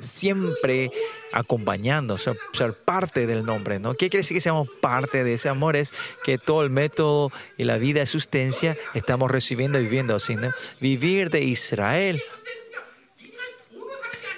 [0.01, 0.91] siempre
[1.33, 2.37] acompañando, ser,
[2.85, 3.93] parte del nombre, ¿no?
[3.93, 5.77] ¿Qué quiere decir que seamos parte de ese amor?
[5.77, 5.95] Es
[6.25, 10.51] que todo el método y la vida de sustancia estamos recibiendo y viviendo así, ¿no?
[10.81, 12.21] Vivir de Israel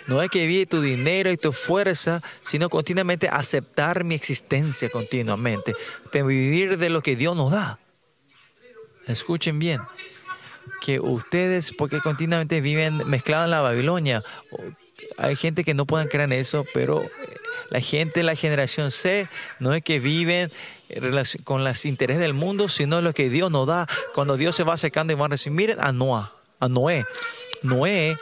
[0.06, 5.74] no es que vive tu dinero y tu fuerza, sino continuamente aceptar mi existencia continuamente.
[6.12, 7.78] De vivir de lo que Dios nos da.
[9.06, 9.80] Escuchen bien.
[10.80, 14.22] Que ustedes, porque continuamente viven mezclados en la Babilonia,
[15.18, 17.04] hay gente que no pueden creer en eso, pero
[17.70, 20.50] la gente la generación C no es que viven
[21.44, 23.86] con los intereses del mundo, sino lo que Dios nos da.
[24.14, 26.24] Cuando Dios se va acercando y va a decir, miren a Noé,
[26.60, 27.04] a Noé.
[27.62, 28.16] Noé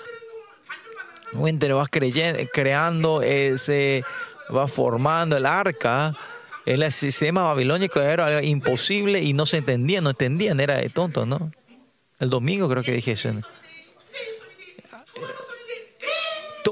[1.32, 4.04] Mientras vas creando, ese,
[4.54, 6.14] va formando el arca,
[6.66, 11.52] el sistema babilónico era imposible y no se entendía, no entendían, era de tonto, ¿no?
[12.18, 13.30] El domingo creo que dije eso.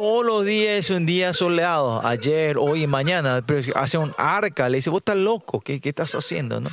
[0.01, 4.69] Todos los días es un día soleado, ayer, hoy y mañana, pero hace un arca,
[4.69, 6.61] le dice, vos estás loco, ¿qué, qué estás haciendo?
[6.61, 6.71] ¿no?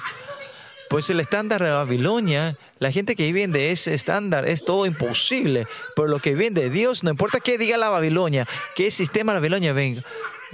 [0.91, 5.65] Pues el estándar de Babilonia, la gente que vive de ese estándar es todo imposible.
[5.95, 9.39] Pero lo que viven de Dios, no importa qué diga la Babilonia, qué sistema la
[9.39, 10.03] Babilonia venga,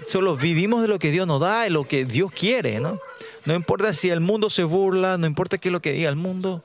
[0.08, 2.98] solo vivimos de lo que Dios nos da, de lo que Dios quiere, ¿no?
[3.44, 6.16] No importa si el mundo se burla, no importa qué es lo que diga el
[6.16, 6.64] mundo.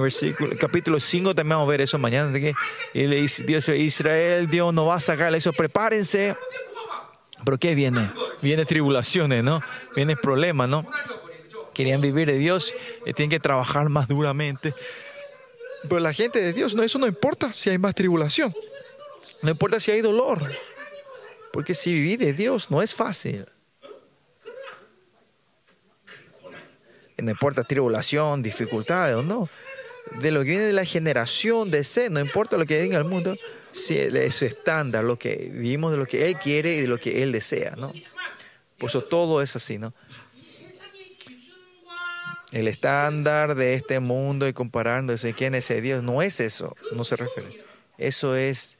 [0.00, 2.32] Versículo, capítulo 5 también vamos a ver eso mañana.
[2.38, 2.54] Que,
[2.94, 6.36] y le dice Dios, Israel, Dios no va a sacarle eso, prepárense
[7.46, 8.10] pero ¿qué viene?
[8.42, 9.60] Viene tribulaciones, ¿no?
[9.94, 10.84] Viene problemas, ¿no?
[11.74, 12.74] Querían vivir de Dios
[13.04, 14.74] y tienen que trabajar más duramente.
[15.82, 18.52] Pero la gente de Dios, no, eso no importa si hay más tribulación.
[19.42, 20.50] No importa si hay dolor.
[21.52, 23.46] Porque si vivir de Dios no es fácil.
[27.18, 29.48] No importa tribulación, dificultades o no.
[30.20, 33.04] De lo que viene de la generación de sed, no importa lo que diga el
[33.04, 33.36] mundo,
[33.72, 36.98] si es su estándar, lo que vivimos de lo que Él quiere y de lo
[36.98, 37.92] que Él desea, ¿no?
[38.78, 39.94] Por eso todo es así, ¿no?
[42.52, 47.04] El estándar de este mundo y comparándose quién es ese Dios, no es eso, no
[47.04, 47.64] se refiere.
[47.98, 48.78] Eso es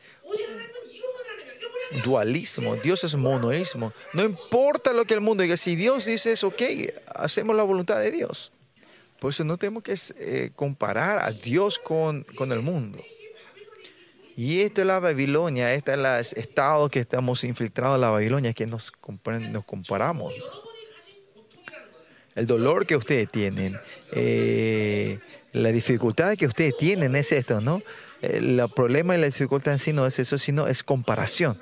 [2.04, 3.92] dualismo, Dios es monoísmo.
[4.12, 6.62] No importa lo que el mundo diga, si Dios dice eso, ok,
[7.14, 8.52] hacemos la voluntad de Dios.
[9.20, 12.98] Por eso no tenemos que eh, comparar a Dios con, con el mundo.
[14.36, 16.06] Y esta es la Babilonia, este es el
[16.38, 18.92] estado que estamos infiltrados en la Babilonia, que nos,
[19.50, 20.34] nos comparamos.
[22.34, 23.80] el dolor que ustedes tienen,
[24.12, 25.18] eh,
[25.52, 27.80] la dificultad que ustedes tienen es esto, ¿no?
[28.20, 31.58] El problema y la dificultad en sí no es eso, sino es comparación.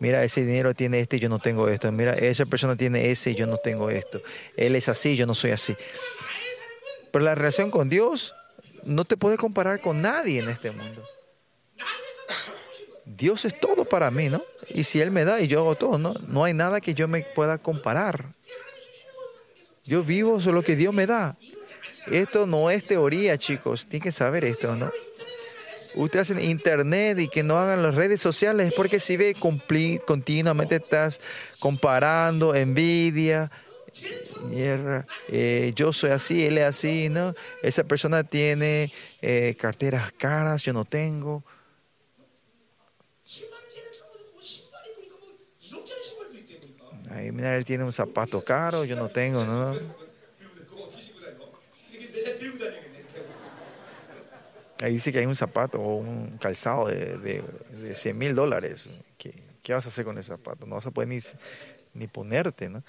[0.00, 1.92] Mira, ese dinero tiene este y yo no tengo esto.
[1.92, 4.20] Mira, esa persona tiene ese y yo no tengo esto.
[4.56, 5.76] Él es así, yo no soy así.
[7.14, 8.34] Pero la relación con Dios
[8.82, 11.00] no te puede comparar con nadie en este mundo.
[13.04, 14.42] Dios es todo para mí, ¿no?
[14.70, 16.12] Y si Él me da y yo hago todo, ¿no?
[16.26, 18.34] No hay nada que yo me pueda comparar.
[19.84, 21.36] Yo vivo solo que Dios me da.
[22.10, 23.86] Esto no es teoría, chicos.
[23.86, 24.90] Tienen que saber esto, ¿no?
[25.94, 29.36] Ustedes hacen internet y que no hagan las redes sociales porque si ve
[30.04, 31.20] continuamente estás
[31.60, 33.52] comparando, envidia,
[35.28, 37.34] eh, yo soy así, él es así, ¿no?
[37.62, 38.90] Esa persona tiene
[39.22, 41.44] eh, carteras caras, yo no tengo.
[47.10, 49.78] Ahí, mira, él tiene un zapato caro, yo no tengo, ¿no?
[54.80, 58.90] Ahí dice que hay un zapato o un calzado de, de, 100 mil dólares.
[59.16, 60.66] ¿Qué, ¿Qué, vas a hacer con ese zapato?
[60.66, 61.20] No se puede ni,
[61.94, 62.82] ni ponerte, ¿no?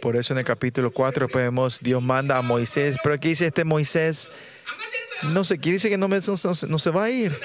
[0.00, 3.64] Por eso en el capítulo 4 vemos, Dios manda a Moisés, pero aquí dice este
[3.64, 4.30] Moisés,
[5.24, 7.36] no sé, aquí dice que no, me, no, se va a ir.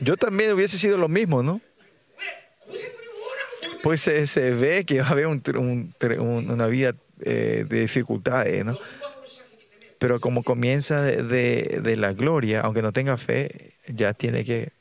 [0.00, 1.60] Yo también hubiese sido lo mismo, ¿no?
[3.82, 8.78] Pues se, ve que va a haber una vida eh, de dificultades, ¿no?
[9.98, 14.72] Pero como comienza de, la gloria, aunque no tenga fe, ya tiene que...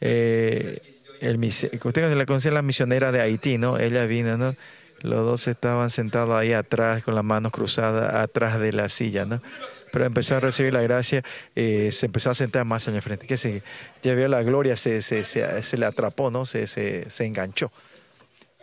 [0.00, 3.78] Eh, el, usted la conoce la misionera de Haití, ¿no?
[3.78, 4.54] Ella vino, ¿no?
[5.02, 9.40] Los dos estaban sentados ahí atrás con las manos cruzadas atrás de la silla, ¿no?
[9.92, 11.22] Pero empezó a recibir la gracia,
[11.54, 13.26] eh, se empezó a sentar más en el frente.
[13.26, 13.62] Que se,
[14.02, 16.46] ya vio la gloria, se, se, se, le atrapó, ¿no?
[16.46, 17.70] Se, se, se enganchó.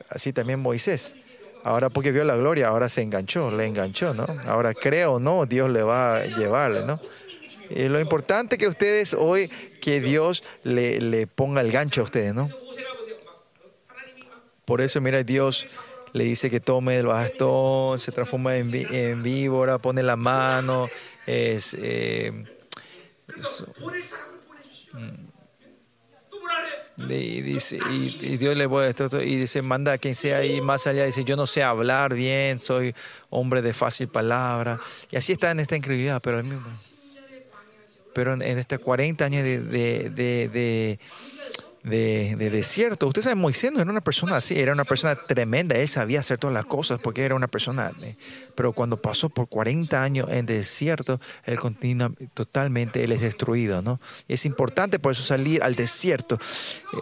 [0.10, 1.16] Así también Moisés.
[1.64, 4.28] Ahora porque vio la gloria, ahora se enganchó, le enganchó, ¿no?
[4.48, 7.00] Ahora creo no, Dios le va a llevarle, ¿no?
[7.76, 9.50] Y lo importante que ustedes hoy,
[9.82, 12.48] que Dios le, le ponga el gancho a ustedes, ¿no?
[14.66, 15.68] Por eso, mira, Dios
[16.14, 20.88] le dice que tome el bastón, se transforma en, víbora, pone la mano,
[21.26, 22.46] es, eh,
[27.10, 30.62] y, dice, y, Dios le voy a esto, y dice, manda a quien sea ahí
[30.62, 32.96] más allá, dice, yo no sé hablar bien, soy
[33.30, 34.80] hombre de fácil palabra.
[35.12, 36.62] Y así está en esta incredulidad, pero mismo.
[38.14, 39.60] Pero en, estos 40 años de,
[40.10, 41.00] de
[41.84, 43.08] de, desierto.
[43.08, 46.38] Ustedes saben, Moisés no era una persona así, era una persona tremenda, él sabía hacer
[46.38, 47.92] todas las cosas porque era una persona.
[48.56, 54.00] Pero cuando pasó por 40 años en desierto, él continúa totalmente, él es destruido, ¿no?
[54.28, 56.40] Es importante por eso salir al desierto,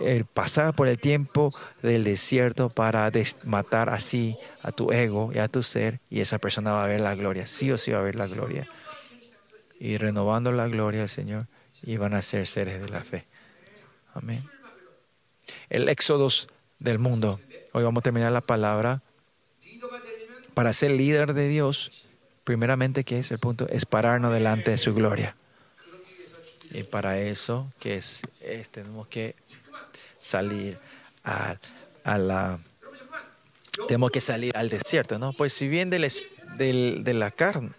[0.01, 3.11] el pasar por el tiempo del desierto para
[3.43, 7.01] matar así a tu ego y a tu ser, y esa persona va a ver
[7.01, 8.65] la gloria, sí o sí va a ver la gloria.
[9.81, 11.47] Y renovando la gloria del Señor,
[11.83, 13.25] y van a ser seres de la fe.
[14.13, 14.41] Amén
[15.69, 16.27] el éxodo
[16.79, 17.39] del mundo.
[17.73, 19.01] Hoy vamos a terminar la palabra.
[20.53, 22.09] Para ser líder de Dios,
[22.43, 23.67] primeramente, ¿qué es el punto?
[23.69, 25.35] Es pararnos delante de su gloria.
[26.71, 28.21] Y para eso, ¿qué es?
[28.71, 29.35] tenemos que
[30.19, 30.77] salir
[31.23, 31.57] a,
[32.17, 32.59] la...
[33.87, 35.33] Tenemos que salir al desierto, ¿no?
[35.33, 36.09] Pues si bien del,
[36.57, 37.71] del, de la carne,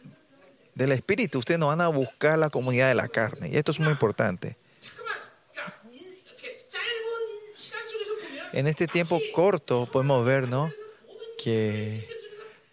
[0.75, 3.51] del espíritu, ustedes no van a buscar la comunidad de la carne.
[3.53, 4.57] Y esto es muy importante.
[8.53, 10.71] en este tiempo corto podemos ver, ¿no?
[11.43, 12.07] Que,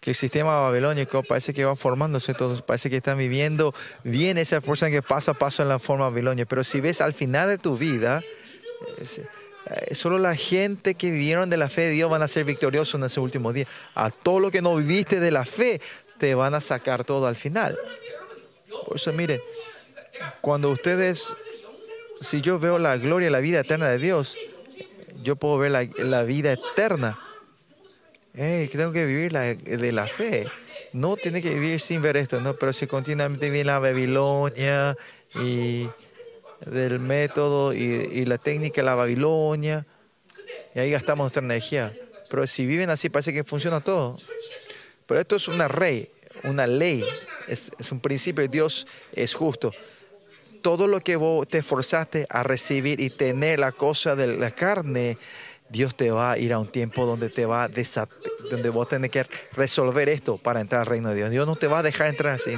[0.00, 2.34] que el sistema babilónico parece que va formándose
[2.66, 3.74] parece que están viviendo
[4.04, 6.46] bien esa fuerza que paso a paso en la forma babilonia.
[6.46, 8.22] Pero si ves al final de tu vida,
[8.98, 12.94] eh, solo la gente que vivieron de la fe de Dios van a ser victoriosos
[12.94, 13.66] en ese último día.
[13.94, 15.80] A todo lo que no viviste de la fe,
[16.20, 17.76] te van a sacar todo al final.
[18.86, 19.40] Por eso, miren,
[20.40, 21.34] cuando ustedes,
[22.20, 24.36] si yo veo la gloria, la vida eterna de Dios,
[25.22, 27.18] yo puedo ver la, vida eterna.
[28.34, 30.46] que tengo que vivir de la fe.
[30.92, 32.54] No tiene que vivir sin ver esto, ¿no?
[32.54, 34.96] Pero si continuamente viene la Babilonia
[35.36, 35.88] y
[36.66, 39.86] del método y, la técnica de la Babilonia,
[40.74, 41.92] y ahí gastamos nuestra energía.
[42.28, 44.16] Pero si viven así, parece que funciona todo.
[45.10, 46.08] Pero esto es una ley,
[46.44, 47.04] una ley,
[47.48, 48.46] es, un principio.
[48.46, 49.72] Dios es justo
[50.62, 55.18] todo lo que vos te esforzaste a recibir y tener la cosa de la carne,
[55.68, 57.68] Dios te va a ir a un tiempo donde te va a
[58.52, 61.30] donde vos tenés que resolver esto para entrar al reino de Dios.
[61.32, 62.56] Dios no te va a dejar entrar así.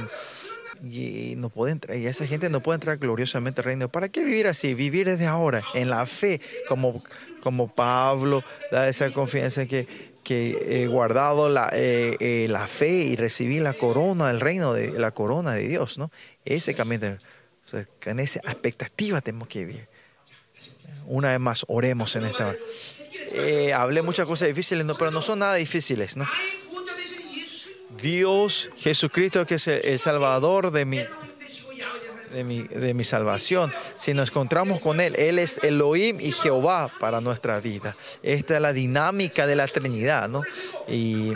[0.83, 3.89] Y no puede entrar, y esa gente no puede entrar gloriosamente al reino.
[3.89, 4.75] ¿Para qué vivir así?
[4.75, 7.03] Vivir desde ahora, en la fe, como,
[7.41, 13.15] como Pablo, da esa confianza que que he guardado la, eh, eh, la fe y
[13.15, 16.11] recibí la corona del reino, de la corona de Dios, ¿no?
[16.45, 17.17] Ese camino,
[17.73, 19.87] o en esa expectativa tenemos que vivir.
[21.05, 22.57] Una vez más, oremos en esta hora.
[23.33, 26.27] Eh, hablé muchas cosas difíciles, no, pero no son nada difíciles, ¿no?
[28.01, 30.99] Dios, Jesucristo, que es el Salvador de mi
[32.33, 33.71] de mi, de mi salvación.
[33.97, 37.95] Si nos encontramos con Él, Él es Elohim y Jehová para nuestra vida.
[38.21, 40.41] Esta es la dinámica de la Trinidad, ¿no?
[40.87, 41.33] Y,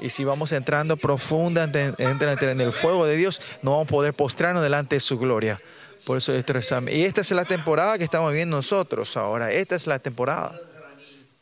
[0.00, 4.62] y si vamos entrando profundamente en el fuego de Dios, no vamos a poder postrarnos
[4.62, 5.60] delante de su gloria.
[6.04, 9.52] Por eso esto es, Y esta es la temporada que estamos viendo nosotros ahora.
[9.52, 10.58] Esta es la temporada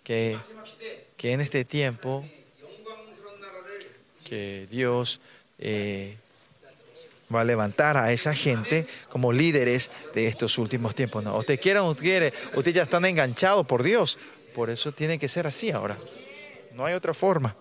[0.03, 0.39] que,
[1.17, 2.25] que en este tiempo
[4.25, 5.21] que Dios
[5.59, 6.17] eh,
[7.33, 11.23] va a levantar a esa gente como líderes de estos últimos tiempos.
[11.23, 14.19] No, usted quiera o no quiere, ustedes ya están enganchados por Dios.
[14.55, 15.97] Por eso tiene que ser así ahora.
[16.75, 17.57] No hay otra forma.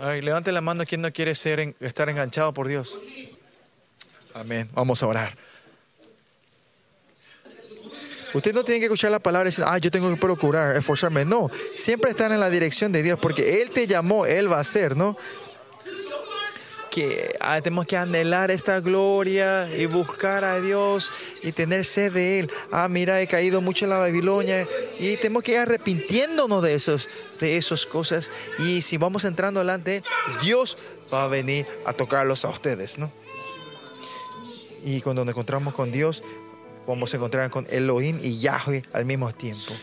[0.00, 2.98] Ay, levante la mano quien no quiere ser, estar enganchado por Dios.
[4.34, 4.68] Amén.
[4.72, 5.36] Vamos a orar.
[8.34, 11.24] Usted no tiene que escuchar la palabra y decir, ah, yo tengo que procurar, esforzarme.
[11.24, 14.60] No, siempre estar en la dirección de Dios, porque Él te llamó, Él va a
[14.60, 15.16] hacer, ¿no?
[16.90, 21.12] Que ah, tenemos que anhelar esta gloria y buscar a Dios
[21.42, 22.50] y tener sed de Él.
[22.72, 24.66] Ah, mira, he caído mucho en la Babilonia
[24.98, 26.78] y tenemos que ir arrepintiéndonos de
[27.40, 28.32] de esas cosas.
[28.58, 30.02] Y si vamos entrando adelante,
[30.42, 30.78] Dios
[31.12, 33.10] va a venir a tocarlos a ustedes, ¿no?
[34.84, 36.22] Y cuando nos encontramos con Dios,
[36.86, 39.74] vamos a encontrar con Elohim y Yahweh al mismo tiempo.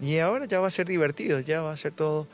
[0.00, 2.26] Y ahora ya va a ser divertido, ya va a ser todo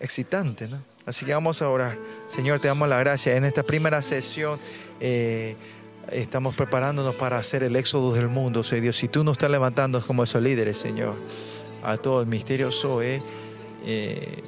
[0.00, 0.78] excitante, ¿no?
[1.06, 1.98] Así que vamos a orar.
[2.26, 3.34] Señor, te damos la gracia.
[3.36, 4.58] En esta primera sesión
[5.00, 5.56] eh,
[6.10, 8.96] estamos preparándonos para hacer el éxodo del mundo, Señor Dios.
[8.96, 11.16] Si tú nos estás levantando como esos líderes, Señor,
[11.82, 13.22] a todo el misterio Zoe,
[13.84, 14.42] eh,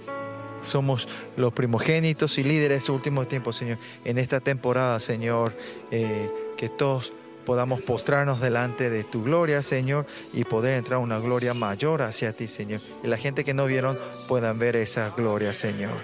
[0.63, 3.79] somos los primogénitos y líderes de estos últimos tiempos, Señor.
[4.05, 5.55] En esta temporada, Señor,
[5.91, 7.13] eh, que todos
[7.47, 12.49] podamos postrarnos delante de tu gloria, Señor, y poder entrar una gloria mayor hacia ti,
[12.49, 12.81] Señor.
[13.03, 13.99] Y la gente que no vieron
[14.29, 15.99] puedan ver esa gloria, Señor.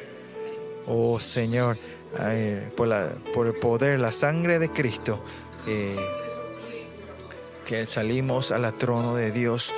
[0.86, 1.76] Oh, Señor,
[2.20, 5.22] eh, por, la- por el poder, la sangre de Cristo,
[5.66, 5.96] eh,
[7.64, 9.72] que salimos al trono de Dios.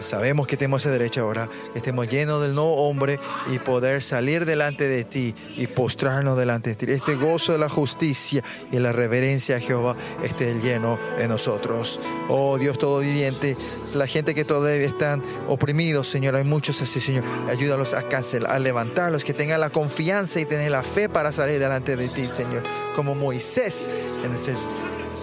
[0.00, 3.18] Sabemos que tenemos ese derecho ahora, que estemos llenos del nuevo hombre
[3.52, 6.86] y poder salir delante de ti y postrarnos delante de ti.
[6.92, 8.42] Este gozo de la justicia
[8.72, 12.00] y la reverencia a Jehová esté lleno de nosotros.
[12.28, 13.56] Oh Dios todo viviente,
[13.94, 17.24] la gente que todavía están oprimidos, Señor, hay muchos así, Señor.
[17.48, 21.58] Ayúdalos a cancelar, a levantarlos, que tengan la confianza y tener la fe para salir
[21.58, 22.62] delante de ti, Señor.
[22.94, 23.86] Como Moisés
[24.24, 24.32] en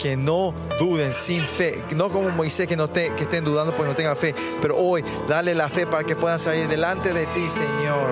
[0.01, 3.95] que no duden sin fe, no como Moisés que no que estén dudando porque no
[3.95, 8.09] tengan fe, pero hoy dale la fe para que puedan salir delante de ti, Señor.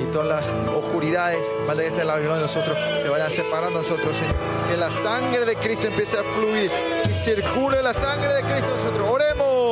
[0.00, 4.34] Y todas las oscuridades, Padre, en la de nosotros, se vayan separando de nosotros, Señor.
[4.70, 6.70] Que la sangre de Cristo empiece a fluir
[7.08, 9.08] y circule la sangre de Cristo en nosotros.
[9.08, 9.69] Oremos.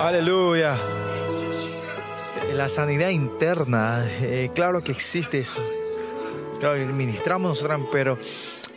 [0.00, 0.76] Aleluya.
[2.54, 5.58] La sanidad interna, eh, claro que existe eso.
[6.58, 8.18] Claro que ministramos nosotros, pero,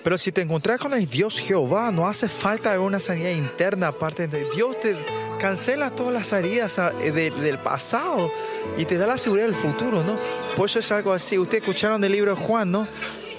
[0.04, 4.28] pero si te encontrás con el Dios Jehová, no hace falta una sanidad interna aparte
[4.28, 4.96] de Dios te
[5.40, 8.32] cancela todas las heridas ah, eh, de- del pasado
[8.78, 10.18] y te da la seguridad del futuro, ¿no?
[10.56, 11.38] Por eso es algo así.
[11.38, 12.88] Ustedes escucharon el libro de Juan, ¿no?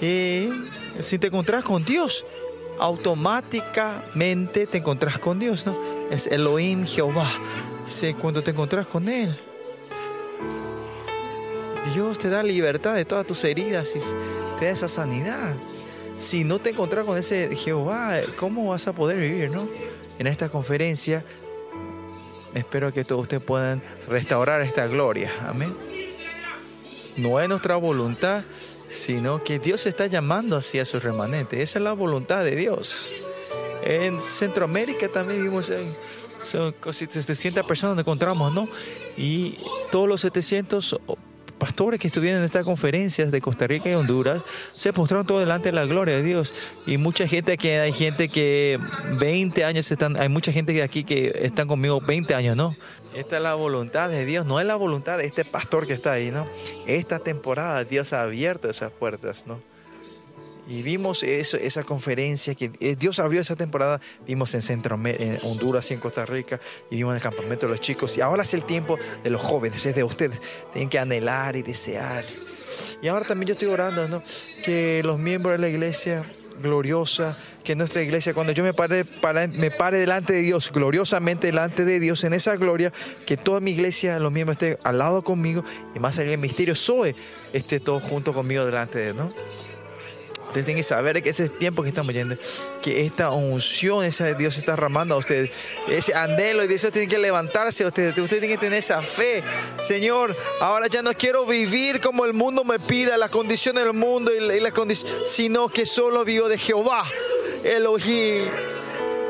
[0.01, 0.49] Eh,
[1.01, 2.25] si te encontrás con Dios,
[2.79, 5.77] automáticamente te encontrás con Dios, ¿no?
[6.11, 7.27] Es Elohim Jehová.
[7.87, 9.37] Sí, cuando te encontrás con Él,
[11.93, 13.99] Dios te da libertad de todas tus heridas y
[14.59, 15.55] te da esa sanidad.
[16.15, 19.67] Si no te encontrás con ese Jehová, ¿cómo vas a poder vivir, no?
[20.17, 21.23] En esta conferencia,
[22.53, 25.31] espero que todos ustedes puedan restaurar esta gloria.
[25.47, 25.75] Amén.
[27.17, 28.43] No es nuestra voluntad,
[28.87, 31.61] sino que Dios está llamando hacia su remanente.
[31.61, 33.09] Esa es la voluntad de Dios.
[33.83, 35.85] En Centroamérica también vimos en,
[36.45, 38.67] son casi 700 personas nos encontramos, ¿no?
[39.17, 39.57] Y
[39.91, 40.99] todos los 700
[41.57, 44.41] pastores que estuvieron en estas conferencias de Costa Rica y Honduras
[44.71, 46.53] se postraron todo delante de la gloria de Dios.
[46.85, 48.79] Y mucha gente que hay gente que
[49.19, 52.75] 20 años están, hay mucha gente de aquí que están conmigo 20 años, ¿no?
[53.15, 56.11] Esta es la voluntad de Dios, no es la voluntad de este pastor que está
[56.13, 56.45] ahí, ¿no?
[56.85, 59.59] Esta temporada Dios ha abierto esas puertas, ¿no?
[60.67, 64.01] Y vimos eso, esa conferencia que eh, Dios abrió esa temporada.
[64.25, 66.59] Vimos en Centro en Honduras y en Costa Rica.
[66.89, 68.17] Y vimos en el campamento de los chicos.
[68.17, 70.39] Y ahora es el tiempo de los jóvenes, es de ustedes.
[70.73, 72.23] Tienen que anhelar y desear.
[73.01, 74.23] Y ahora también yo estoy orando, ¿no?
[74.63, 76.25] Que los miembros de la iglesia
[76.61, 79.05] gloriosa, que nuestra iglesia, cuando yo me pare,
[79.53, 82.91] me pare delante de Dios, gloriosamente delante de Dios, en esa gloria,
[83.25, 85.63] que toda mi iglesia, los miembros estén al lado conmigo
[85.93, 87.15] y más allá del misterio, Zoe,
[87.53, 89.31] esté todo junto conmigo delante de Él, ¿no?
[90.55, 92.37] Ustedes tienen que saber que ese tiempo que estamos yendo,
[92.81, 95.51] que esta unción, esa de Dios está derramando a ustedes.
[95.89, 98.11] Ese anhelo y de eso tienen que levantarse ustedes.
[98.11, 99.43] Ustedes tienen que tener esa fe.
[99.81, 104.31] Señor, ahora ya no quiero vivir como el mundo me pida, las condiciones del mundo
[104.33, 107.03] y, las condiciones, sino que solo vivo de Jehová,
[107.61, 108.45] Elohim.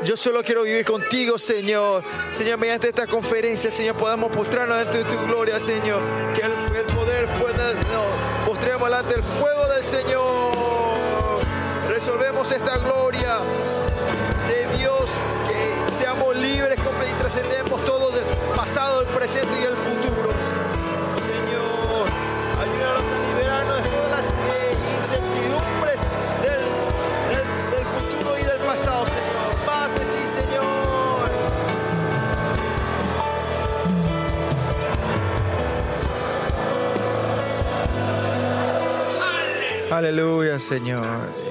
[0.04, 2.04] Yo solo quiero vivir contigo, Señor.
[2.36, 6.00] Señor, mediante esta conferencia, Señor, podamos postrarnos ante tu gloria, Señor.
[6.36, 10.75] Que el, poder pueda, no, postremos delante del fuego del Señor
[12.06, 13.38] resolvemos esta gloria.
[14.46, 15.10] Sé Dios
[15.48, 18.22] que seamos libres y trascendemos todo el
[18.54, 20.05] pasado, el presente y el futuro.
[39.96, 41.06] Aleluya, Señor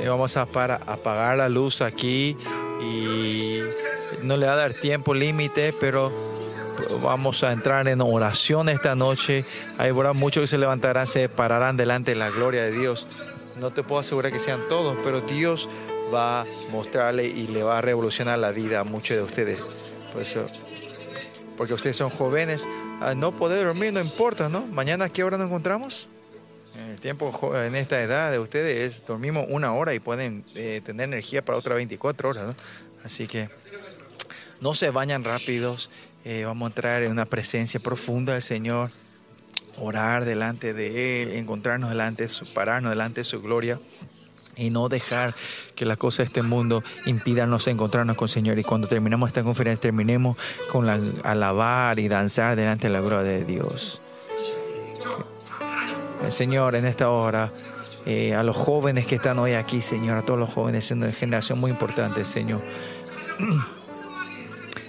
[0.08, 2.38] vamos a apagar la luz aquí
[2.80, 3.60] y
[4.22, 6.12] no le va a dar tiempo límite, pero
[7.02, 9.46] vamos a entrar en oración esta noche.
[9.80, 13.08] Hay muchos que se levantarán, se pararán delante de la gloria de Dios.
[13.60, 15.68] No te puedo asegurar que sean todos, pero Dios
[16.14, 19.68] va a mostrarle y le va a revolucionar la vida a muchos de ustedes.
[20.14, 20.46] Por eso,
[21.58, 22.68] porque ustedes son jóvenes,
[23.16, 24.68] no poder dormir no importa, ¿no?
[24.68, 26.10] Mañana a qué hora nos encontramos?
[26.78, 31.06] En el tiempo, en esta edad de ustedes, dormimos una hora y pueden eh, tener
[31.06, 32.56] energía para otras 24 horas.
[33.04, 33.50] Así que
[34.62, 35.90] no se bañan rápidos,
[36.26, 38.90] eh, vamos a entrar en una presencia profunda del Señor,
[39.80, 43.80] orar delante de Él, encontrarnos delante de su, pararnos delante de su gloria
[44.58, 45.34] y no dejar
[45.76, 48.60] que las cosas de este mundo impidanos encontrarnos con el Señor.
[48.60, 50.38] Y cuando terminemos esta conferencia, terminemos
[50.72, 54.02] con la, alabar y danzar delante de la gloria de Dios.
[56.30, 57.52] Señor, en esta hora,
[58.06, 61.12] eh, a los jóvenes que están hoy aquí, Señor, a todos los jóvenes, es una
[61.12, 62.62] generación muy importante, Señor.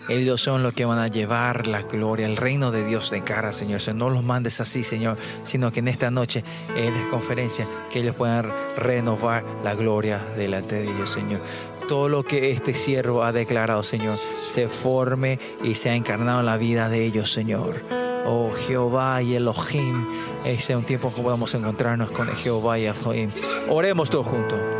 [0.08, 3.52] Ellos son los que van a llevar la gloria, el reino de Dios de cara,
[3.52, 3.80] Señor.
[3.94, 6.44] no los mandes así, Señor, sino que en esta noche,
[6.76, 11.40] en la conferencia, que ellos puedan renovar la gloria delante de ellos, Señor.
[11.88, 16.46] Todo lo que este siervo ha declarado, Señor, se forme y se ha encarnado en
[16.46, 17.82] la vida de ellos, Señor.
[18.26, 20.06] Oh Jehová y Elohim,
[20.46, 23.30] es un tiempo que podamos encontrarnos con Jehová y Elohim.
[23.68, 24.75] Oremos todos juntos.